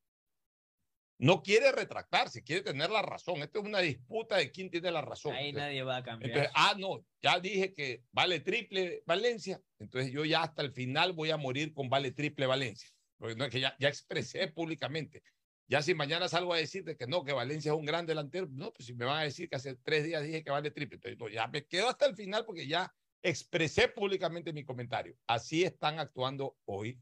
[1.19, 3.41] no quiere retractarse, quiere tener la razón.
[3.43, 5.35] Esto es una disputa de quién tiene la razón.
[5.35, 6.31] Ahí Entonces, nadie va a cambiar.
[6.31, 11.13] entonces, ah, no, ya dije que vale triple Valencia, entonces yo ya hasta el final
[11.13, 15.23] voy a morir con vale triple Valencia, porque no es que ya, ya expresé públicamente.
[15.67, 18.47] Ya si mañana salgo a decir de que no, que Valencia es un gran delantero,
[18.51, 20.97] no, pues si me van a decir que hace tres días dije que vale triple,
[20.97, 22.93] entonces no, ya me quedo hasta el final porque ya
[23.23, 25.17] expresé públicamente mi comentario.
[25.27, 27.01] Así están actuando hoy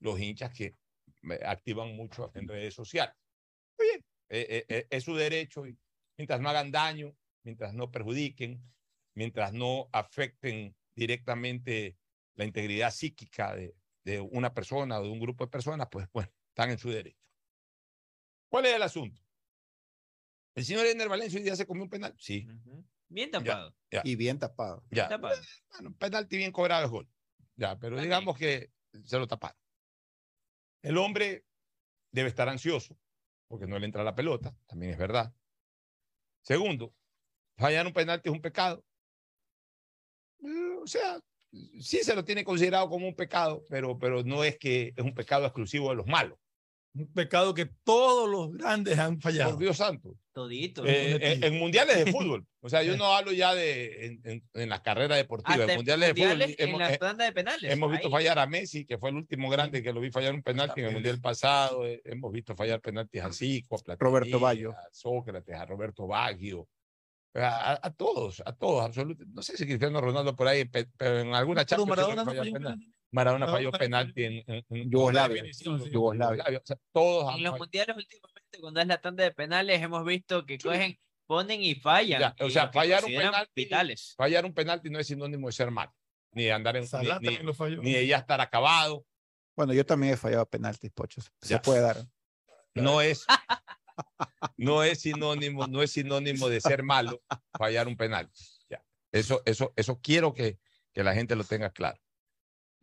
[0.00, 0.74] los hinchas que
[1.22, 3.14] me activan mucho en redes sociales.
[3.78, 5.76] Muy bien, eh, eh, eh, es su derecho y
[6.16, 8.62] mientras no hagan daño, mientras no perjudiquen,
[9.14, 11.96] mientras no afecten directamente
[12.34, 13.74] la integridad psíquica de,
[14.04, 17.18] de una persona o de un grupo de personas, pues bueno, están en su derecho.
[18.48, 19.22] ¿Cuál es el asunto?
[20.54, 22.14] ¿El señor Ener Valencia hoy día se comió un penal?
[22.18, 22.46] Sí.
[23.08, 23.74] Bien tapado.
[23.90, 24.84] Ya, Y bien tapado.
[24.90, 25.08] ya.
[25.08, 25.36] Tapado.
[25.72, 27.08] Bueno, un penalti bien cobrado es gol.
[27.56, 28.70] Ya, pero Está digamos que
[29.04, 29.58] se lo taparon.
[30.86, 31.44] El hombre
[32.12, 32.96] debe estar ansioso
[33.48, 35.34] porque no le entra la pelota, también es verdad.
[36.42, 36.94] Segundo,
[37.56, 38.84] fallar un penalti es un pecado.
[40.44, 41.18] Eh, O sea,
[41.80, 45.12] sí se lo tiene considerado como un pecado, pero, pero no es que es un
[45.12, 46.38] pecado exclusivo de los malos.
[46.98, 49.50] Un pecado que todos los grandes han fallado.
[49.52, 50.14] Por Dios santo.
[50.32, 50.84] Todito.
[50.86, 52.46] Eh, en, en mundiales de fútbol.
[52.60, 55.60] O sea, yo no hablo ya de en, en, en la carrera deportiva.
[55.60, 57.70] Hasta En mundiales de fútbol en hemos, la eh, tanda de penales.
[57.72, 58.12] hemos visto Ahí.
[58.12, 60.86] fallar a Messi, que fue el último grande que lo vi fallar un penalti en
[60.86, 61.86] el mundial pasado.
[61.86, 64.70] eh, hemos visto fallar penaltis a Zico, a Platini, Roberto Baggio.
[64.72, 66.68] a Sócrates, a Roberto Baggio.
[67.38, 69.30] A, todos, a todos, absolutamente.
[69.34, 72.24] No sé si Cristiano Ronaldo por ahí, pe- pero en alguna Pero sí Maradona no
[72.24, 72.78] falló penal.
[73.24, 73.40] Penalti.
[73.40, 75.44] Maradona falló penalti en, en- en- Yugoslavia.
[75.92, 76.44] Yugoslavia.
[76.62, 77.58] O sea, todos En los fallado.
[77.58, 82.20] mundiales últimamente, cuando es la tanda de penales, hemos visto que cogen, ponen y fallan.
[82.20, 84.14] Ya, o y sea, fallar un penalti- vitales.
[84.16, 85.94] Fallar un penalti no es sinónimo de ser malo,
[86.32, 86.84] ni de andar en,
[87.20, 89.04] ni- ni, ni de ya estar acabado.
[89.56, 91.20] Bueno, yo también he fallado penaltis, Pocho.
[91.22, 91.62] Se Ya.
[91.62, 91.96] puede dar.
[92.74, 93.24] No es,
[94.56, 97.22] no es sinónimo, no es sinónimo de ser malo
[97.56, 98.30] fallar un penal.
[98.68, 98.84] Ya.
[99.12, 100.58] Eso, eso, eso quiero que,
[100.92, 101.98] que la gente lo tenga claro.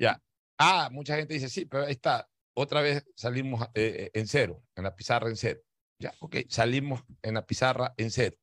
[0.04, 0.22] Ya.
[0.58, 2.28] Ah, mucha gente dice, sí, pero ahí está.
[2.56, 5.62] Otra vez salimos eh, eh, en cero, en la pizarra en cero.
[5.98, 8.36] Ya, ok, salimos en la pizarra en cero.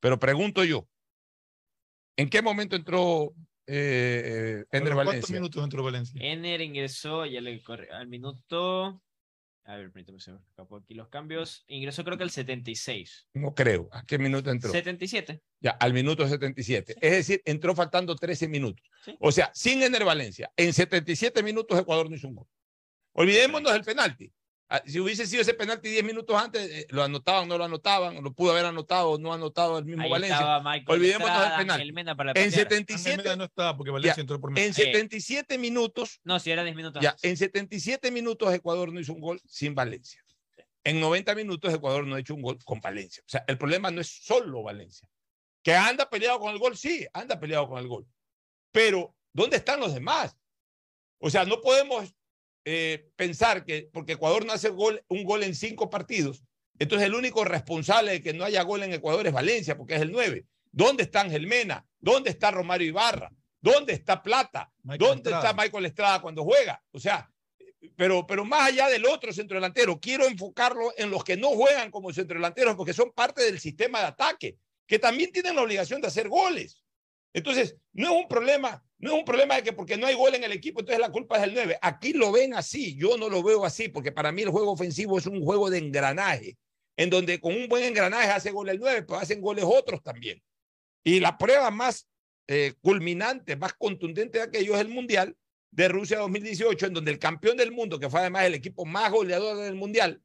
[0.00, 0.88] Pero pregunto yo,
[2.16, 3.32] ¿en qué momento entró
[3.68, 5.34] eh, Ender ¿Cuántos Valencia?
[5.34, 6.20] minutos entró Valencia?
[6.20, 9.00] Ener ingresó, ya le corre al minuto.
[9.66, 11.64] A ver, permítame, se me escapó aquí los cambios.
[11.68, 13.28] Ingresó creo que al 76.
[13.32, 13.88] No creo.
[13.92, 14.70] ¿A qué minuto entró?
[14.70, 15.40] 77.
[15.60, 16.96] Ya, al minuto 77.
[17.00, 18.86] Es decir, entró faltando 13 minutos.
[19.20, 22.46] O sea, sin Ener Valencia, en 77 minutos Ecuador no hizo un gol.
[23.12, 24.30] Olvidémonos del penalti.
[24.76, 28.22] Ah, Si hubiese sido ese penalti 10 minutos antes, eh, lo anotaban, no lo anotaban,
[28.24, 30.58] lo pudo haber anotado o no anotado el mismo Ahí Valencia.
[30.88, 31.70] Olvidémonos del.
[31.70, 32.52] Ángel Mena para En patear.
[32.52, 34.72] 77, no estaba porque Valencia Ya, entró por en medio.
[34.74, 37.00] 77 minutos, No, si era 10 minutos.
[37.02, 37.24] ya, antes.
[37.24, 40.20] en 77 minutos Ecuador no hizo un gol sin Valencia.
[40.82, 43.22] En 90 minutos Ecuador no ha hecho un gol con Valencia.
[43.26, 45.08] O sea, el problema no es solo Valencia.
[45.62, 48.06] Que anda peleado con el gol, sí, anda peleado con el gol.
[48.72, 50.36] Pero, ¿dónde están los demás?
[51.18, 52.12] O sea, no podemos
[52.64, 56.44] eh, pensar que porque Ecuador no hace gol, un gol en cinco partidos,
[56.78, 60.02] entonces el único responsable de que no haya gol en Ecuador es Valencia, porque es
[60.02, 60.44] el 9.
[60.72, 61.86] ¿Dónde está Ángel Mena?
[62.00, 63.30] ¿Dónde está Romario Ibarra?
[63.60, 64.72] ¿Dónde está Plata?
[64.82, 65.50] Michael ¿Dónde Estrada.
[65.50, 66.82] está Michael Estrada cuando juega?
[66.90, 67.30] O sea,
[67.96, 72.12] pero, pero más allá del otro centrodelantero, quiero enfocarlo en los que no juegan como
[72.12, 76.28] centrodelanteros porque son parte del sistema de ataque, que también tienen la obligación de hacer
[76.28, 76.82] goles.
[77.32, 80.34] Entonces, no es un problema, no es un problema de que porque no hay gol
[80.34, 81.78] en el equipo, entonces la culpa es del 9.
[81.82, 85.18] Aquí lo ven así, yo no lo veo así, porque para mí el juego ofensivo
[85.18, 86.56] es un juego de engranaje,
[86.96, 90.42] en donde con un buen engranaje hace gol el 9, pero hacen goles otros también.
[91.04, 92.08] Y la prueba más
[92.48, 95.36] eh, culminante, más contundente de aquello es el Mundial
[95.70, 99.12] de Rusia 2018, en donde el campeón del mundo, que fue además el equipo más
[99.12, 100.22] goleador del Mundial,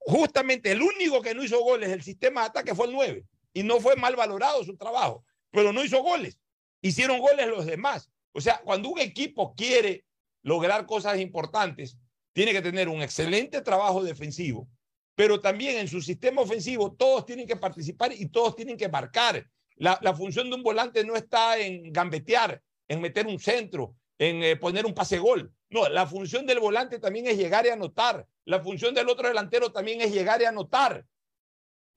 [0.00, 3.24] justamente el único que no hizo goles del sistema de ataque fue el 9.
[3.54, 6.38] Y no fue mal valorado su trabajo, pero no hizo goles.
[6.80, 8.10] Hicieron goles los demás.
[8.32, 10.04] O sea, cuando un equipo quiere
[10.42, 11.96] lograr cosas importantes,
[12.32, 14.68] tiene que tener un excelente trabajo defensivo,
[15.14, 19.44] pero también en su sistema ofensivo todos tienen que participar y todos tienen que marcar.
[19.74, 24.56] La, función de un volante no está en gambetear, en meter un centro, en eh,
[24.56, 25.52] poner un pase gol.
[25.70, 28.26] No, la función del volante también es llegar y anotar.
[28.44, 31.04] La función del otro delantero también es llegar y anotar.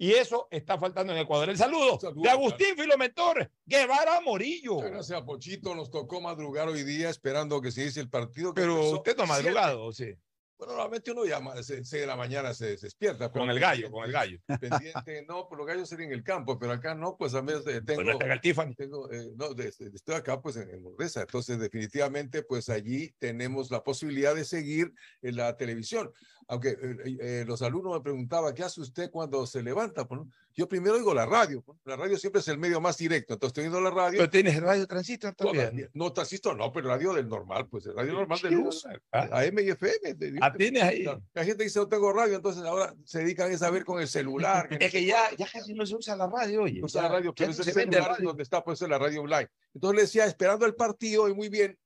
[0.01, 1.47] Y eso está faltando en Ecuador.
[1.51, 4.73] El saludo, de Agustín Filomentor Guevara Morillo.
[4.77, 5.75] Muchas gracias, Pochito.
[5.75, 8.51] Nos tocó madrugar hoy día esperando que se dice el partido.
[8.51, 10.15] que Pero empezó usted no ha madrugado, ¿o sí?
[10.57, 13.31] Bueno, normalmente uno ya a las seis de la mañana se, se despierta.
[13.31, 14.39] Con el gallo, con el gallo.
[14.59, 17.65] Pendiente, no, pero los gallos serían en el campo, pero acá no, pues a veces
[17.67, 18.01] eh, tengo.
[18.01, 18.73] Pues no está el Tiffany.
[18.75, 23.11] tengo, eh, no, de- de- estoy acá pues en, en Ordesa, entonces definitivamente pues allí
[23.19, 26.11] tenemos la posibilidad de seguir en la televisión.
[26.51, 30.05] Aunque eh, eh, los alumnos me preguntaban, ¿qué hace usted cuando se levanta?
[30.05, 30.29] Pues, ¿no?
[30.53, 33.51] Yo primero oigo la radio, pues, la radio siempre es el medio más directo, entonces
[33.57, 34.17] estoy oyendo la radio.
[34.19, 35.89] Pero tienes radio transistor No, también.
[35.93, 39.29] No, transistor no, pero radio del normal, pues el radio normal de luz, ¿ah?
[39.31, 40.13] AM y FM.
[40.15, 41.05] de- Ah, tienes ahí.
[41.33, 44.67] La gente dice, no tengo radio, entonces ahora se dedican a saber con el celular.
[44.81, 46.81] Es que ya, ya casi no se usa la radio, oye.
[46.81, 48.27] No usa Ya- la radio, pero no se vende celular radio.
[48.27, 49.47] donde está pues la radio online.
[49.73, 51.79] Entonces le decía, esperando el partido y muy bien,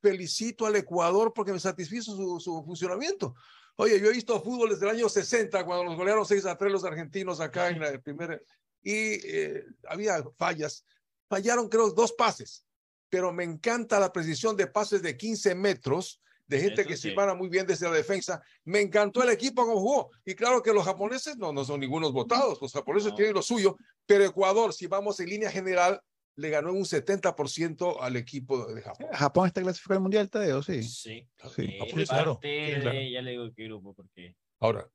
[0.00, 3.34] felicito al Ecuador porque me satisfizo su, su funcionamiento.
[3.76, 6.70] Oye, yo he visto fútbol desde el año 60, cuando nos golearon 6 a 3
[6.70, 8.38] los argentinos acá en la primera,
[8.82, 10.84] y eh, había fallas.
[11.28, 12.66] Fallaron, creo, dos pases,
[13.08, 17.08] pero me encanta la precisión de pases de 15 metros, de gente Eso que sí.
[17.08, 18.42] silbara muy bien desde la defensa.
[18.64, 20.10] Me encantó el equipo como jugó.
[20.24, 23.76] Y claro que los japoneses no, no son ningunos votados, los japoneses tienen lo suyo,
[24.04, 26.02] pero Ecuador, si vamos en línea general,
[26.36, 29.06] le ganó en un 70% al equipo de Japón.
[29.12, 30.82] Japón está clasificado al mundial, Tadeo, sí.
[30.82, 31.28] Sí.
[31.54, 31.62] Sí.
[31.62, 32.38] Eh, Sí, claro.
[32.42, 32.48] Sí,
[32.80, 32.90] claro.
[32.98, 34.88] de- ya le digo qué grupo, porque Ahora,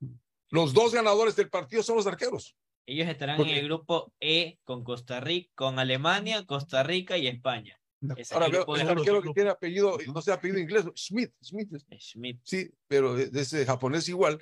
[0.49, 2.55] los dos ganadores del partido son los arqueros.
[2.85, 7.77] ellos estarán en el grupo E con Costa Rica, con Alemania, Costa Rica y España.
[8.15, 11.69] Ese Ahora veo el de- arquero que tiene apellido, no sé, apellido inglés, Smith, Smith.
[11.99, 12.39] Schmidt.
[12.43, 14.41] Sí, pero de de ese japonés igual.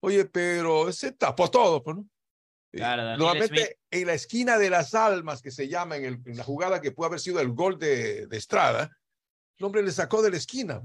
[0.00, 2.08] Oye, pero ese tapó todo, pues, ¿no?
[2.72, 3.76] Eh, Claro, Normalmente Smith.
[3.90, 6.90] en la esquina de las almas, que se llama en, el- en la jugada que
[6.92, 8.90] puede haber sido el gol de, de Estrada,
[9.58, 10.80] el hombre le sacó de la esquina.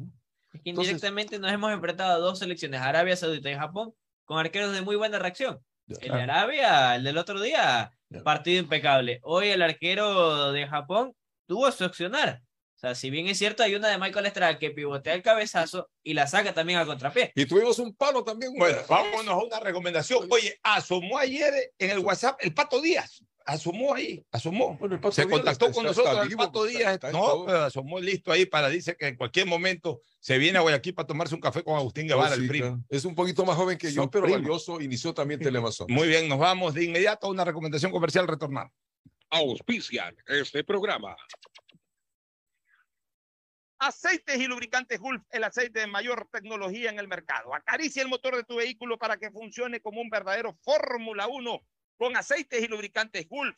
[0.63, 3.93] que Entonces- indirectamente nos hemos enfrentado a dos selecciones, Arabia Saudita y Japón,
[4.25, 5.59] con arqueros de muy buena reacción.
[5.87, 6.21] El de.
[6.21, 7.91] Arabia, el del otro día,
[8.25, 9.19] partido impecable.
[9.23, 11.13] Hoy el arquero de Japón
[11.47, 12.41] tuvo su accionar.
[12.77, 15.89] O sea, si bien es cierto, hay una de Michael Estrada que pivotea el cabezazo
[16.03, 17.31] y la saca también a contrapié.
[17.33, 18.53] Y tuvimos un palo también.
[18.55, 20.27] Bueno, vámonos a una recomendación.
[20.29, 23.23] Oye, asomó ayer en el WhatsApp el Pato Díaz.
[23.45, 24.77] asomó ahí, asomó.
[24.77, 27.13] Pato Se Díaz contactó está- con está- nosotros está el Pato está- Díaz.
[27.13, 30.93] no, pero asomó listo ahí para, dice que en cualquier momento se viene a Guayaquil
[30.93, 32.83] para tomarse un café con Agustín Guevara, el Sí, primo.
[32.89, 34.41] Es un poquito más joven que yo, Son pero primos.
[34.41, 34.79] valioso.
[34.81, 35.87] Inició también Telemazón.
[36.05, 38.69] Muy bien, nos vamos de inmediato a una recomendación comercial retornar.
[39.29, 41.15] Auspician este programa.
[43.79, 47.53] Aceites y lubricantes Gulf, el aceite de mayor tecnología en el mercado.
[47.53, 51.61] Acaricia el motor de tu vehículo para que funcione como un verdadero Fórmula 1
[51.97, 53.55] con aceites y lubricantes Gulf.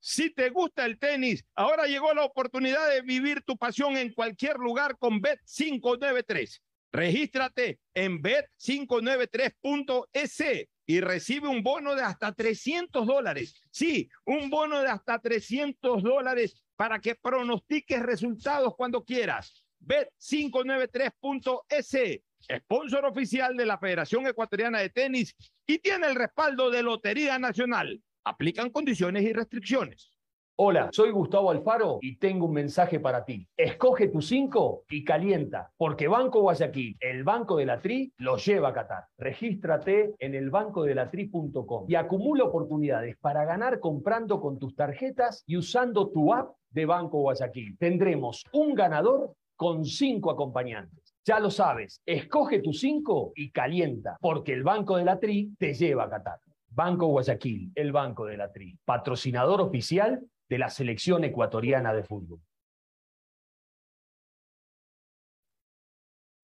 [0.00, 4.56] Si te gusta el tenis, ahora llegó la oportunidad de vivir tu pasión en cualquier
[4.56, 6.60] lugar con Bet593.
[6.92, 13.60] Regístrate en bet593.es y recibe un bono de hasta 300 dólares.
[13.70, 19.64] Sí, un bono de hasta 300 dólares para que pronostiques resultados cuando quieras.
[19.80, 22.20] Bet593.es,
[22.62, 25.34] sponsor oficial de la Federación Ecuatoriana de Tenis
[25.66, 28.02] y tiene el respaldo de Lotería Nacional.
[28.24, 30.15] Aplican condiciones y restricciones.
[30.58, 33.46] Hola, soy Gustavo Alfaro y tengo un mensaje para ti.
[33.58, 38.70] Escoge tu 5 y calienta, porque Banco Guayaquil, el Banco de la Tri, lo lleva
[38.70, 39.04] a Qatar.
[39.18, 46.32] Regístrate en elbancodelatri.com y acumula oportunidades para ganar comprando con tus tarjetas y usando tu
[46.32, 47.76] app de Banco Guayaquil.
[47.76, 51.14] Tendremos un ganador con cinco acompañantes.
[51.26, 55.74] Ya lo sabes, escoge tu 5 y calienta, porque el Banco de la Tri te
[55.74, 56.38] lleva a Qatar.
[56.70, 62.40] Banco Guayaquil, el Banco de la Tri, patrocinador oficial de la selección ecuatoriana de fútbol.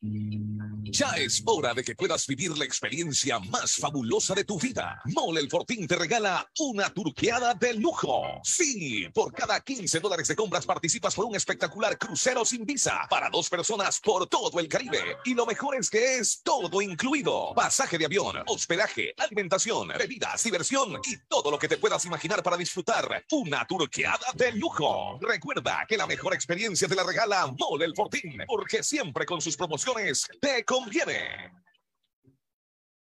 [0.04, 5.00] Ya es hora de que puedas vivir la experiencia más fabulosa de tu vida.
[5.04, 8.40] Mole el Fortín te regala una turqueada de lujo.
[8.42, 13.30] Sí, por cada 15 dólares de compras participas por un espectacular crucero sin visa para
[13.30, 15.18] dos personas por todo el Caribe.
[15.24, 17.54] Y lo mejor es que es todo incluido.
[17.54, 22.56] Pasaje de avión, hospedaje, alimentación, bebidas, diversión y todo lo que te puedas imaginar para
[22.56, 25.20] disfrutar una turqueada de lujo.
[25.20, 29.56] Recuerda que la mejor experiencia te la regala Mole el Fortín, porque siempre con sus
[29.56, 29.91] promociones
[30.40, 31.52] te conviene.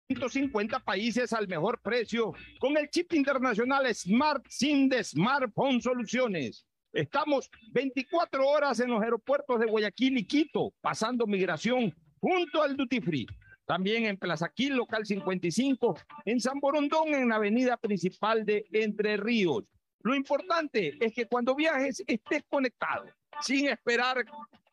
[0.08, 6.66] 150 países al mejor precio con el chip internacional Smart SIM de Smartphone Soluciones.
[6.92, 13.00] Estamos 24 horas en los aeropuertos de Guayaquil y Quito, pasando migración junto al Duty
[13.00, 13.26] Free.
[13.66, 19.16] También en Plaza Quil, local 55, en San Borondón, en la avenida principal de Entre
[19.16, 19.64] Ríos.
[20.00, 23.06] Lo importante es que cuando viajes estés conectado,
[23.40, 24.24] sin esperar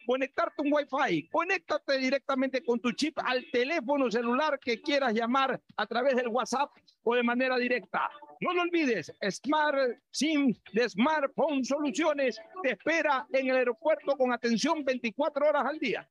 [0.06, 1.30] conectarte un Wi-Fi.
[1.30, 6.72] Conéctate directamente con tu chip al teléfono celular que quieras llamar a través del WhatsApp
[7.04, 8.10] o de manera directa.
[8.40, 14.84] No lo olvides, Smart SIM de Smartphone Soluciones te espera en el aeropuerto con atención
[14.84, 16.10] 24 horas al día.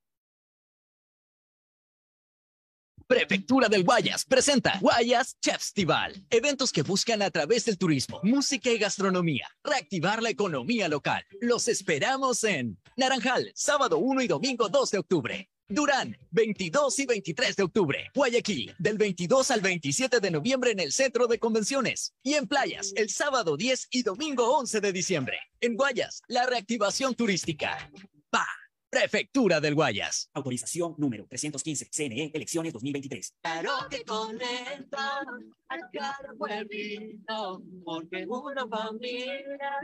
[3.10, 6.24] Prefectura del Guayas presenta Guayas Festival.
[6.30, 11.24] Eventos que buscan a través del turismo, música y gastronomía reactivar la economía local.
[11.40, 15.50] Los esperamos en Naranjal, sábado 1 y domingo 2 de octubre.
[15.66, 18.10] Durán, 22 y 23 de octubre.
[18.14, 22.14] Guayaquil, del 22 al 27 de noviembre en el Centro de Convenciones.
[22.22, 25.36] Y en Playas, el sábado 10 y domingo 11 de diciembre.
[25.60, 27.90] En Guayas, la reactivación turística.
[28.30, 28.46] ¡Pa!
[28.90, 30.28] Prefectura del Guayas.
[30.34, 33.36] Autorización número 315, CNE, elecciones 2023.
[33.40, 35.20] Claro que conecta
[35.68, 39.78] a cada pueblito, porque una familia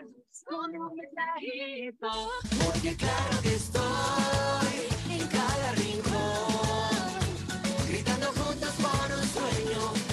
[0.44, 2.30] con un mensajito.
[2.64, 7.20] Porque claro que estoy en cada rincón,
[7.88, 10.05] gritando juntos por un sueño.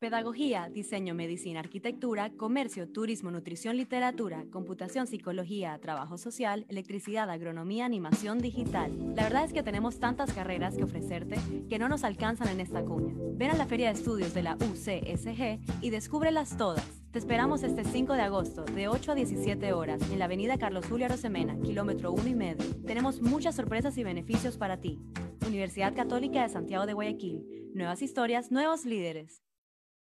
[0.00, 8.38] Pedagogía, diseño, medicina, arquitectura, comercio, turismo, nutrición, literatura, computación, psicología, trabajo social, electricidad, agronomía, animación
[8.38, 8.92] digital.
[9.16, 11.36] La verdad es que tenemos tantas carreras que ofrecerte
[11.68, 13.12] que no nos alcanzan en esta cuña.
[13.32, 16.86] Ven a la Feria de Estudios de la UCSG y descúbrelas todas.
[17.10, 20.86] Te esperamos este 5 de agosto, de 8 a 17 horas, en la avenida Carlos
[20.86, 22.64] Julio Arosemena, kilómetro 1 y medio.
[22.86, 25.00] Tenemos muchas sorpresas y beneficios para ti.
[25.44, 27.72] Universidad Católica de Santiago de Guayaquil.
[27.74, 29.42] Nuevas historias, nuevos líderes.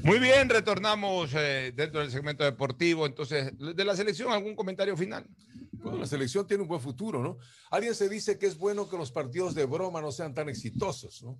[0.02, 3.06] Muy bien, retornamos eh, dentro del segmento deportivo.
[3.06, 5.26] Entonces, de la selección, ¿algún comentario final?
[5.84, 7.36] Bueno, la selección tiene un buen futuro, ¿no?
[7.70, 11.22] Alguien se dice que es bueno que los partidos de broma no sean tan exitosos,
[11.22, 11.38] ¿no?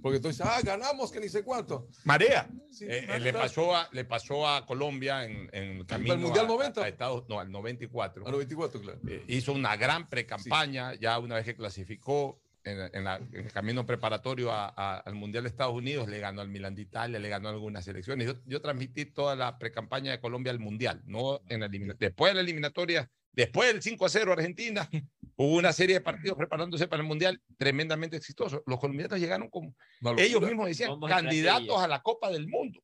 [0.00, 1.88] Porque tú dices, ah, ganamos que ni sé cuánto.
[2.04, 2.48] Marea.
[2.70, 6.44] Sí, Eh, eh, le, pasó a, le pasó a Colombia en, en el camino Mundial
[6.44, 6.82] a- 90?
[6.84, 8.24] a Estados, no, al 94.
[8.24, 9.00] Al 94, claro.
[9.08, 13.52] Eh, hizo una gran pre-campaña, ya una vez que clasificó en, en la- en el
[13.52, 17.18] camino preparatorio a- a- al Mundial de Estados Unidos, le ganó al Milan de Italia,
[17.18, 18.26] le ganó a algunas selecciones.
[18.28, 22.34] Yo, yo transmití toda la pre-campaña de Colombia al Mundial, no en la Después de
[22.34, 24.88] la eliminatoria, después del 5 a 0 Argentina,
[25.36, 28.60] hubo una serie de partidos preparándose para el Mundial tremendamente exitosos.
[28.66, 30.22] Los colombianos llegaron como, locura.
[30.24, 32.80] ellos mismos decían, Somos candidatos a la Copa del Mundo.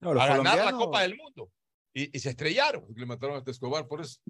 [0.00, 1.50] No, a ganar la colombianos- Copa del Mundo.
[1.96, 2.84] Y, y se estrellaron.
[2.94, 4.20] Le mataron a Escobar por eso.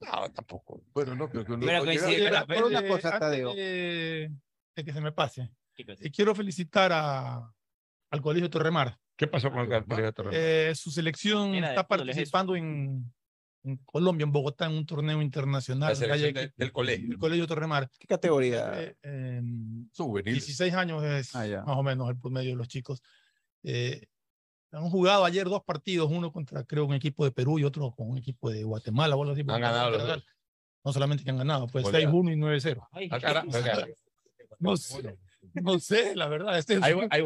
[0.00, 0.80] No, tampoco.
[0.94, 3.54] Bueno, no, pero, Pero coincide- llega- Espera, una eh, cosa, antes Tadeo.
[3.54, 4.30] De,
[4.76, 5.50] de que se me pase.
[5.74, 6.04] ¿Qué cosa?
[6.04, 7.52] Eh, quiero felicitar a,
[8.10, 8.96] al Colegio Torremar.
[9.16, 10.38] ¿Qué pasó con el Colegio Torremar?
[10.40, 13.12] Eh, su selección de está es participando en,
[13.64, 15.90] en Colombia, en Bogotá, en un torneo internacional.
[15.90, 17.10] La selección Calle- de- del colegio.
[17.12, 17.90] El Colegio Torremar.
[17.98, 18.72] ¿Qué categoría?
[18.82, 20.44] Eh, em, Son juveniles.
[20.46, 23.02] 16 años es Ah, más o menos el promedio de los chicos.
[23.62, 24.06] Eh,
[24.70, 28.08] han jugado ayer dos partidos, uno contra creo un equipo de Perú y otro con
[28.10, 29.16] un equipo de Guatemala.
[29.16, 30.24] o algo así, Han ganado los dos.
[30.84, 32.10] No solamente que han ganado, pues Goleada.
[32.10, 32.88] 6-1 y 9-0.
[32.92, 33.86] Ay, Ah, cara- cara.
[34.60, 35.18] No sé,
[35.62, 36.58] no sé, la verdad.
[36.58, 37.22] Este Ahí, son- ahí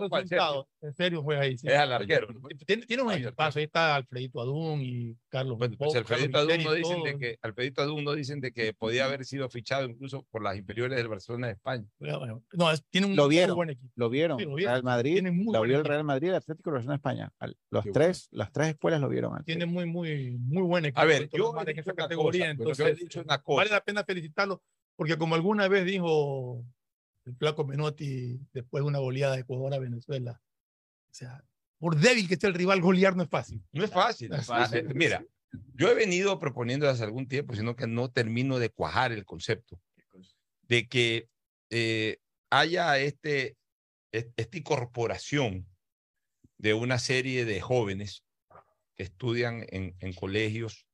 [0.00, 0.66] resultados.
[0.80, 1.56] En serio, fue ahí.
[1.58, 1.66] sí.
[1.68, 2.28] Es al arquero.
[2.66, 5.58] Tiene, tiene un equipazo, ahí está Alfredito Adún y Carlos.
[5.58, 8.72] Bueno, pues Alfredito Carlos Adún no dicen de que Alfredito Adún no dicen de que
[8.74, 11.84] podía haber sido fichado incluso por las inferiores del Barcelona de España.
[11.98, 13.56] Bueno, No, es- tiene un Lo muy vieron.
[13.56, 13.92] buen equipo.
[13.96, 14.38] Lo vieron.
[14.38, 14.72] Sí, lo vieron.
[14.74, 15.84] Real Madrid, muy lo vio el.
[15.84, 17.32] Real Madrid, el Atlético y el Barcelona de España.
[17.38, 19.44] Al- Los Qué tres, las tres escuelas lo vieron.
[19.44, 21.00] Tiene muy, muy, muy buen equipo.
[21.00, 23.56] A ver, yo he en esa categoría, cosa, pero yo entonces he dicho una cosa.
[23.58, 24.62] vale la pena felicitarlo,
[24.96, 26.64] porque como alguna vez dijo
[27.28, 30.40] el Flaco Menotti después de una goleada de Ecuador a Venezuela,
[31.10, 31.44] o sea,
[31.78, 33.62] por débil que esté el rival, golear no es fácil.
[33.72, 34.30] No es fácil.
[34.30, 34.78] No es Ah, fácil.
[34.90, 35.24] eh, Mira,
[35.74, 39.80] yo he venido proponiendo hace algún tiempo, sino que no termino de cuajar el concepto
[40.62, 41.28] de que
[41.70, 42.18] eh,
[42.50, 43.56] haya este,
[44.12, 45.66] es- esta incorporación
[46.56, 48.24] de una serie de jóvenes
[48.96, 50.86] que estudian en, en colegios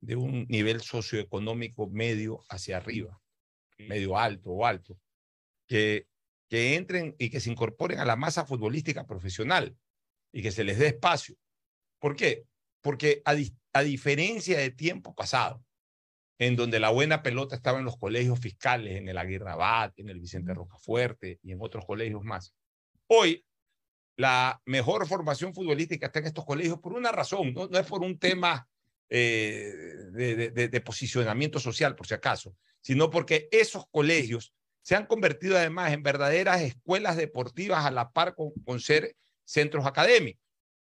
[0.00, 3.20] de un nivel socioeconómico medio hacia arriba,
[3.78, 4.96] medio alto o alto,
[5.68, 6.08] que,
[6.48, 9.76] que entren y que se incorporen a la masa futbolística profesional
[10.32, 11.36] y que se les dé espacio.
[12.00, 12.44] ¿Por qué?
[12.80, 15.62] Porque a, di- a diferencia de tiempo pasado,
[16.40, 20.08] en donde la buena pelota estaba en los colegios fiscales, en el Aguirre Abad, en
[20.08, 22.54] el Vicente Rocafuerte y en otros colegios más,
[23.08, 23.44] hoy
[24.16, 28.02] la mejor formación futbolística está en estos colegios por una razón, no, no es por
[28.02, 28.68] un tema
[29.08, 29.72] eh,
[30.12, 34.54] de, de- de- de posicionamiento social, por si acaso, sino porque esos colegios
[34.88, 40.42] se han convertido además en verdaderas escuelas deportivas a la par con, ser centros académicos.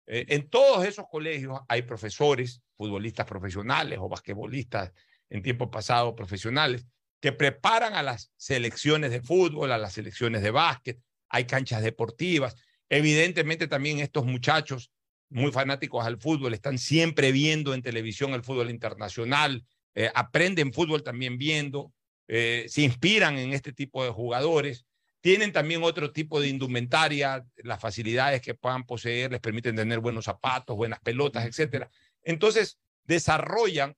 [0.06, 4.92] Eh, en todos esos colegios hay profesores, futbolistas profesionales o basquetbolistas
[5.32, 6.86] en tiempo pasado profesionales,
[7.20, 12.56] que preparan a las selecciones de fútbol, a las selecciones de básquet, hay canchas deportivas.
[12.90, 14.92] Evidentemente también estos muchachos
[15.30, 21.02] muy fanáticos al fútbol están siempre viendo en televisión el fútbol internacional, eh, aprenden fútbol
[21.02, 21.92] también viendo,
[22.30, 24.86] eh, se inspiran en este tipo de jugadores,
[25.20, 30.24] tienen también otro tipo de indumentaria, las facilidades que puedan poseer les permiten tener buenos
[30.26, 31.90] zapatos, buenas pelotas, etcétera.
[32.24, 33.96] Entonces, desarrollan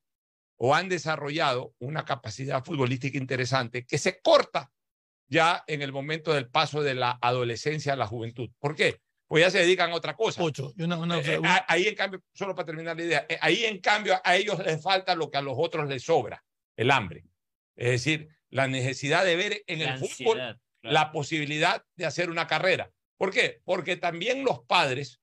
[0.58, 4.72] o han desarrollado una capacidad futbolística interesante que se corta
[5.28, 8.50] ya en el momento del paso de la adolescencia a la juventud.
[8.60, 9.00] ¿Por qué?
[9.28, 10.42] Pues ya se dedican a otra cosa.
[10.44, 10.74] Ocho.
[10.76, 13.64] Y una- una- Eh, a- ahí en cambio, solo para terminar la idea, eh, ahí
[13.66, 16.44] en cambio a ellos les falta lo que a los otros les sobra,
[16.76, 17.24] el hambre.
[17.76, 20.60] Es decir, la necesidad de ver en La el fútbol claro.
[20.82, 22.92] la posibilidad de hacer una carrera.
[23.18, 23.62] ¿Por qué?
[23.64, 25.22] Porque también los padres,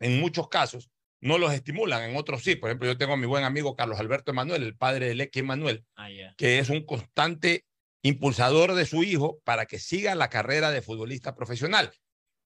[0.00, 0.90] en muchos casos,
[1.20, 2.56] no los estimulan, en otros sí.
[2.56, 5.40] Por ejemplo, yo tengo a mi buen amigo Carlos Alberto Emanuel, el padre de Leque
[5.40, 7.66] Emanuel, Ah, que es un constante
[8.02, 11.92] impulsador de su hijo para que siga la carrera de futbolista profesional.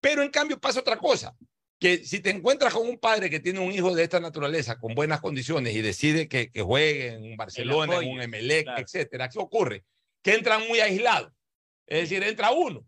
[0.01, 1.37] Pero en cambio pasa otra cosa,
[1.85, 4.95] que si te encuentras con un padre que tiene un hijo de esta naturaleza con
[4.95, 8.81] buenas condiciones y decide que, que juegue en un Barcelona, en apoyo, un Emelec, claro.
[8.83, 9.85] etcétera, ¿qué ocurre?
[10.23, 11.31] Que entran muy aislados.
[11.87, 12.87] Es decir, entra uno.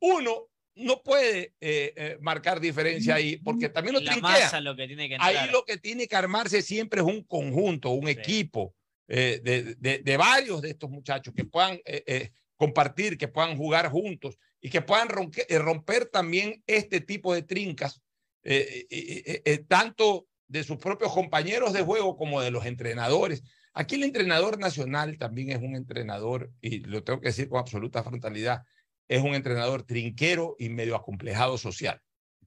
[0.00, 4.86] Uno no puede eh, eh, marcar diferencia ahí porque también lo La masa lo que
[4.86, 5.36] tiene que entrar.
[5.36, 8.74] Ahí lo que tiene que armarse siempre es un conjunto, un equipo
[9.08, 13.56] eh, de, de- de varios de estos muchachos que puedan eh, eh, compartir, que puedan
[13.58, 18.00] jugar juntos y que puedan ronque- eh, romper también este tipo de trincas,
[18.42, 23.42] eh, eh, eh, eh, tanto de sus propios compañeros de juego como de los entrenadores.
[23.72, 28.02] Aquí el entrenador nacional también es un entrenador, y lo tengo que decir con absoluta
[28.02, 28.62] frontalidad,
[29.08, 32.00] es un entrenador trinquero y medio acomplejado social.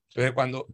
[0.10, 0.68] Entonces, cuando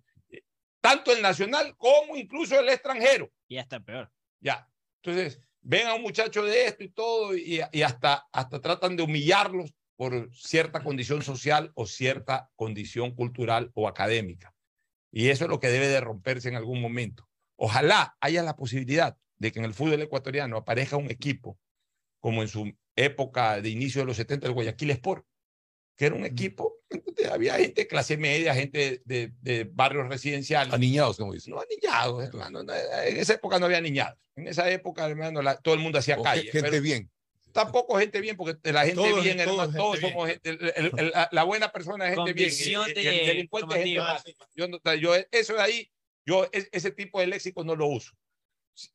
[0.81, 3.31] tanto el nacional como incluso el extranjero.
[3.47, 4.11] Y hasta peor.
[4.39, 4.67] Ya.
[5.03, 9.03] Entonces, ven a un muchacho de esto y todo, y, y hasta, hasta tratan de
[9.03, 14.53] humillarlos por cierta condición social o cierta condición cultural o académica.
[15.11, 17.27] Y eso es lo que debe de romperse en algún momento.
[17.57, 21.57] Ojalá haya la posibilidad de que en el fútbol ecuatoriano aparezca un equipo
[22.19, 25.25] como en su época de inicio de los 70 el Guayaquil Sport,
[25.97, 30.73] que era un equipo, donde había gente de clase media, gente de, de barrios residenciales.
[30.73, 31.53] Aniñados, como dicen.
[31.53, 32.63] No, aniñados, hermano.
[32.63, 34.17] no, En esa época no había aniñados.
[34.35, 36.43] En esa época, hermano, la- todo el mundo hacía O calle.
[36.43, 37.11] ge- gente pero bien.
[37.51, 40.11] Tampoco gente bien, porque la gente Todos- bien, todos hermano, gente todos bien.
[40.11, 42.49] somos gente, el- el- el- la- buena persona es gente bien.
[42.49, 44.35] y- el de- delincuente es gente.
[44.55, 45.91] Yo, no- yo, eso de ahí,
[46.25, 48.11] yo es- ese tipo de léxico no lo uso.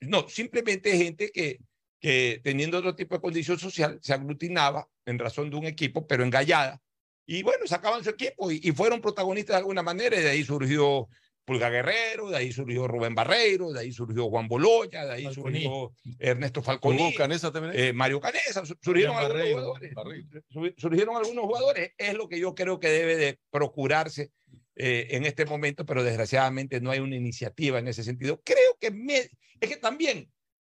[0.01, 1.59] No, simplemente gente que,
[2.01, 6.23] que teniendo otro tipo de condición social se aglutinaba en razón de un equipo, pero
[6.25, 6.81] engallada.
[7.27, 10.19] Y bueno, sacaban su equipo y, y fueron protagonistas de alguna manera.
[10.19, 11.09] Y de ahí surgió
[11.45, 15.63] Pulga Guerrero, de ahí surgió Rubén Barreiro, de ahí surgió Juan Boloya, de ahí Falconi.
[15.63, 17.75] surgió Ernesto Falconi, Hugo Canesa también.
[17.77, 20.45] eh, Mario Canesa, su- surgieron Fabián algunos Barreiro, jugadores.
[20.49, 21.93] Sur- Surgieron algunos jugadores.
[21.99, 24.31] Es lo que yo creo que debe de procurarse
[24.77, 28.41] eh, en este momento, pero desgraciadamente no hay una iniciativa en ese sentido.
[28.45, 29.19] Creo que me-
[29.61, 30.29] es que también,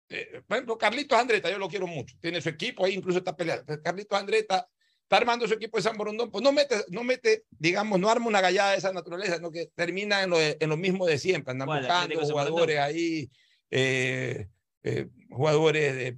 [0.09, 3.35] eh, por ejemplo, Carlitos Andreta, yo lo quiero mucho, tiene su equipo ahí, incluso está
[3.35, 3.65] peleando.
[3.81, 4.67] Carlitos Andreta
[5.05, 8.27] está armando su equipo de San Borondón, pues no mete, no mete, digamos, no arma
[8.27, 11.17] una gallada de esa naturaleza, sino que termina en lo, de- en lo mismo de
[11.19, 11.81] siempre, andan ¿Cuál?
[11.81, 13.29] buscando jugadores ahí,
[13.69, 14.47] eh,
[14.83, 16.17] eh, jugadores de,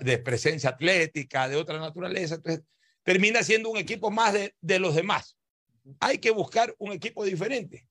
[0.00, 2.64] de presencia atlética, de otra naturaleza, entonces
[3.02, 5.36] termina siendo un equipo más de, de los demás.
[6.00, 7.86] Hay que buscar un equipo diferente.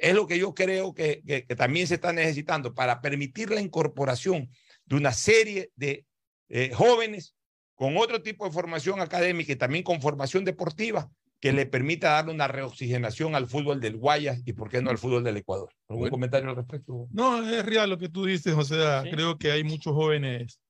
[0.00, 3.60] Es lo que yo creo que, que- que también se está necesitando para permitir la
[3.60, 4.48] incorporación
[4.86, 6.06] de una serie de
[6.48, 7.34] eh, jóvenes
[7.78, 11.08] con otro tipo de formación académica y también con formación deportiva
[11.40, 14.98] que le permita darle una reoxigenación al fútbol del Guayas y, por qué no, al
[14.98, 15.70] fútbol del Ecuador.
[15.88, 16.10] ¿Algún Bueno.
[16.10, 17.06] comentario al respecto?
[17.12, 19.10] No, es real lo que tú dices, o sea, Sí.
[19.10, 20.60] creo que hay muchos jóvenes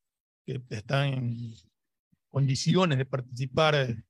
[0.45, 1.55] que están en
[2.29, 4.03] condiciones de participar eh,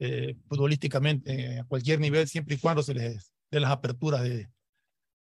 [0.00, 4.48] eh, futbolísticamente a cualquier nivel, siempre y cuando se les dé las aperturas de,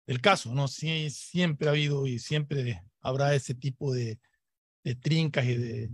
[0.06, 0.68] del caso, ¿no?
[0.68, 4.20] Sí, siempre ha habido y siempre habrá ese tipo de,
[4.84, 5.90] de trincas y de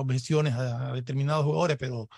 [0.00, 2.08] objeciones a, a determinados jugadores, pero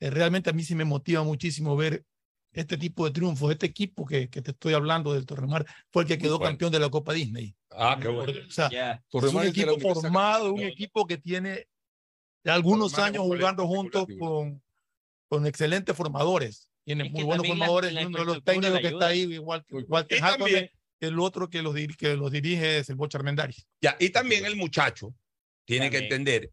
[0.00, 2.04] eh, realmente a mí sí me motiva muchísimo ver
[2.52, 3.50] este tipo de triunfos.
[3.52, 6.50] Este equipo que, que te estoy hablando del Torremar fue el que quedó bueno.
[6.50, 7.54] campeón de la Copa Disney.
[7.70, 8.32] Ah, qué bueno.
[8.46, 9.02] O sea, Ya.
[9.12, 11.66] es un la equipo formado, un equipo que tiene
[12.44, 14.62] algunos Torremar años jugando juntos con,
[15.28, 16.68] con excelentes formadores.
[16.84, 19.06] Tiene Es muy que buenos la- formadores la y uno de los técnicos que está
[19.08, 20.70] ahí, igual que Walter Hartman, también-
[21.00, 23.66] el otro que los, dir- que los dirige es el Bocha Armendáriz.
[23.80, 25.14] Ya, y también el muchacho
[25.64, 26.12] tiene que También.
[26.20, 26.52] entender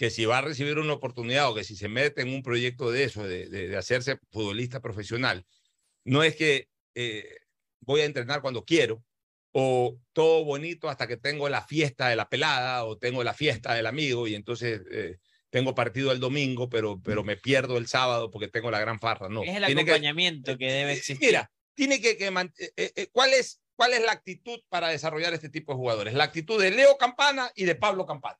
[0.00, 2.90] que si va a recibir una oportunidad o que si se mete en un proyecto
[2.90, 5.44] de eso, de, de- de hacerse futbolista profesional,
[6.06, 7.36] no es que eh,
[7.80, 9.04] voy a entrenar cuando quiero
[9.52, 13.74] o todo bonito hasta que tengo la fiesta de la pelada o tengo la fiesta
[13.74, 15.18] del amigo y entonces eh,
[15.50, 19.28] tengo partido el domingo, pero, pero me pierdo el sábado porque tengo la gran farra.
[19.28, 21.26] No, Es el tiene que- acompañamiento que, debe eh, existir.
[21.28, 25.34] Mira, tiene que, que eh, eh, eh, ¿cuál es cuál es la actitud para desarrollar
[25.34, 26.14] este tipo de jugadores?
[26.14, 28.38] La actitud de Leo Campana y de Pablo Campana.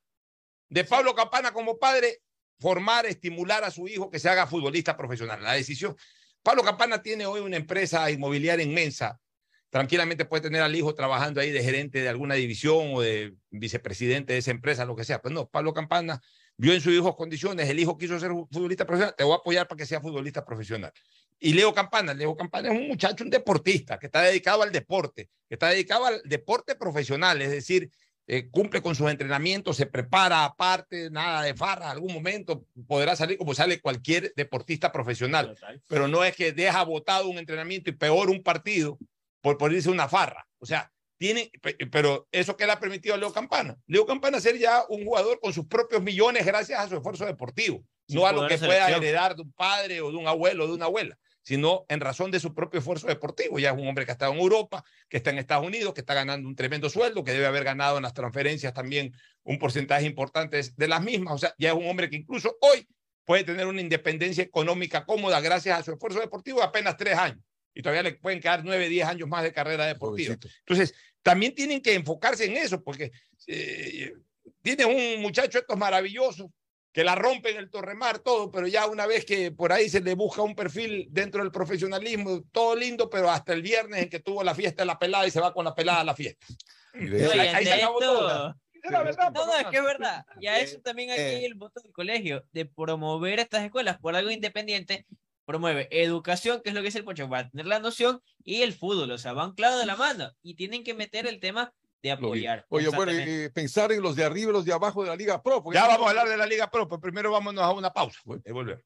[0.70, 2.22] De Pablo Campana como padre
[2.58, 5.42] formar, estimular a su hijo que se haga futbolista profesional.
[5.42, 5.96] La decisión.
[6.42, 9.20] Pablo Campana tiene hoy una empresa inmobiliaria inmensa.
[9.68, 14.32] Tranquilamente puede tener al hijo trabajando ahí de gerente de alguna división o de vicepresidente
[14.32, 15.20] de esa empresa, lo que sea.
[15.20, 16.20] Pues no, Pablo Campana
[16.56, 19.68] vio en su hijo condiciones, el hijo quiso ser futbolista profesional, te voy a apoyar
[19.68, 20.92] para que sea futbolista profesional.
[21.38, 25.30] Y Leo Campana, Leo Campana es un muchacho, un deportista que está dedicado al deporte,
[25.48, 27.90] que está dedicado al deporte profesional, es decir,
[28.32, 33.36] eh, cumple con sus entrenamientos, se prepara aparte, nada de farra, algún momento podrá salir
[33.36, 35.58] como sale cualquier deportista profesional,
[35.88, 39.00] pero no es que deja botado un entrenamiento y peor un partido
[39.40, 40.46] por ponerse una farra.
[40.60, 41.50] O sea, tiene,
[41.90, 43.76] pero eso que le ha permitido a Leo Campana.
[43.88, 47.82] Leo Campana ser ya un jugador con sus propios millones gracias a su esfuerzo deportivo,
[48.10, 50.74] no a lo que pueda heredar de un padre o de un abuelo o de
[50.74, 53.58] una abuela sino en razón de su propio esfuerzo deportivo.
[53.58, 56.00] Ya es un hombre que ha estado en Europa, que está en Estados Unidos, que
[56.00, 60.06] está ganando un tremendo sueldo, que debe haber ganado en las transferencias también un porcentaje
[60.06, 61.34] importante de las mismas.
[61.34, 62.86] O sea, ya es un hombre que incluso hoy
[63.24, 67.38] puede tener una independencia económica cómoda gracias a su esfuerzo deportivo de apenas tres años.
[67.72, 70.36] Y todavía le pueden quedar nueve, diez años más de carrera deportiva.
[70.66, 73.12] Entonces, también tienen que enfocarse en eso, porque
[73.46, 74.12] eh,
[74.62, 76.50] tiene un muchacho estos maravillosos
[76.92, 80.14] que la rompen el Torremar, todo, pero ya una vez que por ahí se le
[80.14, 84.42] busca un perfil dentro del profesionalismo, todo lindo, pero hasta el viernes en que tuvo
[84.42, 86.46] la fiesta de la pelada y se va con la pelada a la fiesta.
[86.94, 88.56] Oye, ahí, se acabó todo.
[88.82, 90.24] La verdad, No, no, es que es verdad.
[90.40, 91.46] Y a eso también aquí eh.
[91.46, 95.06] el voto del colegio, de promover estas escuelas por algo independiente,
[95.44, 98.72] promueve educación, que es lo que es el Pocho, para tener la noción, y el
[98.72, 102.10] fútbol, o sea, van claro de la mano, y tienen que meter el tema de
[102.10, 102.66] apoyar.
[102.68, 105.42] Oye, bueno, eh, pensar en los de arriba y los de abajo de la Liga
[105.42, 105.62] Pro.
[105.72, 108.20] Ya vamos a hablar de la Liga Pro, pero primero vámonos a una pausa.
[108.44, 108.84] Y volver.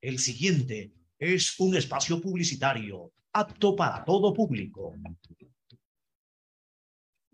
[0.00, 4.94] El siguiente es un espacio publicitario apto para todo público.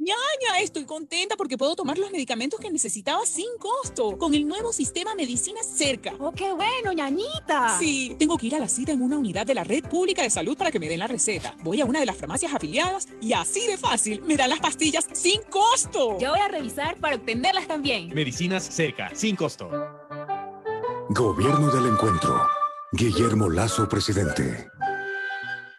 [0.00, 4.72] Ñaña, estoy contenta porque puedo tomar los medicamentos que necesitaba sin costo con el nuevo
[4.72, 6.14] sistema Medicina Cerca.
[6.18, 7.78] ¡Oh, qué bueno, ñañita!
[7.78, 10.30] Sí, tengo que ir a la cita en una unidad de la red pública de
[10.30, 11.54] salud para que me den la receta.
[11.62, 15.06] Voy a una de las farmacias afiliadas y así de fácil me dan las pastillas
[15.12, 16.18] sin costo.
[16.18, 18.08] Yo voy a revisar para obtenerlas también.
[18.14, 19.68] Medicinas cerca, sin costo.
[21.10, 22.48] Gobierno del Encuentro.
[22.92, 24.70] Guillermo Lazo, presidente.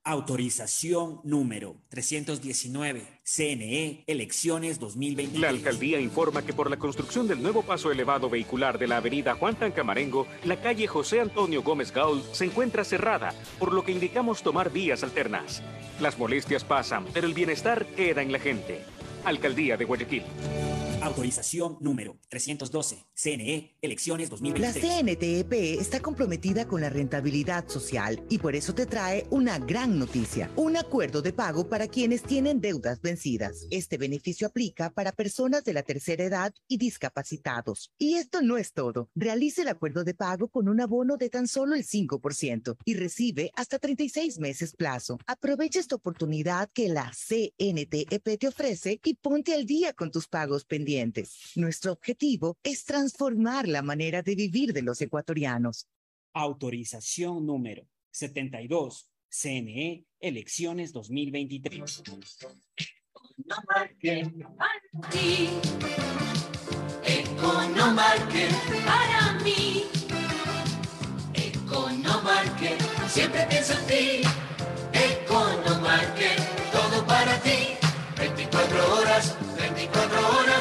[0.03, 3.21] Autorización número 319.
[3.23, 5.39] CNE, elecciones 2023.
[5.39, 9.35] La alcaldía informa que por la construcción del nuevo paso elevado vehicular de la avenida
[9.35, 14.41] Juan Tancamarengo, la calle José Antonio Gómez Gaul se encuentra cerrada, por lo que indicamos
[14.41, 15.61] tomar vías alternas.
[15.99, 18.81] Las molestias pasan, pero el bienestar queda en la gente.
[19.23, 20.23] Alcaldía de Guayaquil.
[21.01, 23.07] Autorización número 312.
[23.15, 24.83] CNE, elecciones La 2023.
[24.83, 30.51] CNTEP está comprometida con la rentabilidad social y por eso te trae una gran noticia,
[30.55, 33.65] un acuerdo de pago para quienes tienen deudas vencidas.
[33.71, 37.91] Este beneficio aplica para personas de la tercera edad y discapacitados.
[37.97, 39.09] Y esto no es todo.
[39.15, 43.51] Realice el acuerdo de pago con un abono de tan solo el 5% y recibe
[43.55, 45.17] hasta 36 meses plazo.
[45.25, 50.63] Aprovecha esta oportunidad que la CNTEP te ofrece y ponte al día con tus pagos
[50.63, 50.90] pendientes.
[51.55, 55.87] Nuestro objetivo es transformar la manera de vivir de los ecuatorianos.
[56.33, 59.07] Autorización número 72.
[59.29, 62.03] CNE, elecciones 2023.
[67.05, 68.51] Economarket
[68.85, 69.83] para mí.
[71.33, 74.21] Economarket, siempre pienso en ti.
[74.93, 76.39] Economarket,
[76.71, 77.77] todo para ti.
[78.17, 80.60] 24 horas, 24 horas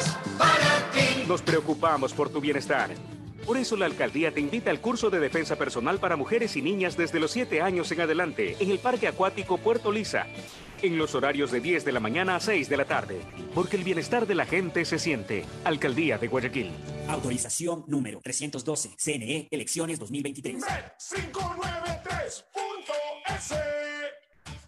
[1.31, 2.89] Nos preocupamos por tu bienestar.
[3.45, 6.97] Por eso la alcaldía te invita al curso de defensa personal para mujeres y niñas
[6.97, 10.27] desde los 7 años en adelante en el Parque Acuático Puerto Lisa,
[10.81, 13.21] en los horarios de 10 de la mañana a 6 de la tarde,
[13.55, 15.45] porque el bienestar de la gente se siente.
[15.63, 16.71] Alcaldía de Guayaquil.
[17.07, 18.97] Autorización número 312.
[18.97, 20.61] CNE, elecciones 2023.
[20.61, 22.45] 593.es.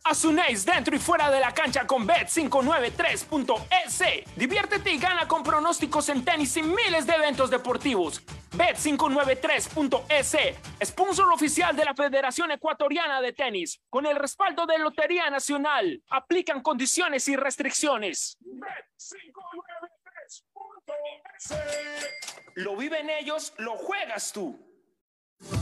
[0.05, 4.35] Asunéis dentro y fuera de la cancha con Bet593.es.
[4.35, 8.21] Diviértete y gana con pronósticos en tenis y miles de eventos deportivos.
[8.51, 10.37] Bet593.es,
[10.83, 16.03] sponsor oficial de la Federación Ecuatoriana de Tenis, con el respaldo de Lotería Nacional.
[16.09, 18.37] Aplican condiciones y restricciones.
[18.41, 20.43] Bet593.es.
[22.55, 24.72] Lo viven ellos, lo juegas tú.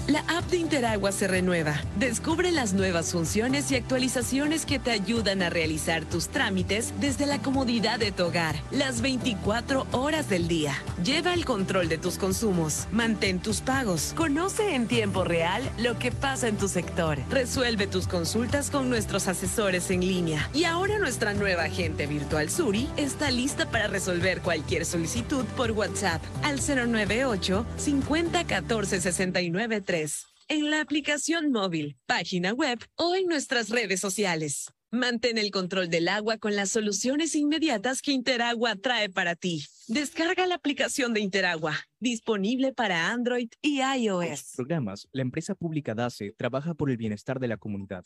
[0.07, 1.79] La app de Interagua se renueva.
[1.97, 7.41] Descubre las nuevas funciones y actualizaciones que te ayudan a realizar tus trámites desde la
[7.41, 10.73] comodidad de tu hogar, las 24 horas del día.
[11.03, 16.11] Lleva el control de tus consumos, mantén tus pagos, conoce en tiempo real lo que
[16.11, 20.49] pasa en tu sector, resuelve tus consultas con nuestros asesores en línea.
[20.53, 26.21] Y ahora nuestra nueva agente virtual Suri está lista para resolver cualquier solicitud por WhatsApp
[26.43, 33.69] al 098 50 14 69 3 en la aplicación móvil, página web o en nuestras
[33.69, 34.73] redes sociales.
[34.91, 39.65] Mantén el control del agua con las soluciones inmediatas que Interagua trae para ti.
[39.87, 44.51] Descarga la aplicación de Interagua, disponible para Android y iOS.
[44.57, 48.03] Programas, la empresa pública DACE trabaja por el bienestar de la comunidad.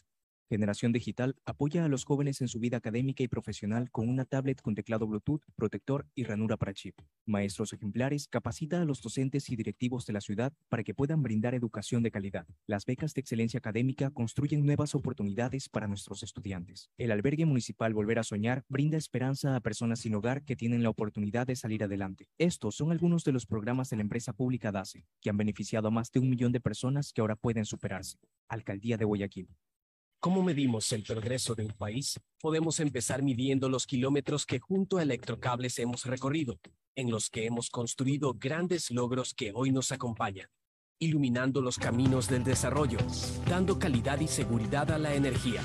[0.47, 4.61] Generación Digital apoya a los jóvenes en su vida académica y profesional con una tablet
[4.61, 6.95] con teclado Bluetooth, protector y ranura para chip.
[7.25, 11.55] Maestros ejemplares capacita a los docentes y directivos de la ciudad para que puedan brindar
[11.55, 12.45] educación de calidad.
[12.67, 16.91] Las becas de excelencia académica construyen nuevas oportunidades para nuestros estudiantes.
[16.99, 20.91] El albergue municipal Volver a Soñar brinda esperanza a personas sin hogar que tienen la
[20.91, 22.29] oportunidad de salir adelante.
[22.37, 25.91] Estos son algunos de los programas de la empresa pública DACE, que han beneficiado a
[25.91, 28.19] más de un millón de personas que ahora pueden superarse.
[28.47, 29.49] Alcaldía de Guayaquil.
[30.25, 32.19] ¿Cómo medimos el progreso de un país?
[32.41, 36.59] Podemos empezar midiendo los kilómetros que junto a Electrocables hemos recorrido,
[36.95, 40.49] en los que hemos construido grandes logros que hoy nos acompañan,
[40.97, 42.97] iluminando los caminos del desarrollo,
[43.47, 45.61] dando calidad y seguridad a la energía,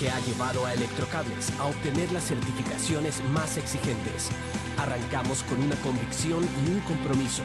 [0.00, 4.30] que ha llevado a Electrocables a obtener las certificaciones más exigentes.
[4.78, 7.44] Arrancamos con una convicción y un compromiso.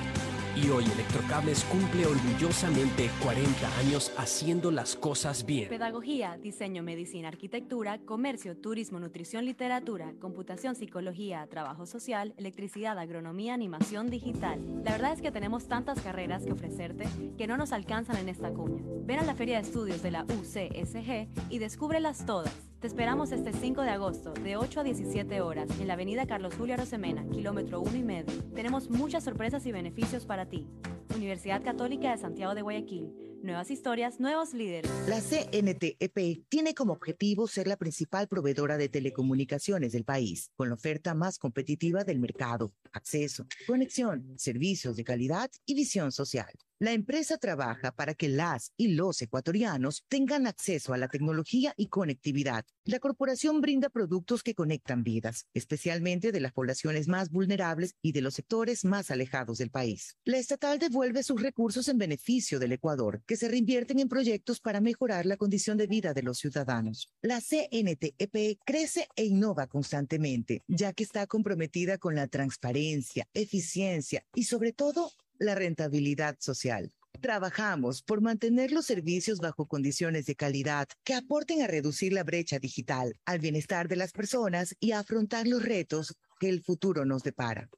[0.63, 5.69] Y hoy Electrocables cumple orgullosamente 40 años haciendo las cosas bien.
[5.69, 14.09] Pedagogía, diseño, medicina, arquitectura, comercio, turismo, nutrición, literatura, computación, psicología, trabajo social, electricidad, agronomía, animación
[14.09, 14.59] digital.
[14.83, 17.07] La verdad es que tenemos tantas carreras que ofrecerte
[17.37, 18.81] que no nos alcanzan en esta cuña.
[19.05, 22.66] Ven a la Feria de Estudios de la UCSG y descúbrelas todas.
[22.79, 26.53] Te esperamos este 5 de agosto, de 8 a 17 horas, en la avenida Carlos
[26.55, 28.43] Julio Arosemena, kilómetro 1 y medio.
[28.53, 30.67] Tenemos muchas sorpresas y beneficios para ti.
[31.15, 33.11] Universidad Católica de Santiago de Guayaquil.
[33.41, 34.91] Nuevas historias, nuevos líderes.
[35.07, 40.75] La CNTEP tiene como objetivo ser la principal proveedora de telecomunicaciones del país, con la
[40.75, 46.53] oferta más competitiva del mercado, acceso, conexión, servicios de calidad y visión social.
[46.79, 51.87] La empresa trabaja para que las y los ecuatorianos tengan acceso a la tecnología y
[51.87, 52.65] conectividad.
[52.83, 58.21] La corporación brinda productos que conectan vidas, especialmente de las poblaciones más vulnerables y de
[58.21, 60.17] los sectores más alejados del país.
[60.23, 64.79] La estatal devuelve sus recursos en beneficio del Ecuador, que se reinvierten en proyectos para
[64.79, 67.11] mejorar la condición de vida de los ciudadanos.
[67.23, 74.43] La CNTEP crece e innova constantemente, ya que está comprometida con la transparencia, eficiencia y
[74.43, 76.91] sobre todo la rentabilidad social.
[77.21, 82.59] Trabajamos por mantener los servicios bajo condiciones de calidad que aporten a reducir la brecha
[82.59, 87.23] digital, al bienestar de las personas y a afrontar los retos que el futuro nos
[87.23, 87.69] depara.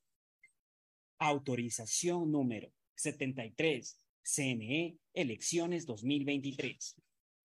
[1.19, 3.99] Autorización número 73.
[4.21, 6.95] CNE, elecciones 2023.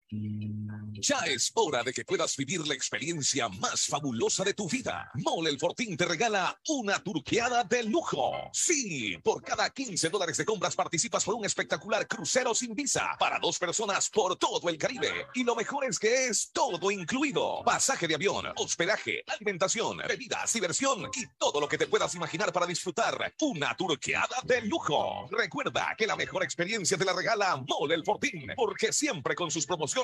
[0.09, 5.09] Ya es hora de que puedas vivir la experiencia más fabulosa de tu vida.
[5.15, 8.31] Mole el Fortín te regala una turqueada de lujo.
[8.53, 13.39] Sí, por cada 15 dólares de compras participas por un espectacular crucero sin visa para
[13.39, 15.27] dos personas por todo el Caribe.
[15.33, 17.63] Y lo mejor es que es todo incluido.
[17.63, 22.67] Pasaje de avión, hospedaje, alimentación, bebidas, diversión y todo lo que te puedas imaginar para
[22.67, 25.27] disfrutar una turqueada de lujo.
[25.31, 29.65] Recuerda que la mejor experiencia te la regala Mole el Fortín, porque siempre con sus
[29.65, 29.94] promociones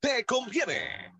[0.00, 1.12] te conviene.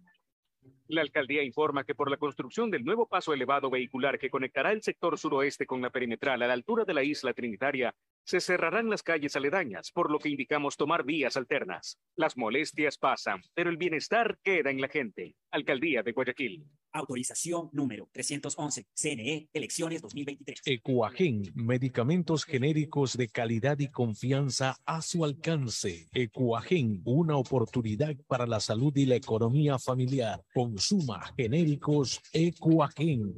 [0.88, 4.82] La alcaldía informa que por la construcción del nuevo paso elevado vehicular que conectará el
[4.82, 7.94] sector suroeste con la perimetral a la altura de la isla Trinitaria,
[8.26, 12.00] se cerrarán las calles aledañas, por lo que indicamos tomar vías alternas.
[12.16, 15.36] Las molestias pasan, pero el bienestar queda en la gente.
[15.52, 16.66] Alcaldía de Guayaquil.
[16.92, 18.86] Autorización número 311.
[18.94, 20.62] CNE, elecciones 2023.
[20.64, 26.08] Ecuagen, medicamentos genéricos de calidad y confianza a su alcance.
[26.12, 30.42] Ecuagen, una oportunidad para la salud y la economía familiar.
[30.52, 33.34] Consuma genéricos Ecuagen.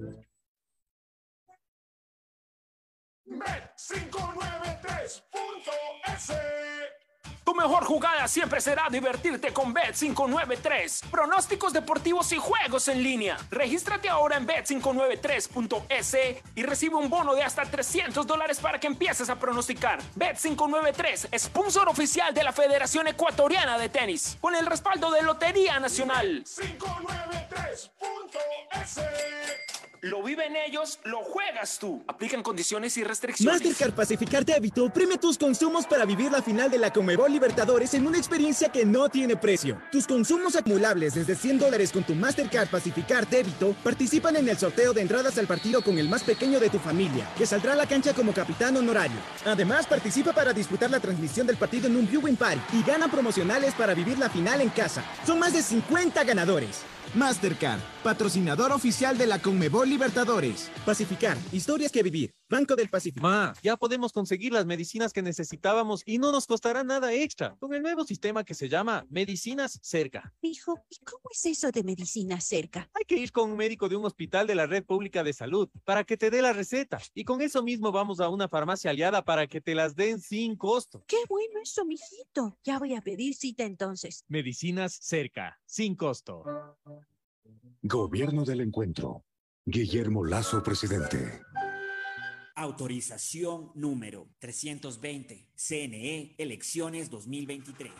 [3.30, 5.22] Bet593.es
[7.48, 11.08] Tu mejor jugada siempre será divertirte con Bet593.
[11.10, 13.38] Pronósticos deportivos y juegos en línea.
[13.50, 19.30] Regístrate ahora en Bet593.es y recibe un bono de hasta 300 dólares para que empieces
[19.30, 20.02] a pronosticar.
[20.14, 26.44] Bet593, sponsor oficial de la Federación Ecuatoriana de Tenis, con el respaldo de Lotería Nacional.
[26.44, 27.90] 593.es
[30.00, 32.04] Lo viven ellos, lo juegas tú.
[32.06, 33.60] Aplican condiciones y restricciones.
[33.60, 38.04] Mastercard Pacificar Débito premia tus consumos para vivir la final de la Comebol Libertadores en
[38.04, 39.80] una experiencia que no tiene precio.
[39.92, 44.92] Tus consumos acumulables desde 100 dólares con tu Mastercard Pacificar Débito participan en el sorteo
[44.92, 47.86] de entradas al partido con el más pequeño de tu familia, que saldrá a la
[47.86, 49.18] cancha como capitán honorario.
[49.46, 53.72] Además, participa para disputar la transmisión del partido en un viewing party y gana promocionales
[53.74, 55.04] para vivir la final en casa.
[55.24, 56.80] Son más de 50 ganadores.
[57.14, 60.70] Mastercard, patrocinador oficial de la Conmebol Libertadores.
[60.84, 62.34] Pacificar, historias que vivir.
[62.50, 63.26] Banco del Pacífico.
[63.26, 67.74] Ma, ya podemos conseguir las medicinas que necesitábamos y no nos costará nada extra con
[67.74, 70.32] el nuevo sistema que se llama Medicinas Cerca.
[70.40, 72.88] Hijo, ¿y cómo es eso de medicina cerca?
[72.94, 75.68] Hay que ir con un médico de un hospital de la red pública de salud
[75.84, 79.22] para que te dé la receta y con eso mismo vamos a una farmacia aliada
[79.22, 81.04] para que te las den sin costo.
[81.06, 82.56] Qué bueno eso, mijito.
[82.64, 84.24] Ya voy a pedir cita entonces.
[84.26, 86.44] Medicinas Cerca, sin costo.
[87.82, 89.22] Gobierno del Encuentro.
[89.64, 91.42] Guillermo Lazo, presidente.
[92.56, 95.52] Autorización número 320.
[95.54, 97.92] CNE Elecciones 2023.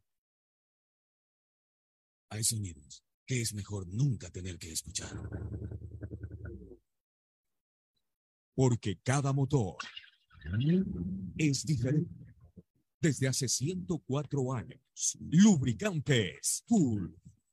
[2.28, 5.08] Hay sonidos que es mejor nunca tener que escuchar.
[8.54, 9.76] Porque cada motor
[11.38, 12.26] es diferente.
[13.00, 17.14] Desde hace 104 años, Lubricantes Full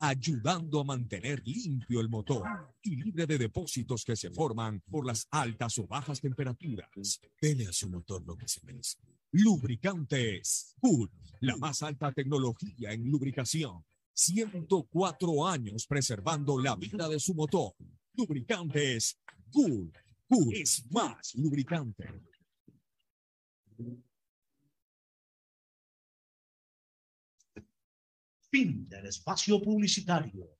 [0.00, 2.42] ayudando a mantener limpio el motor
[2.82, 7.20] y libre de depósitos que se forman por las altas o bajas temperaturas.
[7.40, 8.98] Dele a su motor lo que se merece.
[9.32, 11.08] Lubricantes Full,
[11.40, 13.84] la más alta tecnología en lubricación.
[14.12, 17.74] 104 años preservando la vida de su motor.
[18.14, 19.18] Lubricantes
[19.50, 19.88] Full.
[20.28, 22.08] Full es más lubricante.
[28.54, 30.50] Fin del espacio publicitario.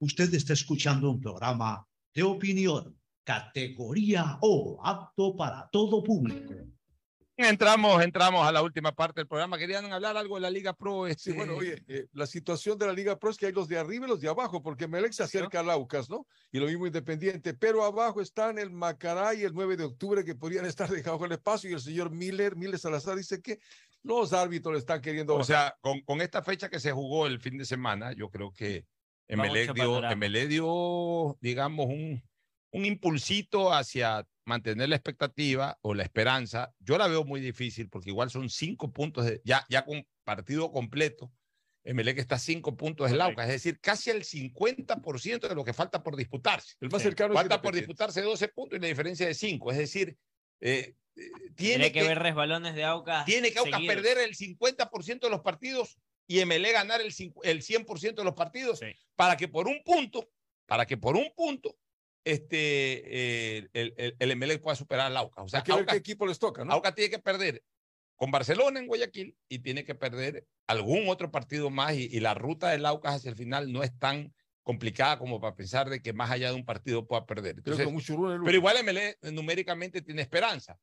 [0.00, 1.82] Usted está escuchando un programa
[2.14, 2.94] de opinión,
[3.24, 6.52] categoría O, apto para todo público.
[7.40, 9.56] Entramos, entramos a la última parte del programa.
[9.56, 11.06] Querían hablar algo de la Liga Pro.
[11.06, 11.30] Este...
[11.30, 13.78] Sí, bueno, oye, eh, la situación de la Liga Pro es que hay los de
[13.78, 16.26] arriba y los de abajo, porque Melec se acerca al Aucas, ¿no?
[16.50, 20.34] Y lo mismo Independiente, pero abajo están el Macará y el 9 de octubre que
[20.34, 23.60] podrían estar dejados el espacio y el señor Miller, Miller Salazar dice que
[24.02, 27.38] los árbitros le están queriendo O sea, con, con esta fecha que se jugó el
[27.38, 28.84] fin de semana, yo creo que
[29.28, 32.20] mucho dio, dio, digamos, un,
[32.72, 36.74] un impulsito hacia mantener la expectativa o la esperanza.
[36.80, 40.72] Yo la veo muy difícil porque igual son cinco puntos, de- ya, ya con partido
[40.72, 41.30] completo.
[41.84, 45.72] Emelec está a cinco puntos del Aucas, es decir, casi el 50% de lo que
[45.72, 46.74] falta por disputarse.
[46.80, 49.70] El más cercano es Falta por disputarse 12 puntos y la diferencia de 5.
[49.70, 50.16] Es decir,
[50.60, 53.24] eh, eh, Tiene tiene que, ver resbalones de Aucas.
[53.24, 57.14] tiene que Aucas perder el 50% de los partidos y MLE ganar el,
[57.44, 58.80] el 100% de los partidos
[59.16, 60.28] para que por un punto,
[60.66, 61.74] para que por un punto,
[62.32, 65.44] este, eh, el, el, el MLE pueda superar al Aucas.
[65.44, 66.72] O sea, Hay que ver Aucas, qué equipo les toca, ¿no?
[66.72, 67.62] Aucas tiene que perder
[68.16, 72.34] con Barcelona en Guayaquil y tiene que perder algún otro partido más y, y la
[72.34, 76.12] ruta del Aucas hacia el final no es tan complicada como para pensar de que
[76.12, 77.62] más allá de un partido pueda perder.
[77.62, 80.78] Creo que el pero igual MLE numéricamente tiene esperanza.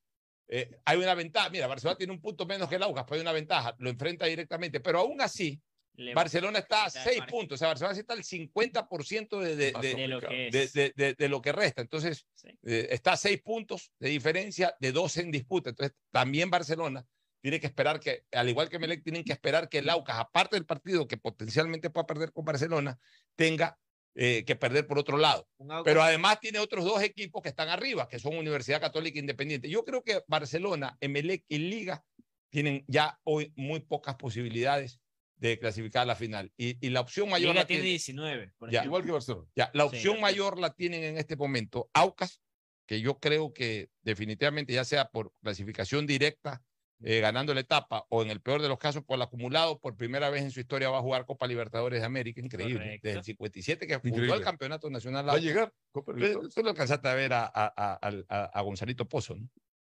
[0.48, 1.52] Eh, hay una ventaja.
[1.52, 3.76] Mira, Barcelona tiene un punto menos que el Aucas, pero hay una ventaja.
[3.78, 4.80] Lo enfrenta directamente.
[4.80, 5.62] Pero aún así,
[5.98, 7.32] Le- Barcelona está a Está seis marca.
[7.32, 7.56] puntos.
[7.56, 10.74] O sea, Barcelona sí está al 50% de, de, de, De lo que de- es.
[10.74, 11.82] de- de- de lo que resta.
[11.82, 12.26] Entonces,
[12.64, 15.70] eh, está a seis puntos de diferencia de 12 en disputa.
[15.70, 17.06] Entonces, también Barcelona
[17.42, 20.56] tiene que esperar que, al igual que Melec, tienen que esperar que el Aucas, aparte
[20.56, 22.98] del partido que potencialmente pueda perder con Barcelona,
[23.36, 23.78] tenga
[24.18, 25.46] eh, que perder por otro lado.
[25.84, 29.70] Pero además tiene otros dos equipos que están arriba, que son Universidad Católica Independiente.
[29.70, 32.04] Yo creo que Barcelona, Emelec y Liga
[32.50, 35.02] tienen ya hoy muy pocas posibilidades
[35.38, 36.52] de clasificar a la final.
[36.58, 38.54] Y, y la opción mayor Liga la tiene tiene- 19.
[38.58, 38.86] por ya.
[38.86, 39.48] Igual que Barcelona.
[39.56, 39.96] ya, la Sí.
[39.98, 42.42] opción mayor la tienen en este momento Aucas,
[42.88, 46.62] que yo creo que definitivamente ya sea por clasificación directa,
[47.04, 49.98] eh, ganando la etapa, o en el peor de los casos por el acumulado, por
[49.98, 52.76] primera vez en su historia va a jugar Copa Libertadores de América, increíble.
[52.80, 53.08] Correcto.
[53.08, 54.34] Desde el 57 que Increíble.
[54.34, 55.28] el Campeonato Nacional.
[55.28, 58.00] Va a llegar Copa Tú, lo alcanzaste a ver a, a, a-
[58.30, 59.50] a- a Gonzalito Pozo, ¿no?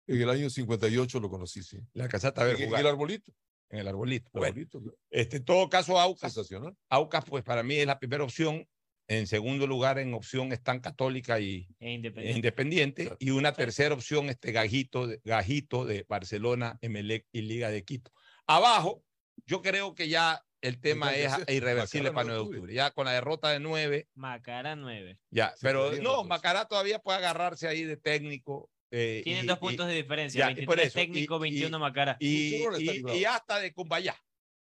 [0.06, 1.80] En el año 58 lo conocí, sí.
[1.94, 3.32] La alcanzaste a ver En- en jugar el arbolito.
[3.72, 4.28] En el arbolito.
[4.34, 4.98] El Bueno, arbolito, claro.
[5.10, 6.76] este, en todo caso, Aucas, Sensacional.
[6.90, 8.68] Aucas, pues para mí es la primera opción.
[9.08, 12.38] En segundo lugar, en opción están Católica y E e Independiente.
[12.38, 13.16] Independiente.
[13.20, 18.12] Y una tercera opción, este Gajito, de- Gajito de Barcelona, Emelec y Liga de Quito.
[18.48, 19.04] Abajo,
[19.46, 22.58] yo creo que ya el tema es Entonces, irreversible Macará para 9 no de octubre.
[22.60, 22.74] octubre.
[22.74, 25.20] Ya con la derrota de 9, Macara 9.
[25.30, 25.50] ya.
[25.50, 26.24] Sí, Pero no.
[26.24, 28.70] Macará todavía puede agarrarse ahí de técnico.
[28.92, 30.40] Eh, Tienen y- dos y- puntos de diferencia.
[30.40, 32.18] ya, y por 23 eso, técnico, y- y- 21 Macara.
[32.20, 34.16] y, hasta de Cumbayá.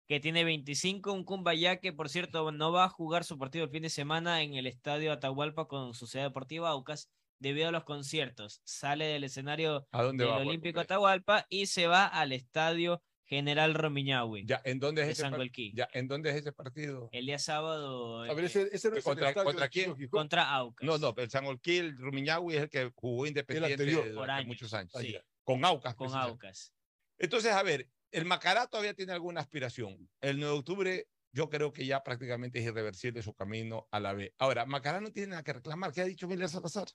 [0.09, 3.71] que tiene 25, un Cumbayá que por cierto no va a jugar su partido el
[3.71, 7.11] fin de semana en el estadio Atahualpa con Sociedad Deportiva Aucas
[7.41, 8.63] debido a los conciertos.
[8.65, 10.39] Sale del escenario ¿A dónde del va?
[10.39, 10.81] Olímpico?
[10.81, 15.73] Atahualpa y se va al estadio General Romiñahui Ya, ¿en dónde es ese Sangolquí.
[15.75, 17.09] ya, ¿en dónde es ese partido?
[17.13, 20.09] El día sábado A ver, eh, ese, ese no es el ¿Contra- estadio contra quién?
[20.09, 20.87] Contra Aucas.
[20.87, 24.03] No, no, el San Olquí, el Rumiñahui es el que jugó Independiente anterior.
[24.05, 24.93] durante Por años, muchos años.
[24.99, 25.17] sí.
[25.43, 25.95] Con Aucas.
[25.95, 26.13] con.
[26.15, 26.73] Aucas.
[27.19, 30.09] Entonces, a ver, el Macará todavía tiene alguna aspiración.
[30.21, 34.13] El 9 de octubre yo creo que ya prácticamente es irreversible su camino a la
[34.13, 34.35] B.
[34.39, 35.93] Ahora, Macará no tiene nada que reclamar.
[35.93, 36.89] ¿Qué ha dicho Miller Salazar?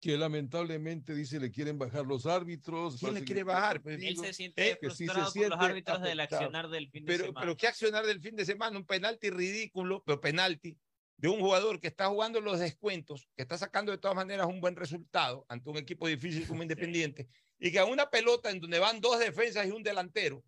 [0.00, 2.98] Que lamentablemente dice le quieren bajar los árbitros.
[3.00, 3.82] ¿Quién le quiere que- bajar?
[3.82, 6.42] Pues, Él se siente eh, que sí se frustrado por siente los árbitros del afectado.
[6.44, 7.40] accionar del fin de pero, semana.
[7.40, 10.78] pero qué accionar del fin de semana, un penalti ridículo, pero penalti
[11.16, 14.60] de un jugador que está jugando los descuentos, que está sacando de todas maneras un
[14.60, 18.78] buen resultado ante un equipo difícil como Independiente, y que a una pelota en donde
[18.78, 20.44] van dos defensas y un delantero,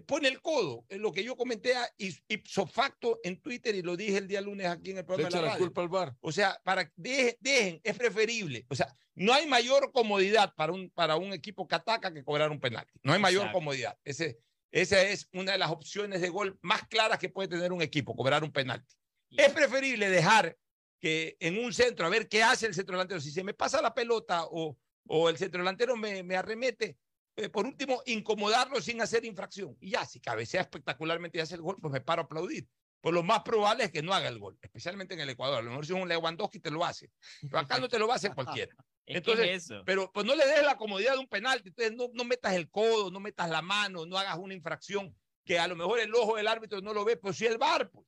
[0.00, 3.96] pone el codo, es lo que yo comenté a ipso facto en Twitter y lo
[3.96, 6.16] dije el día lunes aquí en el programa de la la culpa al bar.
[6.20, 8.64] O sea, para dejen, dejen, es preferible.
[8.70, 12.50] O sea, no hay mayor comodidad para un, para un equipo que ataca que cobrar
[12.50, 12.98] un penalti.
[13.02, 13.58] No hay mayor Exacto.
[13.58, 13.98] comodidad.
[14.04, 14.38] Ese,
[14.70, 18.16] esa es una de las opciones de gol más claras que puede tener un equipo,
[18.16, 18.94] cobrar un penalti.
[19.30, 20.56] Es preferible dejar
[20.98, 23.20] que en un centro, a ver qué hace el centro delantero.
[23.20, 26.96] Si se me pasa la pelota o, o el centro delantero me, me arremete,
[27.36, 29.76] eh, por último, incomodarlo sin hacer infracción.
[29.80, 32.68] Y ya, si cabecea espectacularmente y hace el gol, pues me paro a aplaudir.
[33.00, 35.58] Pues lo más probable es que no haga el gol, especialmente en el Ecuador.
[35.58, 37.10] A lo mejor si es un Lewandowski te lo hace.
[37.40, 38.72] Pero acá no te lo va a hacer cualquiera.
[39.06, 39.82] Entonces, es eso.
[39.84, 41.70] pero pues no le des la comodidad de un penalti.
[41.70, 45.58] Entonces no, no metas el codo, no metas la mano, no hagas una infracción que
[45.58, 47.90] a lo mejor el ojo del árbitro no lo ve, pues sí el bar.
[47.90, 48.06] Pues.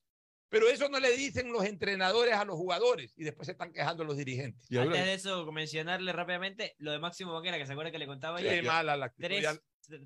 [0.55, 4.05] Pero eso no le dicen los entrenadores a los jugadores y después se están quejando
[4.05, 4.65] los dirigentes.
[4.71, 7.99] Y ahora- Antes de eso, mencionarle rápidamente lo de Máximo Banguera, que se acuerda que
[7.99, 8.63] le contaba Sí, ya.
[8.63, 9.59] mala la actitud, Tres, ya-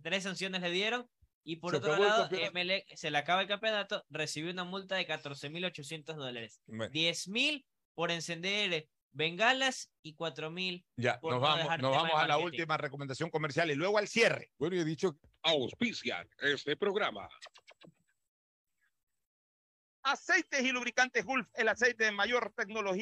[0.02, 1.06] tres sanciones le dieron.
[1.44, 2.28] Y por Se otro lado.
[2.32, 6.62] Emelec se le acaba el campeonato, recibió una multa de 14.800 dólares.
[6.66, 6.90] Bueno.
[6.92, 12.38] 10.000 por encender bengalas y 4.000 Ya, por nos no vamos, nos vamos a la
[12.38, 14.50] última recomendación comercial y luego al cierre.
[14.58, 17.28] Bueno, he dicho Auspician este programa.
[20.10, 22.96] Aceites y lubricantes Gulf, el aceite de mayor tecnología.